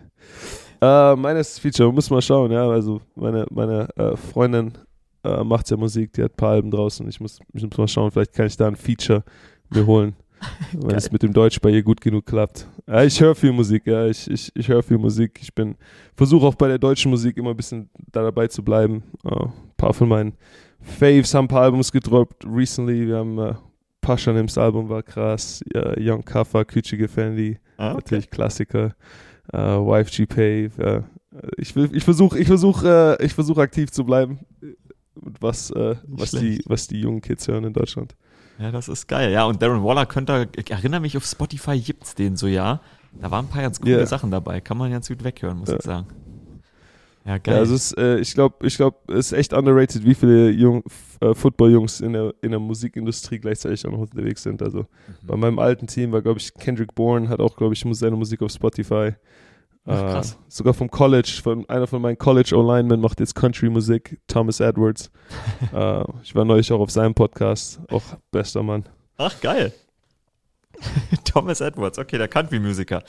Äh, 0.81 1.15
meines 1.15 1.57
Feature, 1.59 1.93
muss 1.93 2.09
mal 2.09 2.21
schauen, 2.21 2.51
ja. 2.51 2.67
Also 2.67 3.01
meine, 3.15 3.45
meine 3.49 3.87
äh, 3.95 4.17
Freundin 4.17 4.73
äh, 5.23 5.43
macht 5.43 5.69
ja 5.69 5.77
Musik, 5.77 6.13
die 6.13 6.23
hat 6.23 6.33
ein 6.33 6.37
paar 6.37 6.51
Alben 6.51 6.71
draußen. 6.71 7.07
Ich 7.07 7.19
muss, 7.19 7.39
ich 7.53 7.63
muss 7.63 7.77
mal 7.77 7.87
schauen, 7.87 8.11
vielleicht 8.11 8.33
kann 8.33 8.47
ich 8.47 8.57
da 8.57 8.67
ein 8.67 8.75
Feature 8.75 9.23
mir 9.69 9.85
holen. 9.85 10.15
wenn 10.73 10.95
es 10.95 11.11
mit 11.11 11.23
dem 11.23 11.33
Deutsch 11.33 11.59
bei 11.61 11.69
ihr 11.69 11.83
gut 11.83 12.01
genug 12.01 12.25
klappt. 12.25 12.67
Ja, 12.87 13.03
ich 13.03 13.19
höre 13.19 13.35
viel 13.35 13.51
Musik, 13.51 13.87
ja, 13.87 14.05
ich, 14.07 14.29
ich, 14.29 14.51
ich 14.55 14.67
höre 14.67 14.83
viel 14.83 14.97
Musik. 14.97 15.39
Ich 15.41 15.53
bin, 15.53 15.75
versuche 16.15 16.45
auch 16.45 16.55
bei 16.55 16.67
der 16.67 16.77
deutschen 16.79 17.09
Musik 17.11 17.37
immer 17.37 17.51
ein 17.51 17.57
bisschen 17.57 17.89
da 18.11 18.21
dabei 18.23 18.47
zu 18.47 18.63
bleiben. 18.63 19.03
Äh, 19.23 19.29
ein 19.45 19.51
paar 19.77 19.93
von 19.93 20.07
meinen 20.09 20.33
Faves 20.81 21.33
haben 21.33 21.45
ein 21.45 21.49
paar 21.49 21.63
Albums 21.63 21.91
gedroppt 21.91 22.45
recently. 22.45 23.07
Wir 23.07 23.17
haben 23.17 23.37
äh, 23.39 23.53
Paschanims 24.01 24.57
Album 24.57 24.87
war 24.89 25.03
krass, 25.03 25.61
äh, 25.73 25.95
Young 25.99 26.23
Kaffa, 26.23 26.63
Küchige 26.63 27.07
Fendi, 27.07 27.57
Ah, 27.77 27.89
okay. 27.91 27.95
natürlich 27.95 28.29
Klassiker. 28.29 28.95
Äh, 29.51 29.57
Wife 29.57 30.11
G 30.11 30.25
Pave, 30.25 30.71
ja. 30.83 31.03
Ich, 31.57 31.75
will- 31.75 31.89
ich 31.93 32.03
versuche 32.03 32.39
ich 32.39 32.47
versuch, 32.47 32.83
äh, 32.83 33.23
ich 33.23 33.33
versuch 33.33 33.57
aktiv 33.57 33.91
zu 33.91 34.05
bleiben, 34.05 34.39
äh, 34.61 34.67
was, 35.39 35.71
äh, 35.71 35.95
was, 36.07 36.31
die, 36.31 36.61
was 36.65 36.87
die 36.87 37.01
jungen 37.01 37.21
Kids 37.21 37.47
hören 37.47 37.63
in 37.65 37.73
Deutschland. 37.73 38.15
Ja, 38.59 38.71
das 38.71 38.87
ist 38.87 39.07
geil. 39.07 39.31
Ja, 39.31 39.45
und 39.45 39.61
Darren 39.61 39.83
Waller 39.83 40.05
könnte, 40.05 40.49
ich 40.55 40.71
erinnere 40.71 40.99
mich, 41.01 41.15
auf 41.17 41.25
Spotify 41.25 41.79
gibt's 41.79 42.15
den 42.15 42.35
so, 42.35 42.47
ja. 42.47 42.81
Da 43.21 43.31
waren 43.31 43.45
ein 43.45 43.49
paar 43.49 43.61
ganz 43.61 43.79
coole 43.79 43.99
Ja. 43.99 44.05
Sachen 44.05 44.31
dabei. 44.31 44.61
Kann 44.61 44.77
man 44.77 44.91
ganz 44.91 45.07
gut 45.07 45.23
weghören, 45.23 45.57
muss 45.59 45.69
Ja. 45.69 45.75
ich 45.77 45.81
sagen. 45.83 46.07
Ja, 47.25 47.37
geil. 47.39 47.55
Ja, 47.55 47.59
also 47.59 47.75
es 47.75 47.91
äh, 47.93 48.19
ich 48.19 48.33
glaube, 48.33 48.65
ich 48.65 48.77
glaub, 48.77 49.09
es 49.09 49.31
ist 49.31 49.33
echt 49.33 49.53
underrated, 49.53 50.05
wie 50.05 50.15
viele 50.15 50.49
Jung, 50.49 50.83
äh, 51.19 51.33
Football-Jungs 51.33 51.99
in 51.99 52.13
der, 52.13 52.33
in 52.41 52.51
der 52.51 52.59
Musikindustrie 52.59 53.39
gleichzeitig 53.39 53.85
auch 53.85 53.91
noch 53.91 53.99
unterwegs 53.99 54.43
sind. 54.43 54.61
Also 54.61 54.79
Mhm. 54.79 54.85
bei 55.27 55.35
meinem 55.35 55.59
alten 55.59 55.87
Team 55.87 56.11
war, 56.13 56.21
glaube 56.21 56.39
ich, 56.39 56.53
Kendrick 56.53 56.95
Bourne, 56.95 57.27
hat 57.27 57.39
auch, 57.41 57.57
glaube 57.57 57.73
ich, 57.73 57.85
seine 57.91 58.15
Musik 58.15 58.41
auf 58.41 58.51
Spotify. 58.51 59.11
Ach, 59.87 60.01
krass. 60.11 60.33
Äh, 60.33 60.35
sogar 60.49 60.73
vom 60.73 60.91
College, 60.91 61.39
von, 61.41 61.67
einer 61.69 61.87
von 61.87 62.01
meinen 62.01 62.17
College-O-Linemen 62.17 62.99
macht 62.99 63.19
jetzt 63.19 63.35
Country-Musik, 63.35 64.19
Thomas 64.27 64.59
Edwards. 64.59 65.09
äh, 65.73 66.03
ich 66.23 66.35
war 66.35 66.45
neulich 66.45 66.71
auch 66.71 66.79
auf 66.79 66.91
seinem 66.91 67.13
Podcast, 67.13 67.79
auch 67.89 68.03
bester 68.31 68.63
Mann. 68.63 68.83
Ach, 69.17 69.39
geil. 69.41 69.73
Thomas 71.25 71.61
Edwards, 71.61 71.97
okay, 71.97 72.17
der 72.17 72.27
Country-Musiker. 72.27 73.03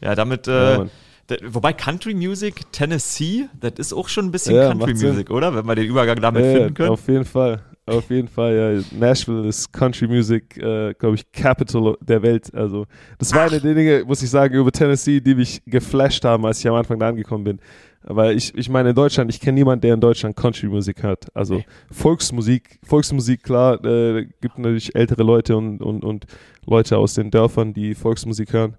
Ja, 0.00 0.14
damit, 0.14 0.46
Ja, 0.46 0.74
äh, 0.74 0.78
Mann. 0.78 0.90
da, 1.28 1.36
wobei 1.46 1.72
Country 1.72 2.14
Music, 2.14 2.70
Tennessee, 2.72 3.46
das 3.60 3.74
ist 3.78 3.92
auch 3.94 4.08
schon 4.08 4.26
ein 4.26 4.30
bisschen 4.30 4.56
Ja, 4.56 4.68
Country 4.68 4.88
macht 4.90 4.98
Sinn. 4.98 5.10
Music, 5.10 5.30
oder? 5.30 5.54
Wenn 5.54 5.66
wir 5.66 5.74
den 5.74 5.86
Übergang 5.86 6.20
damit 6.20 6.44
Ja, 6.44 6.52
finden 6.52 6.74
können. 6.74 6.90
Auf 6.90 7.08
jeden 7.08 7.24
Fall. 7.24 7.62
Auf 7.86 8.08
jeden 8.08 8.28
Fall, 8.28 8.54
ja. 8.54 8.98
Nashville 8.98 9.46
ist 9.46 9.70
Country 9.70 10.06
Music, 10.06 10.56
äh, 10.56 10.94
glaube 10.94 11.16
ich, 11.16 11.30
Capital 11.32 11.96
der 12.00 12.22
Welt. 12.22 12.52
Also, 12.54 12.86
das 13.18 13.34
war 13.34 13.42
eine 13.42 13.60
der 13.60 13.74
Dinge, 13.74 14.04
muss 14.06 14.22
ich 14.22 14.30
sagen, 14.30 14.54
über 14.54 14.72
Tennessee, 14.72 15.20
die 15.20 15.34
mich 15.34 15.62
geflasht 15.66 16.24
haben, 16.24 16.46
als 16.46 16.60
ich 16.60 16.68
am 16.68 16.74
Anfang 16.74 16.98
da 16.98 17.08
angekommen 17.08 17.44
bin. 17.44 17.60
Weil 18.06 18.36
ich, 18.36 18.54
ich 18.54 18.68
meine, 18.68 18.90
in 18.90 18.94
Deutschland, 18.94 19.30
ich 19.30 19.40
kenne 19.40 19.54
niemanden, 19.58 19.82
der 19.82 19.94
in 19.94 20.00
Deutschland 20.00 20.36
Country 20.36 20.66
Musik 20.66 21.02
hört. 21.02 21.26
Also 21.34 21.56
Nee. 21.56 21.66
Volksmusik, 21.90 22.78
Volksmusik, 22.84 23.42
klar, 23.42 23.82
äh, 23.84 24.26
gibt 24.40 24.58
natürlich 24.58 24.94
ältere 24.94 25.22
Leute 25.22 25.56
und, 25.56 25.80
und, 25.80 26.04
und 26.04 26.26
Leute 26.66 26.96
aus 26.98 27.14
den 27.14 27.30
Dörfern, 27.30 27.72
die 27.74 27.94
Volksmusik 27.94 28.52
hören. 28.52 28.76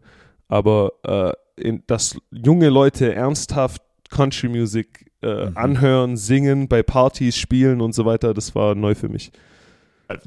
Aber 0.48 0.94
äh, 1.04 1.32
in, 1.62 1.84
dass 1.88 2.18
junge 2.32 2.70
Leute 2.70 3.14
ernsthaft 3.14 3.82
Country 4.10 4.50
Music 4.50 5.12
äh, 5.26 5.50
Mhm. 5.50 5.58
anhören, 5.58 6.18
singen, 6.18 6.68
bei 6.68 6.84
Partys 6.84 7.38
spielen 7.38 7.82
und 7.82 7.94
so 7.96 8.06
weiter, 8.06 8.34
das 8.34 8.54
war 8.56 8.76
neu 8.76 8.96
für 8.96 9.10
mich. 9.10 9.32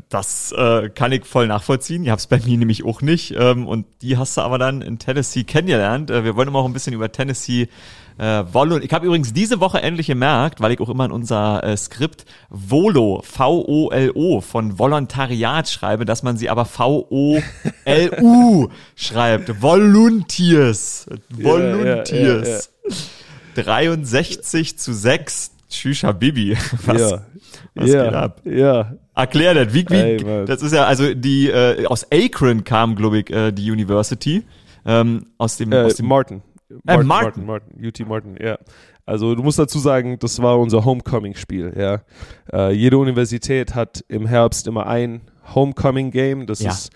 Das 0.09 0.51
äh, 0.59 0.89
kann 0.91 1.13
ich 1.13 1.25
voll 1.25 1.47
nachvollziehen. 1.47 2.03
Ich 2.03 2.11
hab's 2.11 2.27
bei 2.27 2.41
mir 2.45 2.59
nämlich 2.59 2.85
auch 2.85 3.01
nicht. 3.01 3.33
Ähm, 3.39 3.65
und 3.69 3.87
die 4.03 4.17
hast 4.17 4.37
du 4.37 4.41
aber 4.41 4.59
dann 4.59 4.83
in 4.83 4.99
Tennessee 4.99 5.45
kennengelernt. 5.45 6.11
Äh, 6.11 6.25
wir 6.25 6.35
wollen 6.35 6.49
immer 6.49 6.59
auch 6.59 6.67
ein 6.67 6.73
bisschen 6.73 6.95
über 6.95 7.13
Tennessee 7.13 7.69
äh, 8.19 8.43
wollen. 8.51 8.83
Ich 8.83 8.93
habe 8.93 9.07
übrigens 9.07 9.33
diese 9.33 9.61
Woche 9.61 9.81
endlich 9.81 10.09
gemerkt, 10.09 10.61
weil 10.61 10.73
ich 10.73 10.81
auch 10.81 10.89
immer 10.89 11.05
in 11.05 11.13
unser 11.13 11.63
äh, 11.63 11.77
Skript 11.77 12.25
Volo, 12.51 13.23
V-O-L-O 13.25 14.41
von 14.41 14.81
Volontariat 14.81 15.69
schreibe, 15.69 16.05
dass 16.05 16.25
man 16.25 16.37
sie 16.37 16.51
aber 16.51 16.65
V-O-L-U 16.65 18.69
schreibt. 18.97 19.63
Volunteers. 19.63 21.07
Volunteers. 21.31 22.73
63 23.63 24.79
zu 24.79 24.93
6. 24.93 25.53
Tschüss, 25.69 26.03
Habibi. 26.03 26.57
Was, 26.87 27.01
ja, 27.11 27.23
was 27.75 27.91
ja, 27.91 28.05
geht 28.05 28.15
ab? 28.15 28.41
ja, 28.45 28.95
Erklär 29.15 29.53
das. 29.55 29.75
Wie, 29.75 29.85
wie, 29.89 29.95
Ey, 29.95 30.45
das 30.47 30.63
ist 30.63 30.73
ja, 30.73 30.85
also 30.87 31.13
die, 31.13 31.49
äh, 31.51 31.85
aus 31.87 32.07
Akron 32.11 32.65
kam, 32.65 32.95
glaube 32.97 33.19
ich, 33.19 33.31
äh, 33.31 33.53
die 33.53 33.71
University. 33.71 34.45
Ähm, 34.87 35.27
aus 35.37 35.57
dem, 35.59 35.73
Äh, 35.73 35.83
aus 35.83 35.97
dem 35.97 36.07
Martin. 36.07 36.39
Äh, 36.71 36.75
Martin, 36.85 37.07
Martin. 37.07 37.47
Martin, 37.47 37.47
Martin, 37.47 37.87
UT 37.87 38.09
Martin, 38.09 38.37
ja. 38.41 38.59
Also 39.05 39.35
du 39.35 39.43
musst 39.43 39.59
dazu 39.59 39.79
sagen, 39.79 40.19
das 40.19 40.41
war 40.41 40.59
unser 40.59 40.85
Homecoming-Spiel, 40.85 41.73
ja. 41.77 42.01
Äh, 42.53 42.73
jede 42.75 42.97
Universität 42.99 43.75
hat 43.75 44.05
im 44.09 44.27
Herbst 44.27 44.67
immer 44.67 44.87
ein 44.87 45.21
Homecoming-Game. 45.55 46.47
Das 46.47 46.61
Ja. 46.61 46.71
ist 46.71 46.91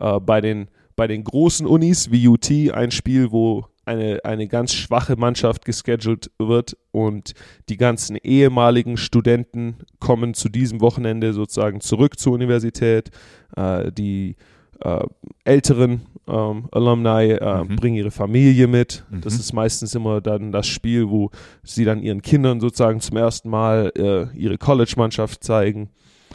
äh, 0.00 0.18
bei, 0.20 0.40
den, 0.40 0.68
bei 0.96 1.06
den 1.06 1.24
großen 1.24 1.66
Unis 1.66 2.10
wie 2.10 2.26
UT 2.28 2.50
ein 2.72 2.90
Spiel, 2.90 3.30
wo 3.30 3.66
eine, 3.88 4.24
eine 4.24 4.46
ganz 4.48 4.72
schwache 4.74 5.16
Mannschaft 5.16 5.64
gescheduled 5.64 6.30
wird 6.38 6.76
und 6.92 7.32
die 7.68 7.76
ganzen 7.76 8.16
ehemaligen 8.16 8.96
Studenten 8.96 9.76
kommen 9.98 10.34
zu 10.34 10.48
diesem 10.48 10.80
Wochenende 10.80 11.32
sozusagen 11.32 11.80
zurück 11.80 12.18
zur 12.18 12.34
Universität. 12.34 13.10
Äh, 13.56 13.90
die 13.92 14.36
äh, 14.84 15.00
älteren 15.44 16.02
ähm, 16.28 16.68
Alumni 16.70 17.32
äh, 17.32 17.64
Mhm. 17.64 17.76
bringen 17.76 17.96
ihre 17.96 18.10
Familie 18.10 18.66
mit. 18.68 19.04
Das 19.10 19.34
Mhm. 19.34 19.40
ist 19.40 19.52
meistens 19.52 19.94
immer 19.94 20.20
dann 20.20 20.52
das 20.52 20.66
Spiel, 20.68 21.08
wo 21.08 21.30
sie 21.64 21.84
dann 21.84 22.02
ihren 22.02 22.20
Kindern 22.22 22.60
sozusagen 22.60 23.00
zum 23.00 23.16
ersten 23.16 23.48
Mal 23.48 23.90
äh, 23.96 24.26
ihre 24.38 24.58
College-Mannschaft 24.58 25.42
zeigen. 25.42 25.88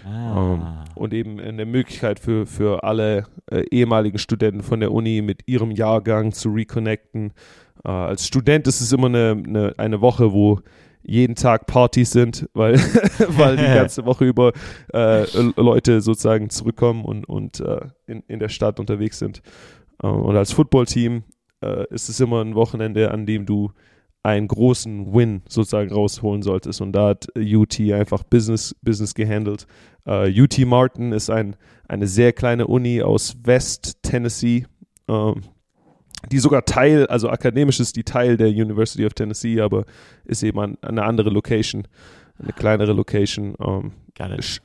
Ah. 0.05 0.53
Ähm, 0.53 0.63
und 0.95 1.13
eben 1.13 1.39
eine 1.39 1.65
Möglichkeit 1.65 2.19
für, 2.19 2.45
für 2.45 2.83
alle 2.83 3.25
äh, 3.51 3.63
ehemaligen 3.71 4.17
Studenten 4.17 4.63
von 4.63 4.79
der 4.79 4.91
Uni 4.91 5.21
mit 5.21 5.47
ihrem 5.47 5.71
Jahrgang 5.71 6.31
zu 6.31 6.49
reconnecten. 6.49 7.33
Äh, 7.83 7.89
als 7.89 8.27
Student 8.27 8.67
ist 8.67 8.81
es 8.81 8.91
immer 8.91 9.07
eine, 9.07 9.41
eine, 9.45 9.73
eine 9.77 10.01
Woche, 10.01 10.33
wo 10.33 10.59
jeden 11.03 11.35
Tag 11.35 11.67
Partys 11.67 12.11
sind, 12.11 12.49
weil, 12.53 12.75
weil 13.27 13.57
die 13.57 13.63
ganze 13.75 14.05
Woche 14.05 14.25
über 14.25 14.53
äh, 14.93 15.25
Leute 15.57 16.01
sozusagen 16.01 16.49
zurückkommen 16.49 17.03
und, 17.05 17.27
und 17.27 17.59
äh, 17.59 17.87
in, 18.07 18.23
in 18.27 18.39
der 18.39 18.49
Stadt 18.49 18.79
unterwegs 18.79 19.19
sind. 19.19 19.41
Äh, 20.01 20.07
und 20.07 20.35
als 20.35 20.53
Footballteam 20.53 21.23
äh, 21.61 21.85
ist 21.89 22.09
es 22.09 22.19
immer 22.19 22.41
ein 22.41 22.55
Wochenende, 22.55 23.11
an 23.11 23.25
dem 23.25 23.45
du 23.45 23.71
einen 24.23 24.47
großen 24.47 25.13
Win 25.13 25.41
sozusagen 25.47 25.91
rausholen 25.91 26.41
solltest. 26.41 26.81
Und 26.81 26.93
da 26.93 27.09
hat 27.09 27.27
UT 27.37 27.79
einfach 27.79 28.23
Business, 28.23 28.73
Business 28.81 29.13
gehandelt. 29.13 29.67
Uh, 30.07 30.27
UT 30.35 30.57
Martin 30.65 31.11
ist 31.11 31.29
ein, 31.29 31.55
eine 31.87 32.07
sehr 32.07 32.33
kleine 32.33 32.67
Uni 32.67 33.01
aus 33.01 33.35
West 33.43 33.99
Tennessee, 34.01 34.65
ähm, 35.07 35.41
die 36.31 36.39
sogar 36.39 36.63
Teil, 36.63 37.05
also 37.07 37.29
akademisch 37.29 37.81
ist 37.81 37.95
die 37.97 38.03
Teil 38.03 38.37
der 38.37 38.47
University 38.47 39.05
of 39.05 39.13
Tennessee, 39.13 39.59
aber 39.59 39.85
ist 40.23 40.41
eben 40.43 40.59
an, 40.59 40.77
eine 40.81 41.03
andere 41.03 41.29
Location, 41.29 41.85
eine 42.39 42.53
kleinere 42.53 42.93
Location. 42.93 43.55
Ähm, 43.59 43.91
Geil. 44.15 44.39
sch- 44.39 44.61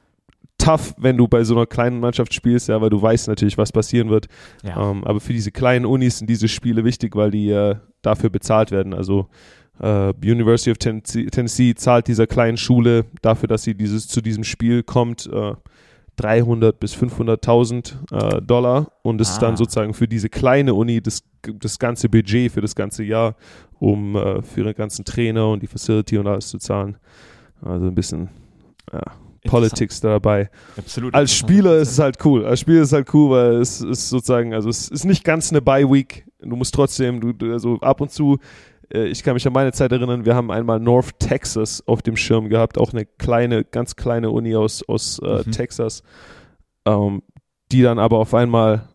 tough, 0.59 0.95
wenn 0.99 1.17
du 1.17 1.27
bei 1.29 1.45
so 1.45 1.55
einer 1.55 1.67
kleinen 1.67 2.01
Mannschaft 2.01 2.35
spielst, 2.35 2.69
ja, 2.69 2.81
weil 2.81 2.91
du 2.91 3.01
weißt 3.01 3.29
natürlich, 3.29 3.59
was 3.59 3.73
passieren 3.73 4.11
wird. 4.11 4.27
Ja. 4.65 4.91
Ähm, 4.91 5.05
aber 5.05 5.21
für 5.21 5.33
diese 5.33 5.51
kleinen 5.53 5.85
Unis 5.87 6.19
sind 6.19 6.29
diese 6.29 6.49
Spiele 6.49 6.85
wichtig, 6.85 7.15
weil 7.17 7.31
die 7.31 7.51
äh, 7.51 7.77
dafür 8.03 8.31
bezahlt 8.31 8.71
werden. 8.71 8.95
Also 8.95 9.29
äh, 9.81 10.13
University 10.25 10.71
of 10.71 10.79
Tennessee, 10.79 11.27
Tennessee 11.27 11.75
zahlt 11.75 12.09
dieser 12.09 12.27
kleinen 12.27 12.57
Schule 12.57 13.05
dafür, 13.23 13.49
dass 13.49 13.63
sie 13.63 13.75
dieses 13.75 14.09
zu 14.09 14.21
diesem 14.21 14.45
Spiel 14.45 14.83
kommt, 14.83 15.29
äh, 15.33 15.55
300 16.17 16.81
bis 16.81 16.95
500.000 16.97 17.95
äh, 18.11 18.43
Dollar 18.43 18.91
und 19.03 19.21
es 19.21 19.31
ist 19.31 19.37
Ah. 19.39 19.41
dann 19.43 19.57
sozusagen 19.57 19.95
für 19.95 20.09
diese 20.09 20.29
kleine 20.29 20.75
Uni 20.75 21.01
das, 21.01 21.23
das 21.43 21.79
ganze 21.79 22.09
Budget 22.09 22.51
für 22.51 22.61
das 22.61 22.75
ganze 22.75 23.05
Jahr, 23.05 23.37
um 23.79 24.43
für 24.43 24.65
den 24.65 24.75
ganzen 24.75 25.05
Trainer 25.05 25.49
und 25.51 25.63
die 25.63 25.69
Facility 25.69 26.19
und 26.19 26.27
alles 26.27 26.49
zu 26.49 26.59
zahlen. 26.59 26.97
Also 27.63 27.87
ein 27.87 27.95
bisschen 27.95 28.29
ja, 28.93 29.03
Politics 29.45 30.01
da 30.01 30.09
dabei. 30.11 30.51
Absolut. 30.77 31.15
Als 31.15 31.33
Spieler 31.33 31.77
ist 31.77 31.93
es 31.93 31.99
halt 32.01 32.17
cool. 32.25 32.45
Als 32.45 32.59
Spieler 32.61 32.83
ist 32.83 32.89
es 32.89 32.93
halt 32.95 33.15
cool, 33.15 33.31
weil 33.31 33.53
es 33.61 33.81
ist 33.81 34.09
sozusagen, 34.09 34.55
also 34.55 34.69
es 34.69 34.89
ist 34.89 35.05
nicht 35.05 35.23
ganz 35.23 35.51
eine 35.53 35.63
Bye-Week. 35.63 36.27
Du 36.41 36.55
musst 36.57 36.75
trotzdem, 36.75 37.21
du, 37.21 37.33
du- 37.33 37.53
also 37.53 37.81
ab 37.81 38.01
und 38.01 38.11
zu, 38.11 38.39
äh, 38.93 39.07
ich 39.07 39.23
kann 39.23 39.35
mich 39.35 39.47
an 39.47 39.53
meine 39.53 39.73
Zeit 39.73 39.91
erinnern, 39.93 40.25
wir 40.25 40.35
haben 40.35 40.51
einmal 40.51 40.79
North 40.81 41.19
Texas 41.19 41.83
auf 41.87 42.01
dem 42.03 42.17
Schirm 42.17 42.49
gehabt, 42.49 42.79
auch 42.79 42.93
eine 42.93 43.05
kleine, 43.07 43.65
ganz 43.65 43.97
kleine 43.97 44.31
Uni 44.31 44.55
aus, 44.55 44.83
aus 44.89 45.19
äh, 45.21 45.43
Mhm. 45.45 45.51
Texas, 45.53 46.03
ähm, 46.87 47.23
die 47.73 47.83
dann 47.83 47.99
aber 47.99 48.19
auf 48.19 48.35
einmal 48.35 48.89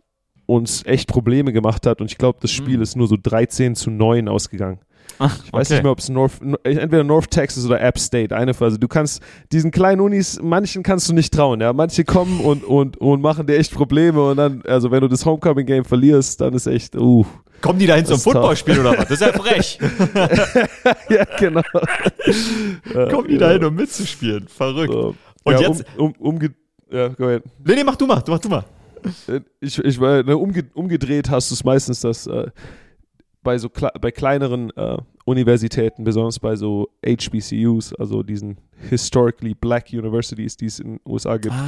uns 0.46 0.86
echt 0.86 1.08
Probleme 1.10 1.54
gemacht 1.54 1.86
hat 1.86 2.02
und 2.02 2.12
ich 2.12 2.18
glaube, 2.18 2.40
das 2.42 2.52
Spiel 2.52 2.82
ist 2.82 2.96
nur 2.96 3.08
so 3.08 3.18
13 3.22 3.76
zu 3.76 3.90
9 3.92 4.28
ausgegangen. 4.28 4.80
Ach, 5.20 5.38
Ich 5.46 5.54
weiß 5.54 5.68
okay. 5.68 5.74
nicht 5.76 5.84
mehr, 5.84 5.92
ob 5.92 6.00
es 6.00 6.10
North, 6.10 6.34
entweder 6.64 7.04
North 7.04 7.30
Texas 7.30 7.66
oder 7.66 7.80
App 7.80 8.00
State, 8.00 8.36
eine 8.36 8.54
Phase. 8.54 8.80
Du 8.80 8.88
kannst 8.88 9.22
diesen 9.52 9.70
kleinen 9.72 10.02
Unis, 10.02 10.40
manchen 10.42 10.82
kannst 10.84 11.08
du 11.08 11.14
nicht 11.14 11.34
trauen, 11.34 11.62
ja. 11.62 11.72
Manche 11.72 12.04
kommen 12.04 12.40
und, 12.40 12.64
und, 12.64 12.98
und 12.98 13.22
machen 13.22 13.46
dir 13.46 13.58
echt 13.58 13.74
Probleme 13.74 14.22
und 14.24 14.38
dann, 14.38 14.64
also 14.68 14.90
wenn 14.92 15.02
du 15.02 15.08
das 15.08 15.26
Homecoming 15.26 15.66
Game 15.66 15.86
verlierst, 15.86 16.42
dann 16.42 16.54
ist 16.54 16.66
echt, 16.68 16.96
uh. 16.96 17.26
Kommen 17.62 17.80
die 17.80 17.86
da 17.88 17.96
hin 17.96 18.06
zum. 18.06 18.20
Footballspiel 18.20 18.80
oder 18.80 18.92
was? 18.98 19.08
Das 19.08 19.12
ist 19.12 19.22
ja 19.22 19.32
frech. 19.32 19.80
ja, 21.10 21.24
genau. 21.40 21.62
Kommen 23.10 23.28
die 23.30 23.38
da 23.38 23.52
hin, 23.52 23.64
um 23.64 23.74
mitzuspielen? 23.76 24.48
Verrückt. 24.48 24.92
So. 24.94 25.16
Und 25.44 25.54
ja, 25.54 25.60
jetzt- 25.62 25.86
um, 25.98 26.08
um, 26.20 26.34
umge 26.34 26.50
ja, 26.92 27.08
go 27.10 27.26
ahead. 27.26 27.44
Nee, 27.66 27.76
nee, 27.76 27.84
mach 27.84 27.96
du 27.96 28.06
mal, 28.06 28.20
du 28.22 28.32
mach 28.32 28.40
du 28.40 28.50
mal. 28.50 28.66
Äh, 29.28 29.40
Ich, 29.60 29.80
ich 29.80 30.00
war 30.00 30.24
ne, 30.24 30.38
umge 30.38 30.66
umgedreht 30.74 31.30
hast 31.30 31.50
du 31.52 31.56
es 31.56 31.64
meistens, 31.64 32.02
dass 32.02 32.28
äh, 32.28 32.48
bei 33.44 33.58
so 33.58 33.70
bei 34.02 34.12
kleineren 34.12 34.70
äh, 34.78 34.98
Universitäten, 35.26 36.04
besonders 36.04 36.40
bei 36.40 36.56
so 36.56 36.90
HBCUs, 37.06 37.94
also 37.94 38.24
diesen 38.24 38.58
historically 38.90 39.54
black 39.54 39.86
Universities, 39.94 40.58
die 40.58 40.66
es 40.66 40.80
in 40.80 40.94
den 40.94 41.00
USA 41.06 41.38
gibt, 41.38 41.54
Ah, 41.56 41.66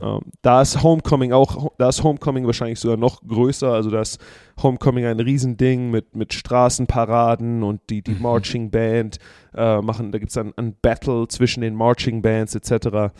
ja. 0.00 0.16
ähm, 0.16 0.22
da 0.42 0.62
ist 0.62 0.82
Homecoming 0.82 1.32
auch, 1.32 1.70
da 1.78 1.88
ist 1.88 2.02
Homecoming 2.02 2.46
wahrscheinlich 2.46 2.80
sogar 2.80 2.96
noch 2.96 3.22
größer. 3.22 3.72
Also 3.72 3.90
da 3.90 4.00
ist 4.00 4.20
Homecoming 4.62 5.04
ein 5.04 5.20
Riesending 5.20 5.90
mit, 5.90 6.16
mit 6.16 6.32
Straßenparaden 6.34 7.62
und 7.62 7.80
die, 7.90 8.02
die 8.02 8.14
Marching 8.14 8.70
Band 8.70 9.18
äh, 9.54 9.80
machen, 9.80 10.12
da 10.12 10.18
gibt 10.18 10.30
es 10.30 10.34
dann 10.34 10.52
ein 10.56 10.74
Battle 10.82 11.28
zwischen 11.28 11.60
den 11.60 11.74
Marching 11.74 12.22
Bands 12.22 12.54
etc. 12.54 13.12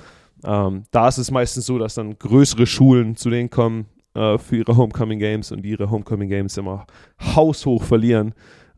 Ähm, 0.44 0.84
da 0.90 1.08
ist 1.08 1.18
es 1.18 1.30
meistens 1.30 1.66
so, 1.66 1.78
dass 1.78 1.94
dann 1.94 2.18
größere 2.18 2.66
Schulen 2.66 3.16
zu 3.16 3.30
denen 3.30 3.50
kommen 3.50 3.86
äh, 4.16 4.38
für 4.38 4.56
ihre 4.56 4.76
Homecoming 4.76 5.18
Games 5.18 5.52
und 5.52 5.62
die 5.62 5.70
ihre 5.70 5.90
Homecoming 5.90 6.28
Games 6.28 6.56
immer 6.56 6.86
haushoch 7.20 7.82
verlieren. 7.84 8.34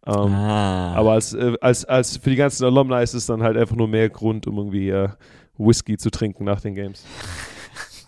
Ähm, 0.06 0.14
Ah. 0.32 0.94
aber 0.94 1.12
als, 1.12 1.34
äh, 1.34 1.52
als, 1.60 1.84
als 1.84 2.16
für 2.16 2.30
die 2.30 2.36
ganzen 2.36 2.64
Alumni 2.64 3.02
ist 3.02 3.14
es 3.14 3.26
dann 3.26 3.42
halt 3.42 3.56
einfach 3.56 3.76
nur 3.76 3.88
mehr 3.88 4.08
Grund, 4.08 4.46
um 4.46 4.56
irgendwie 4.56 4.88
äh, 4.90 5.08
Whisky 5.58 5.96
zu 5.98 6.10
trinken 6.10 6.44
nach 6.44 6.60
den 6.60 6.74
Games. 6.74 7.04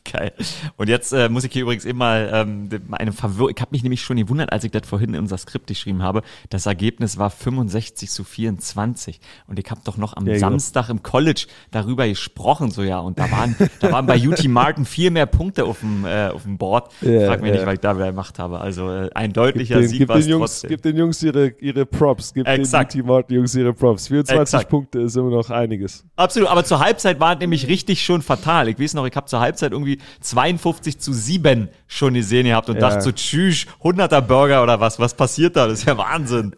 Geil. 0.05 0.32
Und 0.76 0.88
jetzt 0.88 1.12
äh, 1.12 1.28
muss 1.28 1.44
ich 1.44 1.53
hier 1.53 1.62
übrigens 1.62 1.84
eben 1.84 1.98
mal 1.98 2.30
ähm, 2.32 2.68
eine 2.92 3.12
Verwirrung. 3.12 3.53
Ich 3.55 3.61
habe 3.61 3.70
mich 3.72 3.82
nämlich 3.82 4.03
schon 4.03 4.16
gewundert, 4.16 4.53
als 4.53 4.64
ich 4.64 4.70
das 4.70 4.86
vorhin 4.86 5.14
in 5.14 5.20
unser 5.20 5.38
Skript 5.38 5.66
geschrieben 5.66 6.03
habe. 6.03 6.22
Das 6.48 6.66
Ergebnis 6.66 7.18
war 7.18 7.30
65 7.30 8.11
zu 8.11 8.24
24. 8.24 9.20
Und 9.46 9.59
ich 9.59 9.70
habe 9.70 9.80
doch 9.84 9.96
noch 9.96 10.16
am 10.16 10.26
Ja, 10.26 10.34
genau. 10.34 10.48
Samstag 10.48 10.88
im 10.88 11.03
College 11.03 11.46
darüber 11.70 12.09
gesprochen, 12.09 12.70
so 12.70 12.82
ja. 12.82 12.98
Und 12.98 13.18
da 13.18 13.30
waren, 13.30 13.57
da 13.80 13.92
waren 13.92 14.07
bei 14.07 14.18
UT 14.26 14.46
Martin 14.48 14.84
viel 14.84 15.11
mehr 15.11 15.26
Punkte 15.26 15.64
auf 15.64 15.80
dem, 15.80 16.05
äh, 16.05 16.28
auf 16.28 16.44
dem 16.44 16.57
Board. 16.57 16.90
Ja, 17.03 17.26
Frag 17.26 17.42
mich 17.42 17.51
ja. 17.51 17.57
nicht, 17.57 17.66
was 17.66 17.74
ich 17.74 17.80
da 17.80 17.92
gemacht 17.92 18.38
habe. 18.38 18.61
Also 18.61 18.90
äh, 18.90 19.11
ein 19.14 19.32
deutlicher 19.32 19.74
Gib 19.74 19.82
den, 19.82 19.88
Sieg 19.88 19.98
gib 20.01 20.09
war 20.09 20.16
es 20.16 20.26
Jungs, 20.26 20.51
trotzdem. 20.53 20.70
gib 20.70 20.82
den 20.82 20.96
Jungs 20.96 21.22
ihre, 21.22 21.48
ihre 21.61 21.86
Props. 21.86 22.32
Gib 22.32 22.48
Exakt. 22.48 22.94
den 22.94 23.03
UT 23.03 23.07
Martin 23.07 23.36
Jungs 23.36 23.55
ihre 23.55 23.74
Props. 23.74 24.09
24 24.09 24.40
Exakt. 24.40 24.70
Punkte 24.70 25.01
ist 25.01 25.16
immer 25.16 25.30
noch 25.30 25.51
einiges. 25.51 26.05
Absolut, 26.16 26.48
aber 26.48 26.64
zur 26.64 26.80
Halbzeit 26.80 27.20
war 27.20 27.34
es 27.34 27.40
nämlich 27.40 27.68
richtig 27.68 28.03
schon 28.03 28.22
fatal. 28.22 28.68
Ich 28.68 28.78
weiß 28.78 28.94
noch, 28.94 29.07
ich 29.07 29.14
habe 29.14 29.26
zur 29.26 29.40
Halbzeit 29.40 29.72
irgendwie 29.72 29.89
52 30.20 30.99
zu 30.99 31.12
7 31.12 31.68
schon 31.86 32.14
gesehen 32.14 32.47
gehabt 32.47 32.68
und 32.68 32.76
Ja. 32.76 32.82
dachte 32.88 33.01
so, 33.03 33.12
tschüss, 33.12 33.66
100er 33.82 34.20
Burger 34.20 34.62
oder 34.62 34.80
was, 34.80 34.99
was 34.99 35.14
passiert 35.14 35.57
da? 35.57 35.66
Das 35.66 35.80
ist 35.80 35.86
ja 35.86 35.97
Wahnsinn. 35.99 36.55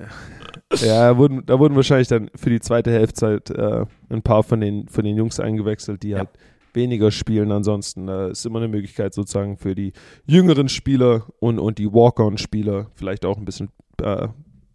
Ja, 0.81 1.09
da 1.11 1.17
wurden, 1.19 1.45
da 1.45 1.59
wurden 1.59 1.77
wahrscheinlich 1.77 2.09
dann 2.09 2.31
für 2.35 2.49
die 2.51 2.61
zweite 2.61 2.93
Halbzeit 2.93 3.51
äh, 3.51 3.85
ein 4.09 4.23
paar 4.23 4.43
von 4.43 4.61
den, 4.61 4.89
von 4.89 5.05
den 5.05 5.17
Jungs 5.17 5.39
eingewechselt, 5.39 6.03
die 6.03 6.17
halt 6.17 6.31
weniger 6.73 7.11
spielen. 7.11 7.53
Ansonsten 7.53 8.09
äh, 8.09 8.31
ist 8.31 8.47
immer 8.47 8.59
eine 8.59 8.69
Möglichkeit 8.69 9.13
sozusagen 9.13 9.59
für 9.59 9.75
die 9.75 9.93
jüngeren 10.25 10.71
Spieler 10.71 11.27
und, 11.41 11.59
und 11.59 11.77
die 11.79 11.93
Walk-on-Spieler 11.93 12.87
vielleicht 12.95 13.27
auch 13.27 13.37
ein 13.37 13.45
bisschen 13.45 13.69
äh, 14.03 14.29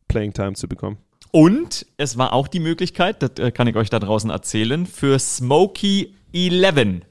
Playing 0.08 0.34
Time 0.34 0.54
zu 0.54 0.68
bekommen. 0.68 0.98
Und 1.32 1.86
es 1.98 2.18
war 2.18 2.34
auch 2.34 2.48
die 2.48 2.60
Möglichkeit, 2.60 3.22
das 3.24 3.32
äh, 3.40 3.52
kann 3.52 3.68
ich 3.68 3.76
euch 3.76 3.90
da 3.90 4.00
draußen 4.00 4.30
erzählen, 4.30 4.86
für 4.86 5.18
Smokey 5.18 6.14
11. 6.34 7.02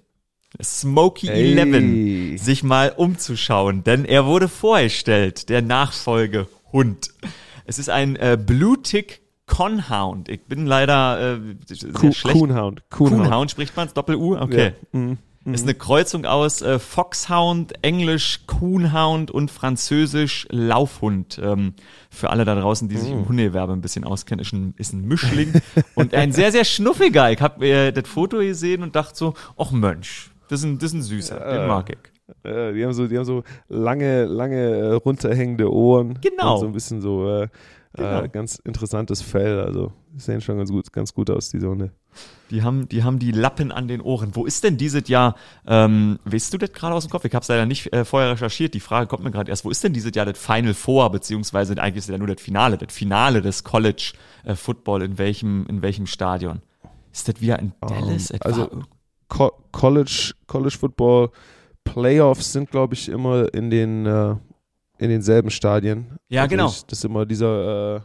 Smokey 0.62 1.26
Hey. 1.28 1.56
11 1.58 2.42
sich 2.42 2.62
mal 2.62 2.92
umzuschauen, 2.96 3.84
denn 3.84 4.04
er 4.04 4.26
wurde 4.26 4.48
vorgestellt, 4.48 5.48
der 5.48 5.62
Nachfolgehund. 5.62 7.10
Es 7.66 7.78
ist 7.78 7.90
ein 7.90 8.16
äh, 8.16 8.38
Blue 8.40 8.80
Tick 8.82 9.20
Conhound. 9.46 10.28
Ich 10.28 10.42
bin 10.46 10.66
leider 10.66 11.36
äh, 11.36 11.40
sehr 11.66 11.92
Coon- 11.92 12.12
schlecht. 12.12 12.36
Coonhound. 12.38 12.82
Coonhound 12.90 13.50
spricht 13.50 13.76
man 13.76 13.86
es? 13.88 13.94
Doppel-U? 13.94 14.36
Okay. 14.36 14.72
Ja. 14.92 14.98
Mhm. 14.98 15.18
Ist 15.52 15.62
eine 15.62 15.74
Kreuzung 15.74 16.24
aus 16.26 16.60
äh, 16.60 16.80
Foxhound, 16.80 17.74
Englisch 17.84 18.40
Coonhound 18.48 19.30
und 19.30 19.52
Französisch 19.52 20.48
Laufhund. 20.50 21.38
Ähm, 21.40 21.74
für 22.10 22.30
alle 22.30 22.44
da 22.44 22.56
draußen, 22.56 22.88
die 22.88 22.96
sich 22.96 23.12
Mhm. 23.12 23.18
im 23.20 23.28
Hundegewerbe 23.28 23.72
ein 23.72 23.80
bisschen 23.80 24.02
auskennen, 24.02 24.42
ist 24.44 24.52
ein, 24.52 24.74
ist 24.76 24.92
ein 24.92 25.02
Mischling 25.06 25.52
und 25.94 26.14
ein 26.14 26.32
sehr, 26.32 26.50
sehr 26.50 26.64
schnuffiger. 26.64 27.30
Ich 27.30 27.40
habe 27.40 27.64
äh, 27.64 27.92
das 27.92 28.08
Foto 28.08 28.38
gesehen 28.38 28.82
und 28.82 28.96
dachte 28.96 29.14
so, 29.16 29.34
ach 29.56 29.70
Mensch, 29.70 30.30
das 30.48 30.60
ist 30.60 30.66
ein, 30.66 30.78
das 30.78 30.90
ist 30.90 30.94
ein 30.94 31.02
Süßer, 31.02 31.38
den 31.38 31.66
mag 31.66 31.90
ich. 31.90 32.48
Äh, 32.50 32.72
die 32.72 32.84
haben 32.84 32.92
so, 32.92 33.06
die 33.06 33.16
haben 33.16 33.24
so 33.24 33.44
lange, 33.68 34.24
lange 34.24 34.56
äh, 34.56 34.92
runterhängende 34.92 35.72
Ohren. 35.72 36.18
Genau. 36.20 36.54
Und 36.54 36.60
so 36.60 36.66
ein 36.66 36.72
bisschen 36.72 37.00
so 37.00 37.28
äh, 37.28 37.48
Genau. 37.96 38.22
äh, 38.22 38.28
ganz 38.28 38.56
interessantes 38.64 39.22
Fell. 39.22 39.60
Also 39.60 39.92
die 40.12 40.20
sehen 40.20 40.40
schon 40.40 40.58
ganz 40.58 40.70
gut, 40.70 40.92
ganz 40.92 41.14
gut 41.14 41.30
aus, 41.30 41.48
diese 41.48 41.68
Hunde. 41.68 41.92
Die 42.50 42.62
haben, 42.62 42.88
die 42.88 43.02
haben 43.02 43.18
die 43.18 43.32
Lappen 43.32 43.72
an 43.72 43.88
den 43.88 44.00
Ohren. 44.00 44.36
Wo 44.36 44.44
ist 44.44 44.64
denn 44.64 44.76
dieses 44.76 45.08
Jahr, 45.08 45.34
ähm, 45.66 46.18
weißt 46.24 46.52
du 46.52 46.58
das 46.58 46.72
gerade 46.72 46.94
aus 46.94 47.06
dem 47.06 47.10
Kopf? 47.10 47.24
Ich 47.24 47.34
habe 47.34 47.42
es 47.42 47.48
leider 47.48 47.66
nicht 47.66 47.92
äh, 47.92 48.04
vorher 48.04 48.32
recherchiert. 48.32 48.74
Die 48.74 48.80
Frage 48.80 49.06
kommt 49.06 49.24
mir 49.24 49.30
gerade 49.30 49.50
erst. 49.50 49.64
Wo 49.64 49.70
ist 49.70 49.82
denn 49.82 49.92
dieses 49.92 50.14
Jahr 50.14 50.26
das 50.26 50.38
Final 50.38 50.74
Four, 50.74 51.10
beziehungsweise 51.10 51.72
eigentlich 51.80 51.96
ist 51.96 52.04
es 52.04 52.10
ja 52.10 52.18
nur 52.18 52.28
das 52.28 52.40
Finale, 52.40 52.76
das 52.78 52.92
Finale 52.92 53.42
des 53.42 53.64
College 53.64 54.12
äh, 54.44 54.54
Football, 54.54 55.02
in 55.02 55.18
welchem, 55.18 55.66
in 55.66 55.82
welchem 55.82 56.06
Stadion? 56.06 56.60
Ist 57.12 57.28
das 57.28 57.40
wieder 57.40 57.58
in 57.58 57.72
Dallas? 57.80 58.30
Ähm, 58.30 58.36
Etwa? 58.36 58.48
also 58.48 58.70
Co 59.28 59.52
College, 59.72 60.32
College 60.46 60.76
Football 60.78 61.30
Playoffs 61.84 62.52
sind, 62.52 62.70
glaube 62.70 62.94
ich, 62.94 63.08
immer 63.08 63.52
in 63.54 63.70
den 63.70 64.06
äh, 64.06 64.34
in 64.98 65.10
denselben 65.10 65.50
Stadien. 65.50 66.18
Ja, 66.28 66.42
Also 66.42 66.50
genau. 66.50 66.68
Ich, 66.68 66.84
das 66.86 66.98
ist 66.98 67.04
immer 67.04 67.26
dieser, 67.26 67.96
äh, 67.96 68.00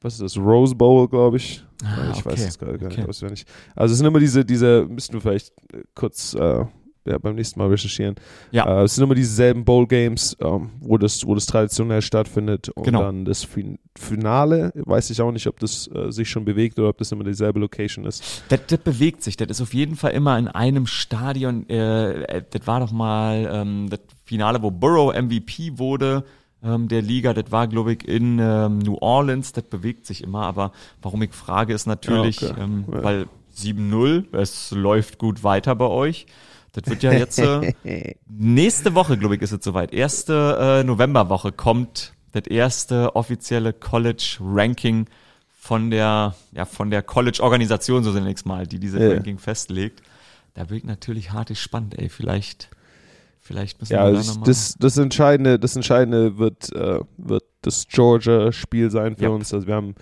was 0.00 0.14
ist 0.14 0.22
das, 0.22 0.36
Rose 0.36 0.74
Bowl, 0.74 1.08
glaube 1.08 1.38
ich. 1.38 1.64
Ah, 1.84 2.12
ich 2.12 2.24
weiß 2.24 2.34
okay, 2.34 2.44
es 2.48 2.58
gerade 2.58 2.78
gar 2.78 2.90
okay. 2.90 3.00
nicht 3.00 3.08
auswendig. 3.08 3.44
Also 3.74 3.92
es 3.92 3.98
sind 3.98 4.06
immer 4.06 4.20
diese, 4.20 4.44
diese, 4.44 4.86
müssten 4.88 5.14
wir 5.14 5.20
vielleicht 5.20 5.52
kurz 5.94 6.34
äh, 6.34 6.64
ja, 7.06 7.18
beim 7.18 7.34
nächsten 7.36 7.58
Mal 7.60 7.68
recherchieren. 7.68 8.14
Ja. 8.50 8.80
Äh, 8.80 8.84
es 8.84 8.94
sind 8.94 9.04
immer 9.04 9.14
dieselben 9.14 9.64
Bowl 9.64 9.86
Games, 9.86 10.36
ähm, 10.40 10.70
wo 10.80 10.98
das, 10.98 11.26
wo 11.26 11.34
das 11.34 11.46
traditionell 11.46 12.02
stattfindet 12.02 12.68
und 12.70 12.84
Genau. 12.84 13.02
dann 13.02 13.24
das 13.24 13.44
fin 13.44 13.78
Finale. 13.98 14.72
Weiß 14.74 15.08
ich 15.10 15.20
auch 15.22 15.32
nicht, 15.32 15.46
ob 15.46 15.58
das 15.60 15.88
äh, 15.94 16.10
sich 16.12 16.28
schon 16.28 16.44
bewegt 16.44 16.78
oder 16.78 16.88
ob 16.90 16.98
das 16.98 17.12
immer 17.12 17.24
dieselbe 17.24 17.58
Location 17.60 18.04
ist. 18.04 18.42
Das, 18.50 18.60
das 18.66 18.78
bewegt 18.80 19.22
sich. 19.22 19.36
Das 19.36 19.48
ist 19.48 19.60
auf 19.62 19.72
jeden 19.72 19.96
Fall 19.96 20.12
immer 20.12 20.38
in 20.38 20.48
einem 20.48 20.86
Stadion. 20.86 21.66
Äh, 21.70 22.22
äh, 22.24 22.42
das 22.50 22.66
war 22.66 22.80
doch 22.80 22.92
mal 22.92 23.48
ähm, 23.50 23.86
das 23.88 24.00
Finale, 24.24 24.60
wo 24.62 24.70
Burrow 24.70 25.14
MVP 25.14 25.78
wurde 25.78 26.24
ähm, 26.62 26.88
der 26.88 27.00
Liga. 27.00 27.32
Das 27.32 27.50
war, 27.52 27.68
glaube 27.68 27.94
ich, 27.94 28.06
in 28.06 28.38
ähm, 28.38 28.78
New 28.80 28.96
Orleans. 29.00 29.52
Das 29.52 29.64
bewegt 29.64 30.04
sich 30.06 30.22
immer. 30.22 30.42
Aber 30.42 30.72
warum 31.00 31.22
ich 31.22 31.32
frage, 31.32 31.72
ist 31.72 31.86
natürlich, 31.86 32.40
Ja, 32.42 32.50
okay. 32.50 32.60
ähm, 32.62 32.84
Ja. 32.92 33.02
weil 33.04 33.26
7-0, 33.56 34.24
es 34.36 34.70
läuft 34.72 35.18
gut 35.18 35.42
weiter 35.42 35.74
bei 35.74 35.86
euch. 35.86 36.26
Das 36.76 36.90
wird 36.90 37.02
ja 37.02 37.12
jetzt 37.12 37.38
äh, 37.38 37.72
nächste 38.28 38.94
Woche, 38.94 39.16
glaube 39.18 39.36
ich, 39.36 39.42
ist 39.42 39.52
es 39.52 39.64
soweit. 39.64 39.92
Erste 39.92 40.58
äh, 40.80 40.84
Novemberwoche 40.84 41.52
kommt 41.52 42.12
das 42.32 42.46
erste 42.46 43.16
offizielle 43.16 43.72
College-Ranking 43.72 45.06
von 45.58 45.90
der, 45.90 46.34
ja, 46.52 46.64
von 46.64 46.90
der 46.90 47.02
College-Organisation, 47.02 48.04
so 48.04 48.12
zunächst 48.12 48.46
mal, 48.46 48.66
die 48.66 48.78
diese 48.78 49.02
Ja. 49.02 49.14
Ranking 49.14 49.38
festlegt. 49.38 50.02
Da 50.54 50.64
bin 50.64 50.78
ich 50.78 50.84
natürlich 50.84 51.32
hart 51.32 51.48
gespannt, 51.48 51.98
ey. 51.98 52.08
Vielleicht, 52.08 52.68
vielleicht 53.40 53.80
müssen 53.80 53.92
Ja, 53.94 54.04
wir 54.06 54.12
da 54.12 54.18
also 54.18 54.32
nochmal. 54.32 54.46
das, 54.48 54.74
das 54.78 54.96
Entscheidende, 54.98 55.58
das 55.58 55.76
Entscheidende 55.76 56.38
wird, 56.38 56.72
äh, 56.74 57.00
wird 57.16 57.44
das 57.62 57.86
Georgia-Spiel 57.88 58.90
sein 58.90 59.16
für 59.16 59.24
Ja. 59.24 59.28
uns. 59.30 59.52
Also 59.52 59.66
wir 59.66 59.74
haben 59.74 59.94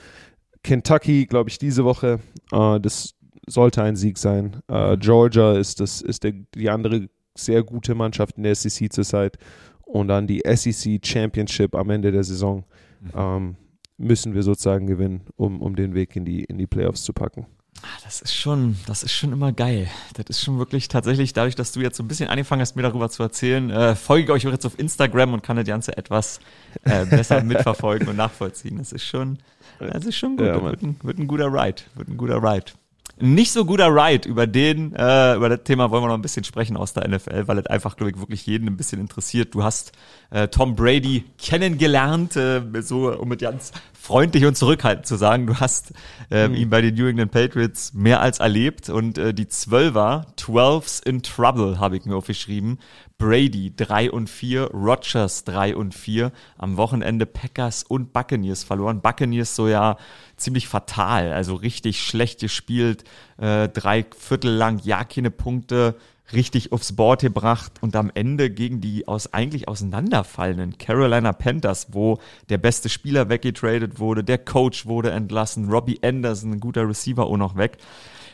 Kentucky, 0.62 1.26
glaube 1.26 1.50
ich, 1.50 1.58
diese 1.58 1.84
Woche. 1.84 2.20
Äh, 2.52 2.80
das 2.80 3.14
sollte 3.46 3.82
ein 3.82 3.96
Sieg 3.96 4.18
sein. 4.18 4.62
Mhm. 4.68 4.74
Äh, 4.74 4.96
Georgia 4.98 5.52
ist 5.54 5.80
das 5.80 6.00
ist 6.02 6.24
der, 6.24 6.32
die 6.54 6.70
andere 6.70 7.08
sehr 7.36 7.62
gute 7.62 7.94
Mannschaft 7.94 8.36
in 8.36 8.44
der 8.44 8.54
SEC 8.54 8.92
zurzeit. 8.92 9.36
Und 9.82 10.08
dann 10.08 10.26
die 10.26 10.42
SEC 10.44 11.00
Championship 11.04 11.74
am 11.74 11.90
Ende 11.90 12.10
der 12.12 12.24
Saison 12.24 12.64
Mhm. 13.00 13.10
ähm, 13.16 13.56
müssen 13.98 14.34
wir 14.34 14.42
sozusagen 14.42 14.86
gewinnen, 14.86 15.20
um, 15.36 15.60
um 15.60 15.76
den 15.76 15.94
Weg 15.94 16.16
in 16.16 16.24
die, 16.24 16.42
in 16.44 16.56
die 16.58 16.66
Playoffs 16.66 17.02
zu 17.04 17.12
packen. 17.12 17.46
Ah, 17.82 17.86
Das 18.02 18.22
ist 18.22 18.34
schon, 18.34 18.76
das 18.86 19.02
ist 19.02 19.12
schon 19.12 19.32
immer 19.32 19.52
geil. 19.52 19.88
Das 20.14 20.24
ist 20.30 20.40
schon 20.42 20.58
wirklich 20.58 20.88
tatsächlich, 20.88 21.32
dadurch, 21.34 21.54
dass 21.54 21.72
du 21.72 21.80
jetzt 21.80 21.96
so 21.98 22.02
ein 22.02 22.08
bisschen 22.08 22.28
angefangen 22.30 22.62
hast, 22.62 22.76
mir 22.76 22.82
darüber 22.82 23.10
zu 23.10 23.22
erzählen, 23.22 23.68
äh, 23.70 23.94
folge 23.94 24.24
ich 24.24 24.30
euch 24.30 24.46
auch 24.46 24.52
jetzt 24.52 24.64
auf 24.64 24.78
Instagram 24.78 25.34
und 25.34 25.42
kann 25.42 25.56
das 25.56 25.66
Ganze 25.66 25.96
etwas 25.98 26.40
äh, 26.84 27.04
besser 27.04 27.42
mitverfolgen 27.44 28.08
und 28.08 28.16
nachvollziehen. 28.16 28.78
Das 28.78 28.90
ist 28.92 29.04
schon, 29.04 29.38
das 29.78 30.06
ist 30.06 30.16
schon 30.16 30.36
gut. 30.38 30.46
Ja, 30.46 30.62
wird, 30.62 30.82
ein, 30.82 30.96
wird 31.02 31.18
ein 31.18 31.26
guter 31.28 31.52
Ride. 31.52 31.82
Wird 31.94 32.08
ein 32.08 32.16
guter 32.16 32.42
Ride. 32.42 32.72
Nicht 33.20 33.52
so 33.52 33.64
guter 33.64 33.88
Ride. 33.88 34.28
Über 34.28 34.46
den, 34.46 34.94
äh, 34.94 35.36
über 35.36 35.48
das 35.48 35.64
Thema 35.64 35.90
wollen 35.90 36.02
wir 36.02 36.08
noch 36.08 36.14
ein 36.14 36.22
bisschen 36.22 36.44
sprechen 36.44 36.76
aus 36.76 36.92
der 36.92 37.08
NFL, 37.08 37.46
weil 37.46 37.58
es 37.58 37.66
einfach, 37.66 37.96
glaube 37.96 38.10
ich, 38.10 38.18
wirklich 38.18 38.46
jeden 38.46 38.68
ein 38.68 38.76
bisschen 38.76 39.00
interessiert. 39.00 39.54
Du 39.54 39.62
hast 39.62 39.92
äh, 40.30 40.48
Tom 40.48 40.74
Brady 40.74 41.24
kennengelernt, 41.38 42.36
äh, 42.36 42.62
so 42.80 43.12
um 43.16 43.28
mit 43.28 43.40
ganz 43.40 43.72
freundlich 44.04 44.44
und 44.44 44.56
zurückhaltend 44.56 45.06
zu 45.06 45.16
sagen. 45.16 45.46
Du 45.46 45.56
hast 45.56 45.92
äh, 46.30 46.48
mhm. 46.48 46.54
ihn 46.54 46.70
bei 46.70 46.82
den 46.82 46.94
New 46.94 47.06
England 47.06 47.32
Patriots 47.32 47.94
mehr 47.94 48.20
als 48.20 48.38
erlebt 48.38 48.90
und 48.90 49.16
äh, 49.16 49.32
die 49.32 49.48
Zwölfer, 49.48 50.26
Twelves 50.36 51.00
in 51.00 51.22
Trouble, 51.22 51.78
habe 51.78 51.96
ich 51.96 52.04
mir 52.04 52.16
aufgeschrieben. 52.16 52.78
Brady 53.16 53.72
3 53.74 54.10
und 54.10 54.28
4, 54.28 54.72
Rogers 54.72 55.44
3 55.44 55.76
und 55.76 55.94
4. 55.94 56.32
Am 56.58 56.76
Wochenende 56.76 57.26
Packers 57.26 57.84
und 57.84 58.12
Buccaneers 58.12 58.64
verloren. 58.64 59.00
Buccaneers 59.00 59.54
so 59.54 59.68
ja 59.68 59.96
ziemlich 60.44 60.68
fatal, 60.68 61.32
also 61.32 61.54
richtig 61.54 62.02
schlecht 62.02 62.40
gespielt, 62.40 63.04
äh, 63.38 63.68
drei 63.68 64.06
Viertel 64.16 64.52
lang, 64.52 64.80
ja 64.84 65.04
keine 65.04 65.30
Punkte, 65.30 65.96
richtig 66.32 66.72
aufs 66.72 66.94
Board 66.94 67.22
gebracht 67.22 67.72
und 67.80 67.96
am 67.96 68.10
Ende 68.14 68.50
gegen 68.50 68.80
die 68.80 69.08
aus 69.08 69.32
eigentlich 69.32 69.68
auseinanderfallenden 69.68 70.78
Carolina 70.78 71.32
Panthers, 71.32 71.88
wo 71.92 72.18
der 72.48 72.58
beste 72.58 72.88
Spieler 72.88 73.28
weggetradet 73.28 73.98
wurde, 73.98 74.24
der 74.24 74.38
Coach 74.38 74.86
wurde 74.86 75.10
entlassen, 75.10 75.68
Robbie 75.68 76.00
Anderson, 76.02 76.52
ein 76.52 76.60
guter 76.60 76.88
Receiver 76.88 77.26
auch 77.26 77.36
noch 77.36 77.56
weg. 77.56 77.78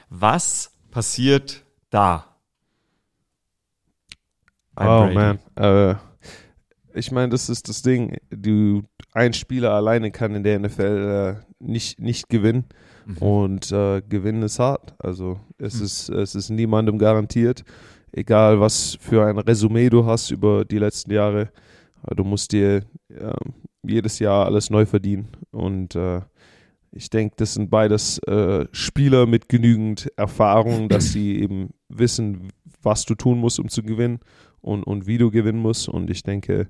Was 0.08 0.72
passiert 0.90 1.64
da? 1.90 2.26
Oh 4.76 5.10
man, 5.12 5.38
äh, 5.56 5.94
ich 6.94 7.10
meine, 7.12 7.28
das 7.30 7.48
ist 7.48 7.68
das 7.68 7.82
Ding. 7.82 8.16
Du, 8.30 8.82
ein 9.12 9.32
Spieler 9.32 9.72
alleine 9.72 10.10
kann 10.10 10.34
in 10.34 10.42
der 10.42 10.58
NFL 10.58 11.38
äh, 11.38 11.44
nicht, 11.58 12.00
nicht 12.00 12.28
gewinnen. 12.28 12.64
Mhm. 13.06 13.16
Und 13.18 13.72
äh, 13.72 14.02
gewinnen 14.08 14.42
ist 14.42 14.58
hart. 14.58 14.94
Also 14.98 15.40
es, 15.58 15.78
mhm. 15.78 15.84
ist, 15.84 16.08
es 16.10 16.34
ist 16.34 16.50
niemandem 16.50 16.98
garantiert. 16.98 17.64
Egal, 18.12 18.60
was 18.60 18.96
für 19.00 19.24
ein 19.24 19.38
Resümee 19.38 19.88
du 19.88 20.04
hast 20.04 20.30
über 20.30 20.64
die 20.64 20.78
letzten 20.78 21.12
Jahre. 21.12 21.50
Äh, 22.06 22.14
du 22.14 22.24
musst 22.24 22.52
dir 22.52 22.84
ähm, 23.10 23.54
jedes 23.82 24.18
Jahr 24.18 24.46
alles 24.46 24.70
neu 24.70 24.86
verdienen. 24.86 25.28
Und 25.50 25.94
äh, 25.94 26.20
ich 26.92 27.08
denke, 27.08 27.36
das 27.36 27.54
sind 27.54 27.70
beides 27.70 28.18
äh, 28.24 28.66
Spieler 28.72 29.26
mit 29.26 29.48
genügend 29.48 30.10
Erfahrung, 30.16 30.88
dass 30.88 31.12
sie 31.12 31.40
eben 31.40 31.70
wissen, 31.88 32.48
was 32.82 33.04
du 33.04 33.14
tun 33.14 33.38
musst, 33.38 33.60
um 33.60 33.68
zu 33.68 33.82
gewinnen 33.82 34.20
und, 34.62 34.84
und 34.84 35.06
wie 35.06 35.18
du 35.18 35.30
gewinnen 35.30 35.60
musst. 35.60 35.88
Und 35.88 36.10
ich 36.10 36.22
denke, 36.22 36.68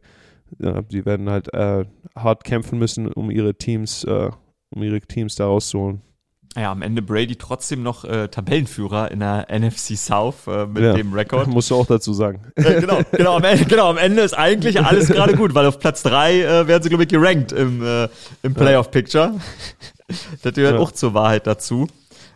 ja, 0.58 0.82
die 0.82 1.04
werden 1.06 1.30
halt 1.30 1.52
äh, 1.54 1.84
hart 2.16 2.44
kämpfen 2.44 2.78
müssen, 2.78 3.06
um 3.12 3.30
ihre 3.30 3.54
Teams, 3.54 4.04
äh, 4.04 4.30
um 4.70 4.82
ihre 4.82 5.00
Teams 5.00 5.36
da 5.36 5.46
rauszuholen. 5.46 6.02
Ja, 6.56 6.72
am 6.72 6.82
Ende 6.82 7.00
Brady 7.00 7.36
trotzdem 7.36 7.84
noch 7.84 8.04
äh, 8.04 8.26
Tabellenführer 8.26 9.12
in 9.12 9.20
der 9.20 9.46
NFC 9.56 9.96
South 9.96 10.48
äh, 10.48 10.66
mit 10.66 10.82
ja, 10.82 10.94
dem 10.94 11.12
Rekord. 11.12 11.46
Musst 11.48 11.70
du 11.70 11.76
auch 11.76 11.86
dazu 11.86 12.12
sagen. 12.12 12.52
Äh, 12.56 12.80
genau, 12.80 13.00
genau 13.12 13.36
am, 13.36 13.44
Ende, 13.44 13.64
genau, 13.66 13.88
am 13.88 13.98
Ende 13.98 14.22
ist 14.22 14.34
eigentlich 14.34 14.80
alles 14.80 15.08
gerade 15.08 15.34
gut, 15.36 15.54
weil 15.54 15.66
auf 15.66 15.78
Platz 15.78 16.02
3 16.02 16.40
äh, 16.40 16.66
werden 16.66 16.82
sie, 16.82 16.88
glaube 16.88 17.04
ich, 17.04 17.08
gerankt 17.08 17.52
im, 17.52 17.84
äh, 17.84 18.08
im 18.42 18.54
Playoff-Picture. 18.54 19.34
das 20.42 20.54
gehört 20.54 20.74
ja. 20.74 20.80
auch 20.80 20.90
zur 20.90 21.14
Wahrheit 21.14 21.46
dazu. 21.46 21.86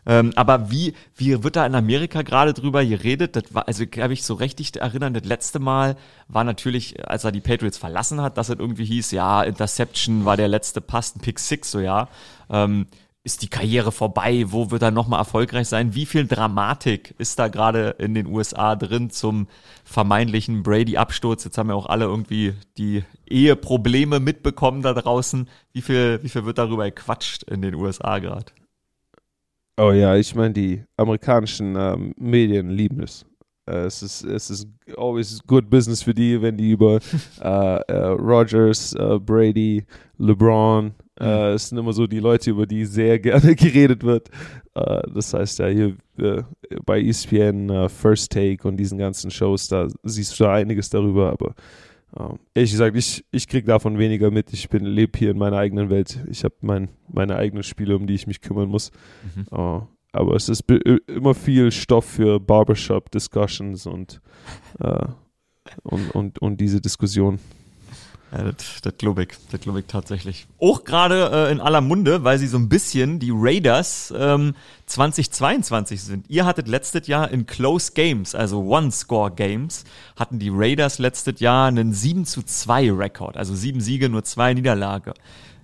Ähm, 0.07 0.33
aber 0.37 0.71
wie, 0.71 0.95
wie 1.17 1.43
wird 1.43 1.57
da 1.57 1.67
in 1.67 1.75
Amerika 1.75 2.23
gerade 2.23 2.53
drüber 2.53 2.85
geredet? 2.85 3.37
Das 3.37 3.55
war, 3.55 3.67
also 3.69 3.85
habe 3.99 4.13
ich 4.13 4.25
so 4.25 4.35
richtig 4.35 4.77
erinnern, 4.77 5.15
das 5.15 5.25
letzte 5.25 5.59
Mal 5.59 5.97
war 6.29 6.45
natürlich, 6.45 7.09
als 7.09 7.25
er 7.25 7.33
die 7.33 7.41
Patriots 7.41 7.79
verlassen 7.79 8.21
hat, 8.21 8.37
dass 8.39 8.49
es 8.49 8.59
irgendwie 8.59 8.85
hieß, 8.85 9.13
ja, 9.13 9.43
Interception 9.43 10.25
war 10.25 10.37
der 10.37 10.49
letzte 10.49 10.81
Pass, 10.81 11.17
ein 11.17 11.21
Pick 11.21 11.39
Six, 11.39 11.71
so 11.71 11.81
ja. 11.81 12.09
Ähm, 12.51 12.87
ist 13.25 13.41
die 13.41 13.49
Karriere 13.49 13.91
vorbei? 13.91 14.45
Wo 14.49 14.71
wird 14.71 14.83
er 14.83 14.91
nochmal 14.91 15.19
erfolgreich 15.19 15.67
sein? 15.67 15.95
Wie 15.95 16.05
viel 16.05 16.27
Dramatik 16.27 17.15
ist 17.17 17.39
da 17.39 17.49
gerade 17.49 17.97
in 17.99 18.13
den 18.13 18.27
USA 18.27 18.77
drin 18.77 19.09
zum 19.09 19.49
vermeintlichen 19.83 20.63
Brady-Absturz? 20.63 21.45
Jetzt 21.45 21.57
haben 21.57 21.71
ja 21.71 21.75
auch 21.75 21.87
alle 21.87 22.05
irgendwie 22.05 22.53
die 22.77 23.03
Eheprobleme 23.27 24.21
mitbekommen 24.21 24.83
da 24.83 24.93
draußen. 24.93 25.49
Wie 25.73 25.81
viel, 25.81 26.21
wie 26.23 26.29
viel 26.29 26.45
wird 26.45 26.59
darüber 26.59 26.85
gequatscht 26.85 27.45
in 27.45 27.63
den 27.63 27.75
USA 27.75 28.19
gerade? 28.19 28.53
Oh 29.77 29.91
ja, 29.91 30.15
ich 30.17 30.35
meine, 30.35 30.55
die 30.55 30.85
amerikanischen 30.97 31.75
ähm, 31.77 32.15
Medien 32.17 32.71
lieben 32.71 33.03
es. 33.03 33.27
Uh, 33.67 33.87
es 33.87 34.03
ist 34.03 34.25
es 34.25 34.51
ist 34.51 34.69
always 34.99 35.41
good 35.47 35.71
business 35.71 36.03
für 36.03 36.13
die, 36.13 36.41
wenn 36.43 36.59
die 36.59 36.73
über 36.73 37.01
uh, 37.43 37.79
uh, 37.91 38.13
Rogers, 38.13 38.95
Brady, 39.21 39.87
LeBron, 40.19 40.95
mhm. 41.19 41.27
es 41.27 41.71
sind 41.71 41.79
immer 41.79 41.95
so 41.95 42.07
die 42.07 42.21
Leute, 42.21 42.51
über 42.51 42.67
die 42.67 42.85
sehr 42.85 43.19
gerne 43.21 43.55
geredet 43.57 44.03
wird. 44.03 44.29
das 44.75 45.33
heißt 45.33 45.61
ja 45.61 45.69
hier 45.69 45.97
bei 46.85 47.01
ESPN, 47.01 47.89
First 47.89 48.33
Take 48.33 48.69
und 48.69 48.77
diesen 48.77 48.99
ganzen 48.99 49.31
Shows, 49.31 49.69
da 49.69 49.89
siehst 50.03 50.39
du 50.39 50.45
da 50.45 50.53
einiges 50.53 50.91
darüber, 50.91 51.31
aber 51.31 51.55
ähm, 52.17 52.39
ehrlich 52.55 52.71
gesagt, 52.71 52.97
ich, 52.97 53.25
ich 53.31 53.49
kriege 53.49 53.67
davon 53.67 53.99
weniger 53.99 54.31
mit. 54.31 54.53
Ich 54.53 54.69
bin 54.69 54.85
lebe 54.85 55.19
hier 55.19 55.31
in 55.31 55.39
meiner 55.39 55.57
eigenen 55.57 55.91
Welt. 55.91 56.25
Ich 56.31 56.45
habe 56.45 56.55
mein, 56.61 56.89
meine 57.09 57.37
eigenen 57.37 57.63
Spiele, 57.63 57.97
um 57.97 58.07
die 58.07 58.15
ich 58.15 58.27
mich 58.27 58.41
kümmern 58.41 58.69
muss. 58.69 58.91
Mhm. 59.35 59.47
Uh, 59.51 59.83
aber 60.13 60.37
es 60.37 60.49
ist 60.49 60.65
immer 61.09 61.35
viel 61.35 61.73
Stoff 61.73 62.05
für 62.05 62.39
Barbershop-Discussions 62.39 63.87
und, 63.87 64.21
uh, 64.81 65.09
und, 65.83 66.15
und, 66.15 66.39
und 66.39 66.61
diese 66.61 66.81
Diskussion. 66.81 67.41
Ja, 68.37 68.51
das, 68.83 68.99
glaube 68.99 69.23
ich, 69.23 69.29
das 69.53 69.61
glaube 69.61 69.81
ich 69.81 69.87
tatsächlich. 69.87 70.47
Auch 70.59 70.83
gerade 70.83 71.31
äh, 71.33 71.53
in 71.53 71.61
aller 71.61 71.81
Munde, 71.81 72.25
weil 72.25 72.39
sie 72.39 72.49
so 72.49 72.59
ein 72.59 72.69
bisschen 72.69 73.21
die 73.21 73.31
Raiders 73.33 74.13
ähm, 74.17 74.55
2022 74.87 76.03
sind. 76.03 76.29
Ihr 76.29 76.45
hattet 76.45 76.67
letztes 76.67 77.07
Jahr 77.07 77.31
in 77.31 77.47
Close 77.47 77.93
Games, 77.93 78.35
also 78.35 78.65
One-Score-Games, 78.65 79.85
hatten 80.17 80.41
die 80.41 80.51
Raiders 80.53 80.99
letztes 80.99 81.39
Jahr 81.39 81.69
einen 81.69 81.93
7 81.93 82.25
zu 82.25 82.43
2 82.43 82.91
Rekord, 82.93 83.37
also 83.37 83.55
sieben 83.55 83.81
Siege, 83.81 84.09
nur 84.09 84.25
zwei 84.25 84.53
Niederlage, 84.53 85.15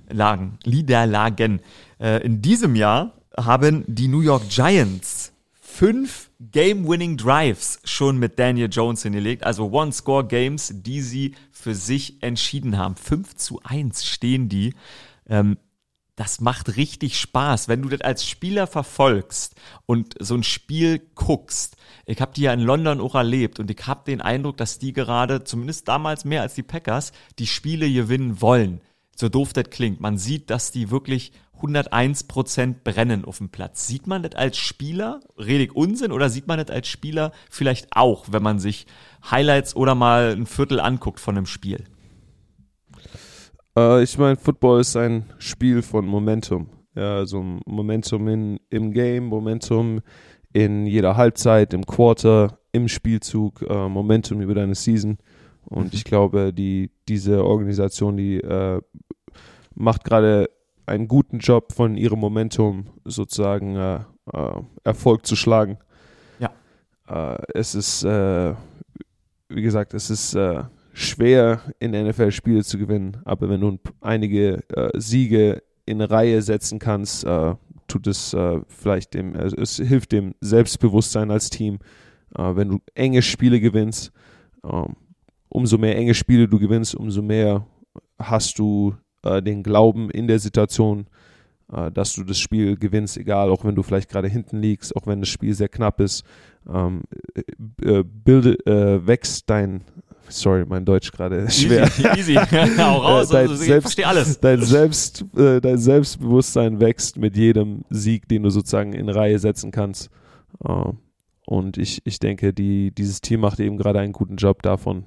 Lagen, 0.08 0.58
Niederlagen. 0.64 1.60
Äh, 1.98 2.22
in 2.24 2.40
diesem 2.40 2.76
Jahr 2.76 3.14
haben 3.36 3.84
die 3.88 4.06
New 4.06 4.20
York 4.20 4.48
Giants 4.48 5.29
fünf 5.70 6.30
Game-Winning 6.40 7.16
Drives 7.16 7.80
schon 7.84 8.18
mit 8.18 8.38
Daniel 8.38 8.68
Jones 8.70 9.02
hingelegt, 9.02 9.44
also 9.44 9.70
One-Score-Games, 9.70 10.74
die 10.76 11.00
sie 11.00 11.34
für 11.52 11.74
sich 11.74 12.22
entschieden 12.22 12.76
haben. 12.76 12.96
5 12.96 13.36
zu 13.36 13.60
1 13.62 14.04
stehen 14.04 14.48
die. 14.48 14.74
Ähm, 15.28 15.56
das 16.16 16.40
macht 16.40 16.76
richtig 16.76 17.18
Spaß, 17.18 17.68
wenn 17.68 17.80
du 17.80 17.88
das 17.88 18.02
als 18.02 18.28
Spieler 18.28 18.66
verfolgst 18.66 19.54
und 19.86 20.14
so 20.18 20.34
ein 20.34 20.42
Spiel 20.42 21.00
guckst. 21.14 21.76
Ich 22.04 22.20
habe 22.20 22.34
die 22.34 22.42
ja 22.42 22.52
in 22.52 22.60
London 22.60 23.00
auch 23.00 23.14
erlebt 23.14 23.58
und 23.58 23.70
ich 23.70 23.86
habe 23.86 24.04
den 24.04 24.20
Eindruck, 24.20 24.58
dass 24.58 24.78
die 24.78 24.92
gerade, 24.92 25.44
zumindest 25.44 25.88
damals 25.88 26.26
mehr 26.26 26.42
als 26.42 26.52
die 26.54 26.62
Packers, 26.62 27.12
die 27.38 27.46
Spiele 27.46 27.90
gewinnen 27.90 28.42
wollen. 28.42 28.82
So 29.20 29.28
doof 29.28 29.52
das 29.52 29.68
klingt. 29.68 30.00
Man 30.00 30.16
sieht, 30.16 30.48
dass 30.48 30.72
die 30.72 30.90
wirklich 30.90 31.32
101 31.56 32.24
Prozent 32.24 32.84
brennen 32.84 33.26
auf 33.26 33.36
dem 33.36 33.50
Platz. 33.50 33.86
Sieht 33.86 34.06
man 34.06 34.22
das 34.22 34.34
als 34.34 34.56
Spieler, 34.56 35.20
redig 35.36 35.76
Unsinn, 35.76 36.10
oder 36.10 36.30
sieht 36.30 36.46
man 36.46 36.58
das 36.58 36.74
als 36.74 36.88
Spieler 36.88 37.32
vielleicht 37.50 37.88
auch, 37.90 38.28
wenn 38.30 38.42
man 38.42 38.58
sich 38.58 38.86
Highlights 39.30 39.76
oder 39.76 39.94
mal 39.94 40.34
ein 40.34 40.46
Viertel 40.46 40.80
anguckt 40.80 41.20
von 41.20 41.36
einem 41.36 41.44
Spiel? 41.44 41.84
Äh, 43.76 44.02
ich 44.02 44.16
meine, 44.16 44.36
Football 44.36 44.80
ist 44.80 44.96
ein 44.96 45.26
Spiel 45.38 45.82
von 45.82 46.06
Momentum. 46.06 46.70
Ja, 46.94 47.16
also 47.16 47.44
Momentum 47.66 48.26
in, 48.26 48.58
im 48.70 48.90
Game, 48.90 49.26
Momentum 49.26 50.00
in 50.54 50.86
jeder 50.86 51.18
Halbzeit, 51.18 51.74
im 51.74 51.84
Quarter, 51.84 52.58
im 52.72 52.88
Spielzug, 52.88 53.60
äh, 53.68 53.86
Momentum 53.86 54.40
über 54.40 54.54
deine 54.54 54.74
Season. 54.74 55.18
Und 55.70 55.84
mhm. 55.84 55.90
ich 55.92 56.04
glaube, 56.04 56.52
die, 56.52 56.90
diese 57.08 57.44
Organisation, 57.44 58.16
die 58.16 58.36
äh, 58.38 58.82
macht 59.74 60.04
gerade 60.04 60.50
einen 60.84 61.06
guten 61.06 61.38
Job 61.38 61.72
von 61.72 61.96
ihrem 61.96 62.18
Momentum 62.18 62.86
sozusagen 63.04 63.76
äh, 63.76 64.00
äh, 64.32 64.62
Erfolg 64.82 65.24
zu 65.24 65.36
schlagen. 65.36 65.78
Ja. 66.40 66.50
Äh, 67.08 67.38
es 67.54 67.76
ist, 67.76 68.02
äh, 68.02 68.54
wie 69.48 69.62
gesagt, 69.62 69.94
es 69.94 70.10
ist 70.10 70.34
äh, 70.34 70.64
schwer 70.92 71.60
in 71.78 71.92
NFL 71.92 72.32
Spiele 72.32 72.64
zu 72.64 72.76
gewinnen, 72.76 73.18
aber 73.24 73.48
wenn 73.48 73.60
du 73.60 73.78
einige 74.00 74.64
Siege 74.96 75.62
in 75.86 76.00
Reihe 76.00 76.42
setzen 76.42 76.80
kannst, 76.80 77.24
tut 77.86 78.06
es 78.08 78.36
vielleicht 78.66 79.14
dem, 79.14 79.36
es 79.36 79.76
hilft 79.76 80.10
dem 80.10 80.34
Selbstbewusstsein 80.40 81.30
als 81.30 81.48
Team. 81.48 81.78
wenn 82.34 82.68
du 82.68 82.78
enge 82.94 83.22
Spiele 83.22 83.60
gewinnst, 83.60 84.12
ähm, 84.64 84.96
umso 85.50 85.76
mehr 85.76 85.96
enge 85.96 86.14
Spiele 86.14 86.48
du 86.48 86.58
gewinnst, 86.58 86.94
umso 86.94 87.20
mehr 87.20 87.66
hast 88.18 88.58
du 88.58 88.94
äh, 89.22 89.42
den 89.42 89.62
Glauben 89.62 90.10
in 90.10 90.26
der 90.26 90.38
Situation, 90.38 91.06
äh, 91.72 91.90
dass 91.90 92.14
du 92.14 92.24
das 92.24 92.38
Spiel 92.38 92.76
gewinnst, 92.76 93.18
egal, 93.18 93.50
auch 93.50 93.64
wenn 93.64 93.74
du 93.74 93.82
vielleicht 93.82 94.08
gerade 94.08 94.28
hinten 94.28 94.58
liegst, 94.58 94.96
auch 94.96 95.06
wenn 95.06 95.20
das 95.20 95.28
Spiel 95.28 95.52
sehr 95.52 95.68
knapp 95.68 96.00
ist, 96.00 96.24
ähm, 96.72 97.02
äh, 97.82 98.04
bilde, 98.04 98.54
äh, 98.66 99.06
wächst 99.06 99.50
dein, 99.50 99.82
sorry, 100.28 100.64
mein 100.66 100.84
Deutsch 100.84 101.10
gerade 101.10 101.50
schwer. 101.50 101.84
Easy, 102.16 102.32
easy. 102.32 102.34
Hau 102.78 102.98
raus, 102.98 103.28
dein, 103.28 103.48
also, 103.48 103.54
ich 103.54 103.68
Selbst, 103.68 103.82
verstehe 103.82 104.06
alles. 104.06 104.40
Dein, 104.40 104.62
Selbst, 104.62 105.24
äh, 105.36 105.60
dein 105.60 105.78
Selbstbewusstsein 105.78 106.80
wächst 106.80 107.18
mit 107.18 107.36
jedem 107.36 107.84
Sieg, 107.90 108.28
den 108.28 108.44
du 108.44 108.50
sozusagen 108.50 108.92
in 108.92 109.08
Reihe 109.08 109.38
setzen 109.38 109.72
kannst. 109.72 110.10
Äh, 110.64 110.92
und 111.46 111.78
ich, 111.78 112.02
ich 112.04 112.20
denke, 112.20 112.52
die, 112.52 112.92
dieses 112.92 113.20
Team 113.20 113.40
macht 113.40 113.58
eben 113.58 113.76
gerade 113.76 113.98
einen 113.98 114.12
guten 114.12 114.36
Job 114.36 114.62
davon, 114.62 115.04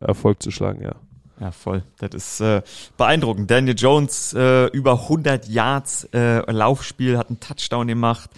Erfolg 0.00 0.42
zu 0.42 0.50
schlagen, 0.50 0.82
ja. 0.82 0.94
Ja, 1.38 1.50
voll. 1.50 1.82
Das 1.98 2.14
ist 2.14 2.40
äh, 2.40 2.62
beeindruckend. 2.96 3.50
Daniel 3.50 3.74
Jones 3.76 4.32
äh, 4.32 4.66
über 4.68 5.02
100 5.02 5.48
Yards 5.48 6.04
äh, 6.14 6.50
Laufspiel, 6.50 7.18
hat 7.18 7.28
einen 7.28 7.40
Touchdown 7.40 7.88
gemacht. 7.88 8.30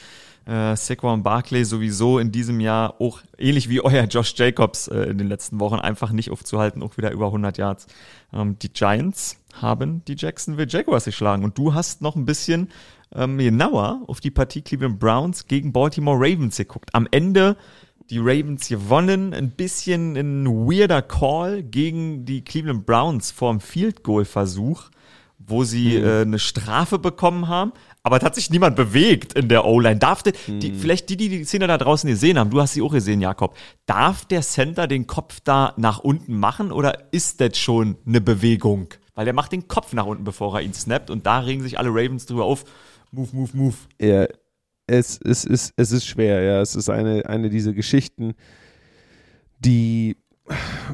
Äh, 0.47 0.74
Saquon 0.74 1.22
Barkley 1.22 1.64
sowieso 1.64 2.18
in 2.18 2.33
diesem 2.33 2.59
Jahr 2.59 3.01
auch 3.01 3.20
ähnlich 3.37 3.68
wie 3.68 3.81
euer 3.83 4.05
Josh 4.05 4.35
Jacobs 4.35 4.89
äh, 4.89 5.03
in 5.03 5.18
den 5.18 5.29
letzten 5.29 5.61
Wochen 5.61 5.76
einfach 5.76 6.11
nicht 6.11 6.31
aufzuhalten, 6.31 6.83
auch 6.83 6.97
wieder 6.97 7.12
über 7.12 7.26
100 7.26 7.59
Yards. 7.59 7.87
Ähm, 8.33 8.59
die 8.59 8.72
Giants 8.72 9.37
haben 9.61 10.03
die 10.07 10.16
Jacksonville 10.16 10.68
Jaguars 10.68 11.05
geschlagen 11.05 11.45
und 11.45 11.57
du 11.57 11.74
hast 11.74 12.03
noch 12.03 12.16
ein 12.16 12.24
bisschen 12.24 12.70
ähm, 13.14 13.39
genauer 13.39 14.03
auf 14.07 14.20
die 14.20 14.31
Partie 14.31 14.62
Cleveland 14.62 14.99
Browns 14.99 15.47
gegen 15.47 15.72
Baltimore 15.72 16.18
Ravens 16.18 16.57
geguckt. 16.57 16.91
Am 16.95 17.07
Ende 17.11 17.57
die 18.11 18.18
Ravens 18.18 18.68
gewonnen, 18.68 19.34
ein 19.34 19.50
bisschen 19.50 20.16
ein 20.16 20.46
weirder 20.46 21.02
Call 21.02 21.62
gegen 21.62 22.24
die 22.24 22.42
Cleveland 22.42 22.86
Browns 22.86 23.30
vorm 23.30 23.61
Field 23.61 24.02
Goal 24.02 24.24
Versuch, 24.24 24.84
wo 25.38 25.64
sie 25.64 25.96
äh, 25.96 26.22
eine 26.22 26.38
Strafe 26.38 26.98
bekommen 26.98 27.48
haben, 27.48 27.72
aber 28.02 28.20
hat 28.20 28.34
sich 28.34 28.50
niemand 28.50 28.76
bewegt 28.76 29.34
in 29.34 29.48
der 29.48 29.64
O-Line. 29.64 29.98
Darf 29.98 30.22
der, 30.22 30.32
die, 30.46 30.72
vielleicht 30.72 31.09
die, 31.11 31.16
die 31.16 31.28
die 31.28 31.44
Szene 31.44 31.66
da 31.66 31.76
draußen 31.76 32.09
gesehen 32.09 32.38
haben, 32.38 32.50
du 32.50 32.61
hast 32.61 32.74
sie 32.74 32.82
auch 32.82 32.92
gesehen, 32.92 33.20
Jakob, 33.20 33.56
darf 33.86 34.24
der 34.24 34.42
Center 34.42 34.86
den 34.86 35.06
Kopf 35.06 35.40
da 35.44 35.74
nach 35.76 35.98
unten 35.98 36.38
machen 36.38 36.72
oder 36.72 37.12
ist 37.12 37.40
das 37.40 37.59
schon 37.59 37.96
eine 38.06 38.20
Bewegung? 38.20 38.88
Weil 39.14 39.26
der 39.26 39.34
macht 39.34 39.52
den 39.52 39.68
Kopf 39.68 39.92
nach 39.92 40.06
unten, 40.06 40.24
bevor 40.24 40.54
er 40.56 40.62
ihn 40.62 40.74
snappt 40.74 41.11
und 41.11 41.26
da 41.26 41.40
regen 41.40 41.62
sich 41.62 41.78
alle 41.78 41.90
Ravens 41.90 42.26
drüber 42.26 42.44
auf. 42.44 42.64
Move, 43.11 43.28
move, 43.32 43.50
move. 43.54 43.76
Ja, 44.00 44.26
es, 44.89 45.20
es, 45.22 45.45
ist, 45.45 45.72
es 45.76 45.93
ist 45.93 46.07
schwer, 46.07 46.43
ja. 46.43 46.61
Es 46.61 46.74
ist 46.74 46.89
eine, 46.91 47.26
eine 47.26 47.49
dieser 47.51 47.72
Geschichten, 47.72 48.34
die 49.61 50.16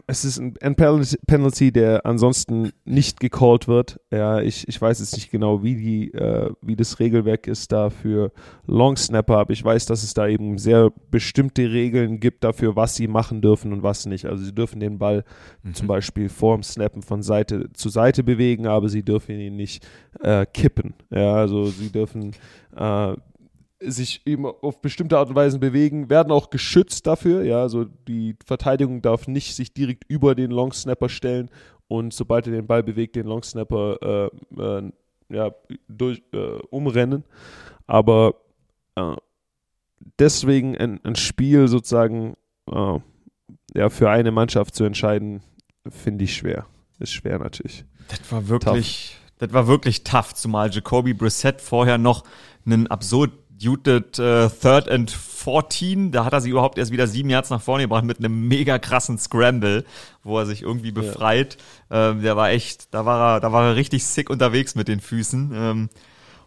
es 0.07 0.25
ist 0.25 0.39
ein, 0.39 0.55
ein 0.61 0.75
Penalty- 0.75 1.73
der 1.73 2.05
ansonsten 2.05 2.73
nicht 2.85 3.21
gecallt 3.21 3.69
wird. 3.69 4.01
Ja, 4.11 4.41
ich, 4.41 4.67
ich 4.69 4.81
weiß 4.81 4.99
jetzt 5.01 5.15
nicht 5.15 5.31
genau, 5.31 5.63
wie 5.63 5.77
die, 5.77 6.13
äh, 6.13 6.51
wie 6.61 6.77
das 6.77 6.99
Regelwerk 6.99 7.47
ist 7.47 7.71
da 7.73 7.91
für 7.91 8.33
Long 8.67 8.97
Snapper, 8.97 9.39
aber 9.39 9.53
ich 9.53 9.65
weiß, 9.65 9.87
dass 9.87 10.03
es 10.03 10.15
da 10.15 10.27
eben 10.27 10.59
sehr 10.59 10.91
bestimmte 11.11 11.71
Regeln 11.71 12.21
gibt 12.21 12.45
dafür, 12.45 12.77
was 12.77 12.97
sie 12.97 13.07
machen 13.07 13.41
dürfen 13.41 13.73
und 13.73 13.83
was 13.83 14.07
nicht. 14.07 14.27
Also 14.27 14.45
sie 14.45 14.55
dürfen 14.55 14.81
den 14.81 14.99
Ball 14.99 15.25
zum 15.73 15.87
Beispiel 15.87 16.29
vorm 16.29 16.63
Snappen 16.63 17.03
von 17.03 17.23
Seite 17.23 17.73
zu 17.73 17.89
Seite 17.89 18.25
bewegen, 18.25 18.67
aber 18.67 18.89
sie 18.89 19.05
dürfen 19.05 19.39
ihn 19.39 19.57
nicht 19.57 19.87
äh, 20.21 20.47
kippen. 20.47 20.95
Ja, 21.11 21.35
also 21.35 21.67
sie 21.67 21.91
dürfen 21.91 22.33
äh, 22.77 23.15
sich 23.87 24.23
eben 24.27 24.47
auf 24.47 24.81
bestimmte 24.81 25.19
Art 25.19 25.29
und 25.29 25.35
Weise 25.35 25.59
bewegen, 25.59 26.11
werden 26.11 26.33
auch 26.33 26.51
geschützt 26.51 27.07
dafür. 27.07 27.45
Ja, 27.45 27.61
also 27.63 27.85
die 27.85 28.37
Verteidigung 28.45 29.03
darf 29.03 29.29
nicht 29.29 29.55
sich 29.55 29.73
direkt 29.73 30.05
über 30.09 30.35
den 30.35 30.51
Long 30.51 30.73
Snapper 30.73 31.09
stellen 31.09 31.51
und 31.89 32.13
sobald 32.13 32.47
er 32.47 32.53
den 32.53 32.67
Ball 32.67 32.83
bewegt, 32.83 33.17
den 33.17 33.27
Long 33.27 33.43
Snapper 33.43 34.31
äh, 34.57 34.61
äh, 34.61 34.93
ja, 35.29 35.55
durch, 35.89 36.23
äh, 36.33 36.59
umrennen. 36.71 37.25
Aber 37.87 38.35
äh, 38.97 39.17
deswegen 40.19 40.77
ein, 40.77 41.01
ein 41.05 41.17
Spiel 41.17 41.69
sozusagen 41.69 42.37
äh, 42.71 42.99
ja, 43.75 43.91
für 43.91 44.11
eine 44.11 44.31
Mannschaft 44.31 44.75
zu 44.75 44.85
entscheiden, 44.85 45.43
finde 45.89 46.25
ich 46.25 46.35
schwer. 46.35 46.67
Ist 46.99 47.13
schwer 47.13 47.39
natürlich. 47.39 47.85
Das 48.09 48.21
war 48.31 48.49
wirklich, 48.49 49.17
das 49.39 49.53
war 49.53 49.67
wirklich 49.67 50.05
tough, 50.05 50.35
zumal 50.35 50.71
Jacoby 50.71 51.15
Brissett 51.15 51.61
vorher 51.61 51.99
noch 51.99 52.25
einen 52.65 52.87
absurd 52.87 53.33
Juted 53.65 54.19
äh, 54.19 54.49
Third 54.51 54.89
and 54.91 55.11
14, 55.11 56.11
da 56.13 56.25
hat 56.25 56.33
er 56.33 56.41
sich 56.41 56.51
überhaupt 56.51 56.79
erst 56.79 56.93
wieder 56.93 57.07
sieben 57.07 57.31
Yards 57.31 57.51
nach 57.51 57.61
vorne 57.63 57.85
gebracht 57.85 58.05
mit 58.05 58.19
einem 58.19 58.49
mega 58.49 58.79
krassen 58.79 59.19
Scramble, 59.19 59.85
wo 60.23 60.39
er 60.39 60.47
sich 60.47 60.63
irgendwie 60.63 60.93
befreit. 60.93 61.57
Ähm, 61.91 62.23
der 62.23 62.37
war 62.37 62.51
echt, 62.51 62.93
da 62.95 63.05
war 63.07 63.37
er, 63.37 63.41
da 63.41 63.53
war 63.53 63.69
er 63.69 63.77
richtig 63.77 64.05
sick 64.07 64.31
unterwegs 64.31 64.75
mit 64.75 64.89
den 64.89 65.01
Füßen. 65.01 65.53
Ähm, 65.55 65.89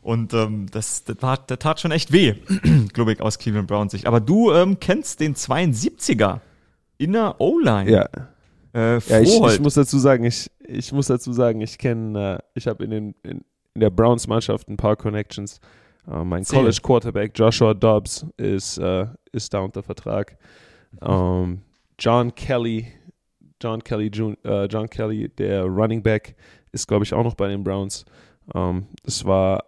und 0.01 0.33
ähm, 0.33 0.67
das, 0.71 1.03
das, 1.03 1.17
war, 1.21 1.37
das 1.37 1.59
tat 1.59 1.79
schon 1.81 1.91
echt 1.91 2.11
weh, 2.13 2.35
glaube 2.93 3.13
ich, 3.13 3.21
aus 3.21 3.39
Cleveland 3.39 3.67
Browns 3.67 3.91
Sicht. 3.91 4.05
Aber 4.05 4.19
du 4.21 4.51
ähm, 4.53 4.79
kennst 4.79 5.19
den 5.19 5.35
72er 5.35 6.39
in 6.97 7.13
der 7.13 7.39
O-Line. 7.41 7.91
Ja, 7.91 8.09
Äh, 8.73 8.99
Ja, 9.07 9.19
ich, 9.19 9.29
ich 9.55 9.59
muss 9.59 9.73
dazu 9.73 9.97
sagen, 9.99 10.23
ich, 10.23 10.49
ich 10.65 10.91
muss 10.91 11.07
dazu 11.07 11.33
sagen, 11.33 11.61
ich 11.61 11.77
kenne, 11.77 12.37
äh, 12.37 12.43
ich 12.55 12.67
habe 12.67 12.83
in, 12.83 12.91
den- 12.91 13.15
in, 13.23 13.41
in 13.73 13.81
der 13.81 13.89
Browns-Mannschaft 13.89 14.69
ein 14.69 14.77
paar 14.77 14.95
Connections. 14.95 15.59
Äh, 16.09 16.23
mein 16.23 16.41
Erzähl. 16.41 16.59
College 16.59 16.79
Quarterback 16.81 17.31
Joshua 17.35 17.73
Dobbs 17.73 18.25
ist, 18.37 18.77
äh, 18.77 19.05
ist 19.31 19.53
da 19.53 19.59
unter 19.59 19.83
Vertrag. 19.83 20.37
Ähm, 21.01 21.61
John 21.99 22.33
Kelly, 22.33 22.87
John 23.61 23.83
Kelly, 23.83 24.09
Jun 24.13 24.37
äh, 24.43 24.65
John 24.65 24.89
Kelly, 24.89 25.29
der 25.29 25.65
Running 25.65 26.01
Back, 26.01 26.35
ist 26.71 26.87
glaube 26.87 27.03
ich 27.03 27.13
auch 27.13 27.23
noch 27.23 27.35
bei 27.35 27.47
den 27.47 27.63
Browns. 27.63 28.05
Ähm, 28.55 28.87
das 29.03 29.25
war 29.25 29.63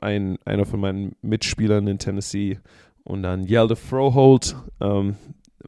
ein, 0.00 0.38
einer 0.44 0.64
von 0.64 0.80
meinen 0.80 1.16
Mitspielern 1.22 1.86
in 1.86 1.98
Tennessee. 1.98 2.58
Und 3.04 3.22
dann 3.22 3.44
Yelde 3.46 3.76
Froholt, 3.76 4.56
ähm, 4.80 5.16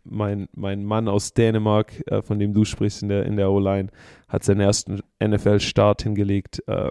mein, 0.05 0.49
mein 0.55 0.85
Mann 0.85 1.09
aus 1.09 1.35
Dänemark, 1.35 2.03
äh, 2.11 2.23
von 2.23 2.39
dem 2.39 2.53
du 2.53 2.65
sprichst 2.65 3.03
in 3.03 3.09
der, 3.09 3.27
in 3.27 3.37
der 3.37 3.51
O-Line, 3.51 3.91
hat 4.29 4.43
seinen 4.45 4.61
ersten 4.61 5.01
NFL-Start 5.23 6.03
hingelegt 6.03 6.63
äh, 6.67 6.91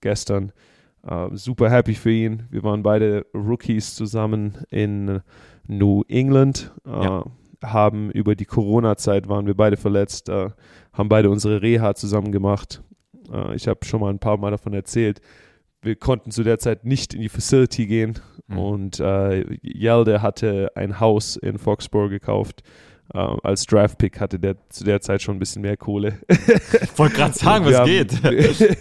gestern. 0.00 0.52
Äh, 1.06 1.28
super 1.32 1.70
happy 1.70 1.94
für 1.94 2.10
ihn. 2.10 2.44
Wir 2.50 2.62
waren 2.62 2.82
beide 2.82 3.26
Rookies 3.34 3.94
zusammen 3.94 4.58
in 4.70 5.20
New 5.66 6.02
England. 6.08 6.72
Äh, 6.86 6.90
Ja. 6.90 7.24
Haben 7.62 8.10
über 8.10 8.34
die 8.34 8.44
Corona-Zeit 8.44 9.26
waren 9.26 9.46
wir 9.46 9.54
beide 9.54 9.78
verletzt, 9.78 10.28
äh, 10.28 10.50
haben 10.92 11.08
beide 11.08 11.30
unsere 11.30 11.62
Reha 11.62 11.94
zusammen 11.94 12.30
gemacht. 12.30 12.82
Ich 13.54 13.66
habe 13.68 13.86
schon 13.86 14.00
mal 14.02 14.10
ein 14.10 14.18
paar 14.18 14.36
Mal 14.36 14.50
davon 14.50 14.74
erzählt. 14.74 15.22
Wir 15.80 15.96
konnten 15.96 16.30
zu 16.30 16.42
der 16.42 16.58
Zeit 16.58 16.84
nicht 16.84 17.14
in 17.14 17.22
die 17.22 17.30
Facility 17.30 17.86
gehen 17.86 18.18
Mhm. 18.48 18.58
und 18.58 18.98
Yelde 19.62 20.20
hatte 20.20 20.72
ein 20.74 21.00
Haus 21.00 21.36
in 21.36 21.56
Foxborough 21.56 22.10
gekauft. 22.10 22.62
Äh, 23.14 23.18
als 23.42 23.64
Draftpick 23.66 24.20
hatte 24.20 24.38
der 24.38 24.56
zu 24.68 24.84
der 24.84 25.00
Zeit 25.00 25.22
schon 25.22 25.36
ein 25.36 25.38
bisschen 25.38 25.62
mehr 25.62 25.76
Kohle. 25.76 26.18
Ich 26.28 26.98
wollte 26.98 27.14
gerade 27.16 27.34
sagen, 27.34 27.64
was 27.64 27.72
Wir 27.72 27.78
haben- 27.78 27.86
geht. 27.86 28.22
Wir, 28.24 28.76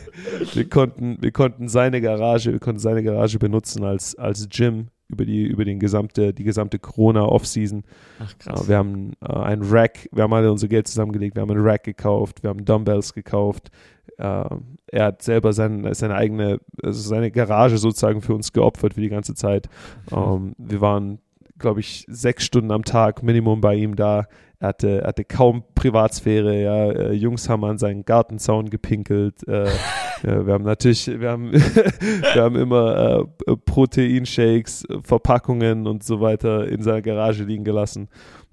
wir, 0.56 0.70
konnten, 0.70 1.18
wir 1.22 1.32
konnten 1.32 1.68
seine 1.68 2.02
Garage, 2.02 2.52
wir 2.52 2.60
konnten 2.60 2.80
seine 2.80 3.04
Garage 3.04 3.38
benutzen 3.40 3.84
als, 3.84 4.16
als 4.16 4.50
Gym 4.50 4.88
über 5.10 5.26
die, 5.26 5.44
über 5.44 5.64
den 5.66 5.80
gesamte, 5.80 6.34
die 6.34 6.44
gesamte 6.44 6.80
Corona-Off-Season. 6.80 7.84
Ach 8.20 8.34
Äh, 8.64 8.68
Wir 8.68 8.78
haben 8.78 9.12
äh, 9.22 9.32
ein 9.32 9.62
Rack, 9.62 10.10
wir 10.12 10.24
haben 10.24 10.34
alle 10.34 10.52
unser 10.52 10.68
Geld 10.68 10.88
zusammengelegt, 10.88 11.36
wir 11.36 11.42
haben 11.42 11.52
einen 11.52 11.62
Rack 11.64 11.84
gekauft, 11.84 12.42
wir 12.42 12.50
haben 12.50 12.66
Dumbbells 12.66 13.14
gekauft. 13.14 13.70
Äh, 14.18 14.46
er 14.88 15.06
hat 15.06 15.22
selber 15.22 15.54
sein, 15.54 15.88
seine 15.94 16.16
eigene, 16.16 16.60
also 16.82 17.00
seine 17.08 17.30
Garage 17.32 17.78
sozusagen 17.78 18.22
für 18.22 18.34
uns 18.34 18.52
geopfert 18.54 18.96
für 18.96 19.02
die 19.02 19.10
ganze 19.10 19.36
Zeit. 19.36 19.70
Ähm, 20.12 20.54
wir 20.58 20.82
waren, 20.82 21.20
glaube 21.58 21.80
ich, 21.80 22.06
sechs 22.08 22.46
Stunden 22.46 22.72
am 22.72 22.84
Tag 22.84 23.24
Minimum 23.24 23.62
bei 23.62 23.76
ihm 23.76 23.96
da. 23.96 24.28
Er 24.60 24.70
hatte, 24.70 25.02
er 25.02 25.08
hatte 25.08 25.26
kaum 25.26 25.64
Privatsphäre. 25.76 26.62
Ja. 26.62 26.92
Äh, 26.92 27.14
Jungs 27.14 27.50
haben 27.50 27.64
an 27.66 27.78
seinen 27.78 28.06
Gartenzaun 28.06 28.70
gepinkelt. 28.70 29.48
Äh, 29.48 29.66
ja, 30.24 30.46
wir 30.46 30.54
haben 30.54 30.64
natürlich, 30.64 31.08
wir 31.08 31.30
haben, 31.30 31.52
wir 31.54 32.42
haben 32.42 32.56
immer 32.56 33.28
äh, 33.48 33.56
Proteinshakes, 33.58 34.86
äh, 34.86 35.00
Verpackungen 35.04 35.86
und 35.86 36.04
so 36.04 36.22
weiter 36.22 36.68
in 36.68 36.82
seiner 36.82 37.02
Garage 37.02 37.44
liegen 37.44 37.64
gelassen. 37.64 38.10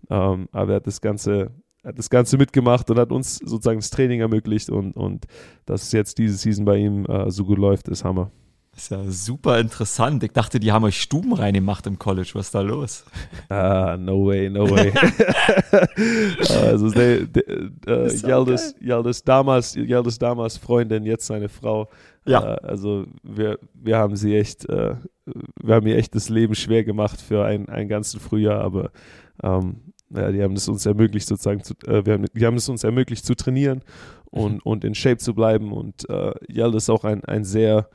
Ähm, 0.08 0.48
aber 0.52 0.72
er 0.72 0.76
hat 0.76 0.86
das 0.86 1.00
Ganze, 1.00 1.52
hat 1.84 1.98
das 1.98 2.10
Ganze 2.10 2.36
mitgemacht 2.36 2.90
und 2.90 2.98
hat 2.98 3.12
uns 3.12 3.36
sozusagen 3.36 3.78
das 3.78 3.90
Training 3.90 4.20
ermöglicht 4.20 4.68
und, 4.70 4.96
und 4.96 5.26
dass 5.64 5.84
es 5.84 5.92
jetzt 5.92 6.18
diese 6.18 6.36
Season 6.36 6.64
bei 6.64 6.78
ihm 6.78 7.06
äh, 7.06 7.30
so 7.30 7.44
gut 7.44 7.58
läuft, 7.58 7.88
ist 7.88 8.04
Hammer. 8.04 8.30
Das 8.80 8.90
ist 8.90 8.96
ja 8.96 9.10
super 9.10 9.60
interessant. 9.60 10.22
Ich 10.22 10.32
dachte, 10.32 10.58
die 10.58 10.72
haben 10.72 10.84
euch 10.84 10.98
Stuben 10.98 11.34
reingemacht 11.34 11.86
im 11.86 11.98
College. 11.98 12.30
Was 12.32 12.46
ist 12.46 12.54
da 12.54 12.62
los? 12.62 13.04
Ah, 13.50 13.98
no 13.98 14.24
way, 14.24 14.48
no 14.48 14.70
way. 14.70 14.90
also 16.48 16.88
der, 16.88 17.26
der, 17.26 17.46
äh, 17.86 18.16
Yildiz, 18.26 18.74
Yildiz 18.80 19.22
damals, 19.22 19.76
Yildiz 19.76 20.18
damals 20.18 20.56
Freundin, 20.56 21.04
jetzt 21.04 21.26
seine 21.26 21.50
Frau. 21.50 21.90
Ja. 22.24 22.54
Äh, 22.54 22.66
also 22.66 23.04
wir, 23.22 23.58
wir 23.74 23.98
haben 23.98 24.16
sie 24.16 24.34
echt, 24.34 24.66
äh, 24.70 24.94
wir 25.62 25.74
haben 25.74 25.86
ihr 25.86 25.98
echt 25.98 26.14
das 26.14 26.30
Leben 26.30 26.54
schwer 26.54 26.82
gemacht 26.82 27.20
für 27.20 27.44
ein, 27.44 27.68
ein 27.68 27.86
ganzen 27.86 28.18
Frühjahr, 28.18 28.62
aber 28.62 28.92
ähm, 29.42 29.92
ja, 30.08 30.32
die 30.32 30.42
haben 30.42 30.54
es 30.54 30.68
uns 30.68 30.86
ermöglicht 30.86 31.28
sozusagen, 31.28 31.62
zu, 31.62 31.74
äh, 31.86 32.06
wir 32.06 32.14
haben, 32.14 32.24
die 32.32 32.46
haben 32.46 32.56
es 32.56 32.70
uns 32.70 32.82
ermöglicht 32.82 33.26
zu 33.26 33.34
trainieren 33.34 33.82
und, 34.30 34.64
und 34.64 34.84
in 34.84 34.94
Shape 34.94 35.18
zu 35.18 35.34
bleiben 35.34 35.70
und 35.70 36.08
äh, 36.08 36.32
Yildiz 36.50 36.84
ist 36.84 36.90
auch 36.90 37.04
ein, 37.04 37.22
ein 37.26 37.44
sehr 37.44 37.90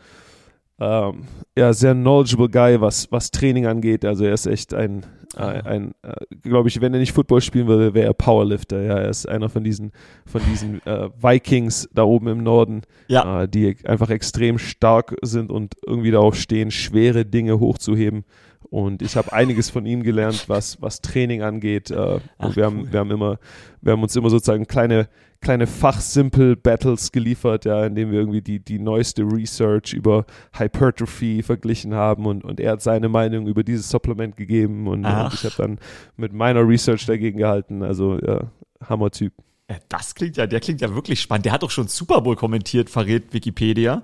ähm, 0.79 1.23
ja, 1.57 1.71
sehr 1.73 1.93
knowledgeable 1.93 2.49
Guy, 2.49 2.81
was, 2.81 3.11
was 3.11 3.31
Training 3.31 3.65
angeht. 3.65 4.03
Also 4.03 4.25
er 4.25 4.33
ist 4.33 4.45
echt 4.45 4.73
ein, 4.73 5.05
äh, 5.37 5.41
ein, 5.41 5.93
äh, 6.01 6.13
glaube 6.41 6.67
ich, 6.67 6.81
wenn 6.81 6.93
er 6.93 6.99
nicht 6.99 7.13
Football 7.13 7.41
spielen 7.41 7.67
würde, 7.67 7.93
wäre 7.93 8.07
er 8.07 8.13
Powerlifter. 8.13 8.81
Ja, 8.81 8.97
er 8.97 9.09
ist 9.09 9.27
einer 9.27 9.47
von 9.49 9.63
diesen, 9.63 9.91
von 10.25 10.41
diesen 10.51 10.85
äh, 10.85 11.09
Vikings 11.21 11.87
da 11.93 12.03
oben 12.03 12.27
im 12.27 12.43
Norden, 12.43 12.81
Ja. 13.07 13.43
äh, 13.43 13.47
die 13.47 13.77
einfach 13.85 14.09
extrem 14.09 14.57
stark 14.57 15.15
sind 15.21 15.49
und 15.51 15.75
irgendwie 15.85 16.11
darauf 16.11 16.35
stehen, 16.35 16.71
schwere 16.71 17.25
Dinge 17.25 17.59
hochzuheben. 17.59 18.25
Und 18.69 19.01
ich 19.01 19.15
habe 19.15 19.31
einiges 19.31 19.69
von 19.69 19.85
ihm 19.85 20.03
gelernt, 20.03 20.45
was, 20.49 20.81
was 20.81 20.99
Training 20.99 21.41
angeht. 21.41 21.91
Äh, 21.91 21.95
und 21.95 22.21
Ach, 22.39 22.55
wir 22.57 22.65
haben, 22.65 22.79
cool. 22.81 22.91
wir 22.91 22.99
haben 22.99 23.11
immer, 23.11 23.37
wir 23.81 23.93
haben 23.93 24.03
uns 24.03 24.15
immer 24.15 24.29
sozusagen 24.29 24.65
kleine, 24.67 25.07
kleine 25.45 25.67
Fachsimpel-Battles 25.67 27.11
geliefert, 27.11 27.65
ja, 27.65 27.85
indem 27.85 28.11
wir 28.11 28.19
irgendwie 28.19 28.41
die, 28.41 28.59
die 28.59 28.79
neueste 28.79 29.21
Research 29.21 29.93
über 29.93 30.25
Hypertrophy 30.57 31.43
verglichen 31.43 31.93
haben 31.93 32.25
und, 32.25 32.43
und 32.43 32.59
er 32.59 32.73
hat 32.73 32.81
seine 32.81 33.09
Meinung 33.09 33.45
über 33.45 33.63
dieses 33.63 33.87
Supplement 33.87 34.35
gegeben 34.35 34.87
und, 34.87 35.05
und 35.05 35.33
ich 35.33 35.43
habe 35.43 35.53
dann 35.55 35.79
mit 36.17 36.33
meiner 36.33 36.67
Research 36.67 37.05
dagegen 37.05 37.37
gehalten. 37.37 37.83
Also 37.83 38.17
ja, 38.19 38.41
Hammer-Typ. 38.89 39.33
Das 39.87 40.15
klingt 40.15 40.35
ja, 40.37 40.47
der 40.47 40.59
klingt 40.59 40.81
ja 40.81 40.93
wirklich 40.95 41.21
spannend. 41.21 41.45
Der 41.45 41.53
hat 41.53 41.61
doch 41.61 41.71
schon 41.71 41.87
Super 41.87 42.21
Bowl 42.21 42.35
kommentiert, 42.35 42.89
verrät 42.89 43.31
Wikipedia. 43.31 44.01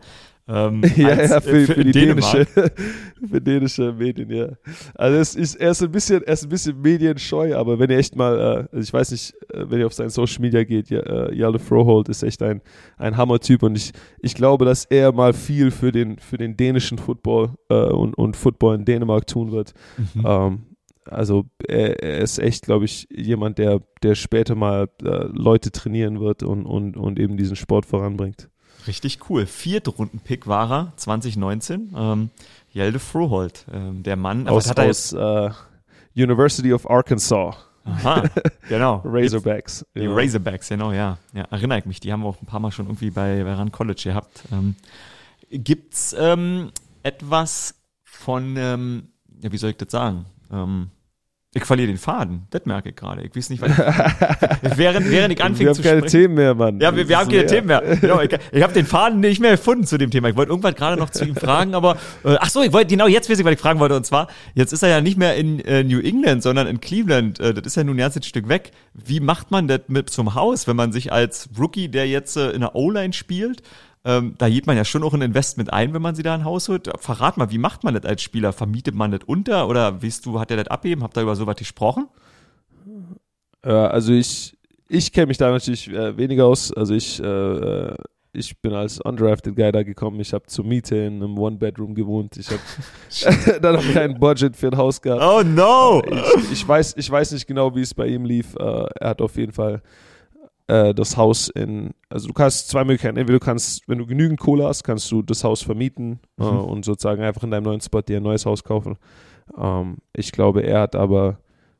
Ähm, 0.52 0.82
Ja, 0.97 1.10
als, 1.10 1.30
ja, 1.30 1.38
äh, 1.38 1.41
für, 1.41 1.74
für, 1.74 1.84
die 1.84 1.91
dänische, 1.91 2.45
für 3.30 3.41
dänische 3.41 3.93
Medien, 3.93 4.30
ja. 4.30 4.49
Also 4.95 5.18
es 5.18 5.36
ist, 5.36 5.56
er 5.56 5.72
ist 5.72 5.82
ein 5.82 5.91
bisschen, 5.91 6.22
er 6.24 6.34
ist 6.34 6.43
ein 6.43 6.49
bisschen 6.49 6.82
medienscheu, 6.82 7.56
aber 7.56 7.80
wenn 7.80 7.89
ihr 7.89 7.97
echt 7.97 8.16
mal, 8.16 8.38
äh, 8.38 8.76
also 8.76 8.80
ich 8.80 8.93
weiß 8.93 9.12
nicht, 9.12 9.34
äh, 9.54 9.70
wenn 9.70 9.80
ihr 9.80 9.86
auf 9.86 9.93
sein 9.93 10.10
Social 10.10 10.41
Media 10.41 10.64
geht, 10.64 10.89
ja, 10.89 10.99
äh, 10.99 11.36
Jalle 11.36 11.60
Froholt 11.60 12.10
ist 12.10 12.24
echt 12.24 12.41
ein, 12.41 12.62
ein 12.97 13.16
Hammer-Typ 13.16 13.64
und 13.64 13.78
ich, 13.78 13.91
ich 14.20 14.36
glaube, 14.36 14.66
dass 14.66 14.86
er 14.86 15.14
mal 15.14 15.34
viel 15.34 15.72
für 15.72 15.91
den, 15.91 16.20
für 16.20 16.38
den 16.38 16.58
dänischen 16.58 16.97
Football 16.97 17.52
äh, 17.70 17.76
und, 17.76 18.16
und 18.16 18.36
Football 18.36 18.76
in 18.76 18.86
Dänemark 18.86 19.28
tun 19.28 19.52
wird. 19.52 19.74
Mhm. 19.97 20.24
Ähm, 20.26 20.64
also 21.06 21.45
er, 21.68 22.02
er 22.04 22.20
ist 22.20 22.38
echt, 22.39 22.64
glaube 22.64 22.86
ich, 22.86 23.08
jemand, 23.10 23.58
der, 23.58 23.82
der 24.04 24.16
später 24.16 24.56
mal 24.56 24.89
äh, 25.04 25.26
Leute 25.32 25.72
trainieren 25.72 26.20
wird 26.20 26.43
und, 26.43 26.66
und, 26.66 26.95
und 26.95 27.20
eben 27.20 27.38
diesen 27.38 27.56
Sport 27.56 27.86
voranbringt. 27.86 28.49
Richtig 28.88 29.30
cool. 29.30 29.46
Viertrunden-Pick 29.46 30.48
war 30.48 30.72
er 30.72 30.94
2019. 30.96 31.94
Ähm, 31.96 32.30
Jelde 32.72 33.00
Froholt, 33.00 33.66
ähm, 33.72 34.04
der 34.04 34.16
Mann. 34.16 34.48
Aber 34.48 34.58
Aus, 34.58 34.66
was 34.66 34.70
hat 34.70 34.80
er 34.80 34.90
aus 34.90 35.14
äh, 36.16 36.22
University 36.22 36.74
of 36.74 36.90
Arkansas. 36.90 37.56
Aha, 37.84 38.24
genau. 38.70 39.02
Razorbacks. 39.06 39.86
Die 39.96 40.02
ja. 40.02 40.14
Razorbacks, 40.14 40.70
genau, 40.70 40.92
ja. 40.92 41.18
ja. 41.34 41.44
Erinnere 41.50 41.80
ich 41.80 41.86
mich, 41.86 42.00
die 42.00 42.12
haben 42.12 42.22
wir 42.22 42.30
auch 42.30 42.42
ein 42.42 42.46
paar 42.46 42.60
Mal 42.60 42.72
schon 42.72 42.86
irgendwie 42.86 43.10
bei, 43.10 43.44
bei 43.44 43.54
Rand 43.54 43.74
College 43.74 44.02
gehabt. 44.04 44.44
Ähm, 44.52 44.76
gibt's 45.50 46.16
ähm, 46.18 46.72
etwas 47.04 47.76
von, 48.04 48.56
ähm, 48.58 49.10
ja, 49.42 49.52
wie 49.52 49.58
soll 49.58 49.72
ich 49.72 49.78
das 49.78 49.92
sagen? 49.92 50.26
Ähm, 50.52 50.92
ich 51.54 51.66
verliere 51.66 51.88
den 51.88 51.97
Faden, 51.97 52.47
das 52.49 52.66
merke 52.66 52.89
ich 52.89 52.95
gerade. 52.95 53.24
Ich 53.24 53.36
weiß 53.36 53.49
nicht, 53.49 53.62
was 53.62 53.72
ich, 53.72 53.78
während, 54.78 55.12
während 55.12 55.34
ich 55.34 55.43
anfing 55.43 55.66
Wir 55.66 55.70
haben 55.70 55.76
zu 55.76 55.82
keine 55.82 55.97
sprechen. 55.99 56.12
Themen 56.22 56.34
mehr, 56.36 56.56
Mann. 56.56 56.80
Ja, 56.80 56.95
wir, 56.95 57.10
wir 57.10 57.20
haben 57.20 57.30
keine 57.30 57.45
Themen 57.45 57.68
mehr. 57.68 57.82
Genau, 58.02 58.22
ich 58.22 58.32
ich 58.54 58.64
habe 58.64 58.72
den 58.72 58.86
Faden 58.86 59.20
nicht 59.20 59.41
mehr 59.41 59.52
gefunden 59.52 59.86
zu 59.86 59.97
dem 59.97 60.12
Thema. 60.12 60.30
Ich 60.30 60.38
wollte 60.38 60.52
irgendwann 60.52 60.76
gerade 60.76 60.97
noch 60.97 61.10
zu 61.10 61.26
ihm 61.26 61.36
fragen, 61.36 61.76
aber 61.76 61.97
äh, 62.24 62.38
ach 62.39 62.49
so, 62.49 62.62
ich 62.62 62.72
wollte 62.72 62.88
genau 62.88 63.08
jetzt 63.08 63.30
weiß 63.30 63.38
ich, 63.38 63.43
was 63.43 63.52
ich 63.52 63.60
fragen 63.60 63.82
wollte. 63.82 63.97
Und 63.97 64.06
zwar, 64.06 64.28
jetzt 64.54 64.72
ist 64.72 64.82
er 64.82 64.88
ja 64.88 65.02
nicht 65.02 65.18
mehr 65.18 65.36
in 65.36 65.60
äh, 65.60 65.84
New 65.84 65.99
England, 65.99 66.41
sondern 66.41 66.68
in 66.68 66.80
Cleveland. 66.80 67.41
Äh, 67.41 67.54
das 67.54 67.66
ist 67.66 67.76
ja 67.76 67.84
nun 67.84 67.95
ein 67.95 67.99
ganzes 67.99 68.26
Stück 68.26 68.47
weg. 68.47 68.72
Wie 68.93 69.20
macht 69.20 69.52
man 69.52 69.68
das 69.68 69.82
mit 69.88 70.10
zum 70.10 70.36
Haus, 70.36 70.68
wenn 70.68 70.78
man 70.78 70.93
sich 70.93 71.12
als 71.12 71.49
Rookie, 71.60 71.89
der 71.89 72.08
jetzt 72.08 72.38
äh, 72.38 72.52
in 72.52 72.62
der 72.62 72.76
O-Line 72.76 73.12
spielt, 73.12 73.62
ähm, 74.04 74.34
da 74.38 74.49
geht 74.49 74.66
man 74.66 74.76
ja 74.76 74.84
schon 74.84 75.04
auch 75.04 75.14
ein 75.14 75.22
Investment 75.22 75.72
ein, 75.72 75.93
wenn 75.93 76.02
man 76.02 76.16
sie 76.16 76.24
da 76.24 76.34
ein 76.34 76.43
Haus 76.43 76.70
holt. 76.70 76.89
Verrat 76.99 77.38
mal, 77.38 77.52
wie 77.52 77.60
macht 77.60 77.84
man 77.84 77.93
das 77.93 78.06
als 78.06 78.24
Spieler? 78.24 78.52
Vermietet 78.52 78.95
man 78.95 79.12
das 79.12 79.22
unter 79.26 79.68
oder 79.68 80.02
weißt 80.02 80.26
du, 80.26 80.39
hat 80.39 80.49
er 80.49 80.58
das 80.58 80.68
abgeben? 80.68 81.04
Habt 81.04 81.18
ihr 81.18 81.24
über 81.24 81.36
sowas 81.36 81.56
gesprochen? 81.56 82.08
Äh, 83.64 83.70
also 83.70 84.14
ich, 84.14 84.58
ich 84.88 85.12
kenne 85.12 85.28
mich 85.28 85.38
da 85.38 85.52
natürlich 85.52 85.88
äh, 85.88 86.18
weniger 86.18 86.45
aus. 86.45 86.74
Also 86.74 86.95
ich, 86.95 87.22
äh, 87.22 87.93
ich 88.34 88.60
bin 88.60 88.74
als 88.74 88.99
undrafted 88.99 89.56
Guy 89.56 89.72
da 89.72 89.84
gekommen. 89.84 90.20
Ich 90.20 90.34
habe 90.34 90.47
zur 90.47 90.66
Miete 90.66 90.95
in 90.95 91.22
einem 91.22 91.38
One-Bedroom 91.38 91.93
gewohnt. 91.93 92.38
Ich 92.38 92.49
habe 92.49 93.60
dann 93.62 93.76
noch 93.76 93.93
kein 93.93 94.20
Budget 94.20 94.56
für 94.56 94.70
ein 94.70 94.78
Haus 94.78 94.99
gehabt. 94.99 95.22
Oh 95.24 95.43
no! 95.43 96.02
ich, 96.38 96.54
ich, 96.54 96.68
weiß, 96.68 96.95
ich 96.97 97.10
weiß 97.12 97.34
nicht 97.34 97.45
genau, 97.45 97.76
wie 97.76 97.82
es 97.82 97.93
bei 97.93 98.08
ihm 98.08 98.26
lief. 98.26 98.56
Äh, 98.56 98.86
er 98.99 99.10
hat 99.10 99.22
auf 99.22 99.38
jeden 99.38 99.52
Fall 99.52 99.84
äh, 100.72 100.93
das 100.93 101.17
Haus 101.17 101.49
in, 101.49 101.91
also 102.09 102.28
du 102.28 102.34
kannst 102.34 102.69
zwei 102.69 102.84
Möglichkeiten. 102.84 103.17
Entweder 103.17 103.39
du 103.39 103.45
kannst, 103.45 103.88
wenn 103.88 103.97
du 103.97 104.05
genügend 104.05 104.39
Kohle 104.39 104.65
hast, 104.65 104.84
kannst 104.84 105.11
du 105.11 105.22
das 105.22 105.43
Haus 105.43 105.61
vermieten 105.61 106.19
äh, 106.39 106.43
Mhm. 106.43 106.59
und 106.59 106.86
sozusagen 106.86 107.22
einfach 107.24 107.43
in 107.43 107.51
deinem 107.51 107.63
neuen 107.63 107.82
Spot 107.82 108.01
dir 108.01 108.17
ein 108.17 108.24
neues 108.24 108.45
Haus 108.45 108.63
kaufen. 108.63 108.97
Ähm, 109.57 109.97
ich 110.13 110.32
glaube, 110.32 110.61
er 110.63 110.82
hat 110.82 110.95
aber 110.95 111.38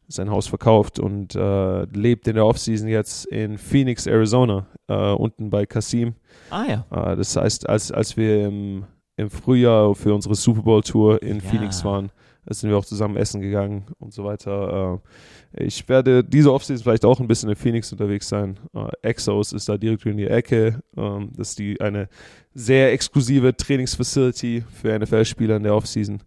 sein 0.08 0.30
Haus 0.30 0.48
verkauft 0.48 1.00
und 1.00 1.36
äh, 1.36 1.84
lebt 1.86 2.28
in 2.28 2.36
der 2.36 2.46
Offseason 2.46 2.90
jetzt 2.90 3.26
in 3.28 3.58
Phoenix, 3.58 4.08
Arizona, 4.08 4.66
äh, 4.90 5.14
unten 5.14 5.50
bei 5.50 5.66
Kasim. 5.66 6.16
Ah 6.50 6.66
ja. 6.68 6.86
Äh, 7.14 7.16
das 7.16 7.36
heißt, 7.38 7.70
als, 7.70 7.94
als 7.94 8.18
wir 8.18 8.48
im, 8.48 8.84
im 9.16 9.30
Frühjahr 9.30 9.96
für 9.96 10.14
unsere 10.14 10.36
Super 10.36 10.64
Bowl 10.64 10.84
Tour 10.84 11.22
in 11.24 11.38
Ja. 11.38 11.42
Phoenix 11.50 11.86
waren, 11.86 12.12
da 12.46 12.54
sind 12.54 12.70
wir 12.70 12.78
auch 12.78 12.86
zusammen 12.86 13.18
essen 13.18 13.42
gegangen 13.42 13.86
und 14.00 14.14
so 14.14 14.24
weiter. 14.24 15.00
Äh, 15.54 15.66
ich 15.66 15.88
werde 15.90 16.24
diese 16.24 16.52
Offseason 16.54 16.84
vielleicht 16.84 17.06
auch 17.06 17.20
ein 17.20 17.28
bisschen 17.28 17.50
in 17.50 17.56
Phoenix 17.56 17.92
unterwegs 17.92 18.28
sein. 18.28 18.60
Äh, 18.74 18.88
Exos 19.04 19.54
ist 19.54 19.70
da 19.70 19.78
direkt 19.78 20.06
in 20.06 20.18
die 20.18 20.28
Ecke. 20.28 20.82
Ähm, 20.98 21.32
das 21.36 21.50
ist 21.50 21.60
die, 21.60 21.80
eine 21.82 22.10
sehr 22.54 22.92
exklusive 22.94 23.56
Trainingsfacility 23.56 24.64
für 24.72 24.98
NFL-Spieler 24.98 25.58
in 25.58 25.64
der 25.64 25.76
Offseason. 25.76 26.22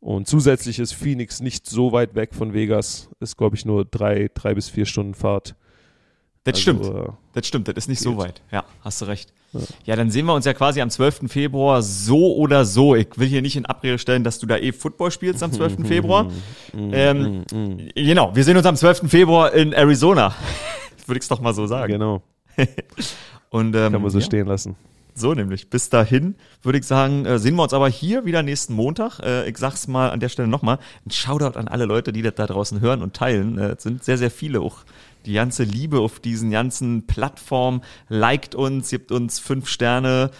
Und 0.00 0.28
zusätzlich 0.28 0.78
ist 0.78 0.92
Phoenix 0.92 1.40
nicht 1.40 1.66
so 1.68 1.90
weit 1.90 2.14
weg 2.14 2.34
von 2.34 2.52
Vegas. 2.52 3.08
Ist, 3.18 3.36
glaube 3.36 3.56
ich, 3.56 3.64
nur 3.64 3.84
drei, 3.84 4.30
drei 4.34 4.54
bis 4.54 4.68
vier 4.68 4.86
Stunden 4.86 5.14
Fahrt. 5.14 5.56
Das 6.44 6.54
Also, 6.54 6.60
stimmt. 6.60 6.84
Äh, 6.84 7.12
Das 7.32 7.46
stimmt, 7.46 7.66
das 7.68 7.74
ist 7.76 7.88
nicht 7.88 8.00
so 8.00 8.10
Geht. 8.10 8.18
weit. 8.20 8.42
Ja, 8.52 8.64
hast 8.82 9.00
du 9.00 9.06
recht. 9.06 9.32
Ja. 9.84 9.96
dann 9.96 10.10
sehen 10.10 10.26
wir 10.26 10.34
uns 10.34 10.44
ja 10.44 10.52
quasi 10.52 10.80
am 10.80 10.90
12. 10.90 11.30
Februar 11.30 11.82
so 11.82 12.36
oder 12.36 12.64
so. 12.64 12.94
Ich 12.94 13.08
will 13.16 13.26
hier 13.28 13.42
nicht 13.42 13.56
in 13.56 13.64
Abrede 13.66 13.98
stellen, 13.98 14.24
dass 14.24 14.38
du 14.38 14.46
da 14.46 14.56
eh 14.56 14.72
Football 14.72 15.10
spielst 15.10 15.42
am 15.42 15.52
12. 15.52 15.76
Februar. 15.86 16.30
Ähm, 16.74 17.44
genau, 17.94 18.34
wir 18.34 18.44
sehen 18.44 18.56
uns 18.56 18.66
am 18.66 18.76
12. 18.76 19.10
Februar 19.10 19.52
in 19.52 19.72
Arizona. 19.72 20.34
Würde 21.06 21.18
ich 21.18 21.22
es 21.22 21.28
doch 21.28 21.40
mal 21.40 21.54
so 21.54 21.66
sagen. 21.66 21.92
genau, 21.92 22.22
Und, 23.50 23.74
ähm, 23.76 23.92
kann 23.92 24.02
man 24.02 24.10
so 24.10 24.18
ja, 24.18 24.24
stehen 24.24 24.46
lassen. 24.46 24.74
so 25.14 25.32
nämlich. 25.32 25.70
Bis 25.70 25.88
dahin 25.88 26.34
würde 26.62 26.78
ich 26.78 26.84
sagen, 26.86 27.24
äh, 27.24 27.38
sehen 27.38 27.54
wir 27.54 27.62
uns 27.62 27.72
aber 27.72 27.88
hier 27.88 28.24
wieder 28.24 28.42
nächsten 28.42 28.74
Montag. 28.74 29.20
Äh, 29.20 29.48
ich 29.48 29.56
sag's 29.56 29.86
mal 29.86 30.10
an 30.10 30.20
der 30.20 30.28
Stelle 30.28 30.48
nochmal. 30.48 30.78
Ein 31.06 31.10
Shoutout 31.12 31.58
an 31.58 31.68
alle 31.68 31.84
Leute, 31.84 32.12
die 32.12 32.22
das 32.22 32.34
da 32.34 32.46
draußen 32.46 32.80
hören 32.80 33.02
und 33.02 33.14
teilen. 33.14 33.56
Äh, 33.56 33.74
es 33.76 33.84
sind 33.84 34.02
sehr, 34.02 34.18
sehr 34.18 34.30
viele. 34.30 34.60
Auch 34.60 34.78
die 35.26 35.34
ganze 35.34 35.64
Liebe 35.64 36.00
auf 36.00 36.20
diesen 36.20 36.50
ganzen 36.50 37.06
Plattformen. 37.06 37.82
Liked 38.08 38.54
uns, 38.54 38.90
gibt 38.90 39.12
uns 39.12 39.38
fünf 39.38 39.68
Sterne, 39.68 40.30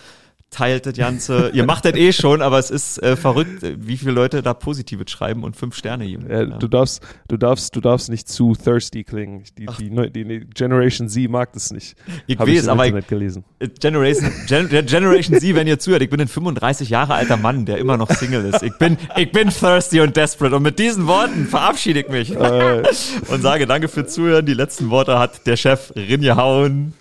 teilt 0.50 0.86
das 0.86 0.94
Ganze. 0.94 1.50
Ihr 1.52 1.64
macht 1.66 1.84
das 1.84 1.94
eh 1.94 2.12
schon, 2.12 2.40
aber 2.40 2.58
es 2.58 2.70
ist 2.70 3.02
äh, 3.02 3.16
verrückt, 3.16 3.62
äh, 3.62 3.76
wie 3.78 3.96
viele 3.96 4.12
Leute 4.12 4.42
da 4.42 4.54
Positives 4.54 5.10
schreiben 5.10 5.42
und 5.44 5.56
fünf 5.56 5.74
Sterne 5.76 6.06
geben. 6.06 6.26
Ja, 6.30 6.44
Du 6.44 6.68
darfst, 6.68 7.02
du 7.28 7.36
darfst, 7.36 7.74
du 7.76 7.80
darfst 7.80 8.08
nicht 8.08 8.28
zu 8.28 8.54
thirsty 8.54 9.04
klingen. 9.04 9.42
Die, 9.58 9.66
die, 9.78 10.10
die, 10.10 10.24
die 10.24 10.40
Generation 10.54 11.08
Z 11.08 11.28
mag 11.28 11.52
das 11.52 11.72
nicht. 11.72 11.96
Ich 12.26 12.38
Hab 12.38 12.46
weiß, 12.48 12.64
im 12.64 12.70
aber 12.70 12.84
ich- 12.84 12.88
Internet 12.90 13.08
gelesen. 13.08 13.44
Äh, 13.58 13.68
Generation, 13.68 14.30
Gen, 14.46 14.68
Generation 14.86 15.38
Z, 15.40 15.54
wenn 15.56 15.66
ihr 15.66 15.78
zuhört, 15.78 16.02
ich 16.02 16.10
bin 16.10 16.20
ein 16.20 16.28
35 16.28 16.88
Jahre 16.90 17.14
alter 17.14 17.36
Mann, 17.36 17.66
der 17.66 17.78
immer 17.78 17.96
noch 17.96 18.10
Single 18.10 18.44
ist. 18.46 18.62
Ich 18.62 18.78
bin, 18.78 18.96
ich 19.16 19.32
bin 19.32 19.50
thirsty 19.50 20.00
und 20.00 20.16
desperate. 20.16 20.56
Und 20.56 20.62
mit 20.62 20.78
diesen 20.78 21.06
Worten 21.06 21.46
verabschiede 21.46 22.00
ich 22.00 22.08
mich 22.08 22.36
und 22.36 23.42
sage 23.42 23.66
danke 23.66 23.88
für 23.88 24.06
Zuhören. 24.06 24.46
Die 24.46 24.54
letzten 24.54 24.90
Worte 24.90 25.18
hat 25.18 25.46
der 25.46 25.56
Chef 25.56 25.92
Rinje 25.96 26.36
Hauen. 26.36 26.94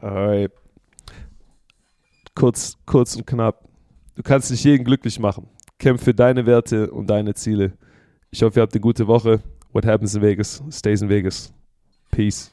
Alright. 0.00 0.52
Kurz, 2.34 2.76
kurz 2.86 3.16
und 3.16 3.26
knapp. 3.26 3.68
Du 4.14 4.22
kannst 4.22 4.50
nicht 4.50 4.64
jeden 4.64 4.84
glücklich 4.84 5.18
machen. 5.18 5.48
Kämpf 5.78 6.04
für 6.04 6.14
deine 6.14 6.46
Werte 6.46 6.90
und 6.90 7.08
deine 7.08 7.34
Ziele. 7.34 7.72
Ich 8.30 8.42
hoffe, 8.42 8.60
ihr 8.60 8.62
habt 8.62 8.74
eine 8.74 8.80
gute 8.80 9.06
Woche. 9.06 9.42
What 9.72 9.86
happens 9.86 10.14
in 10.14 10.22
Vegas 10.22 10.62
stays 10.70 11.02
in 11.02 11.08
Vegas. 11.08 11.52
Peace. 12.10 12.52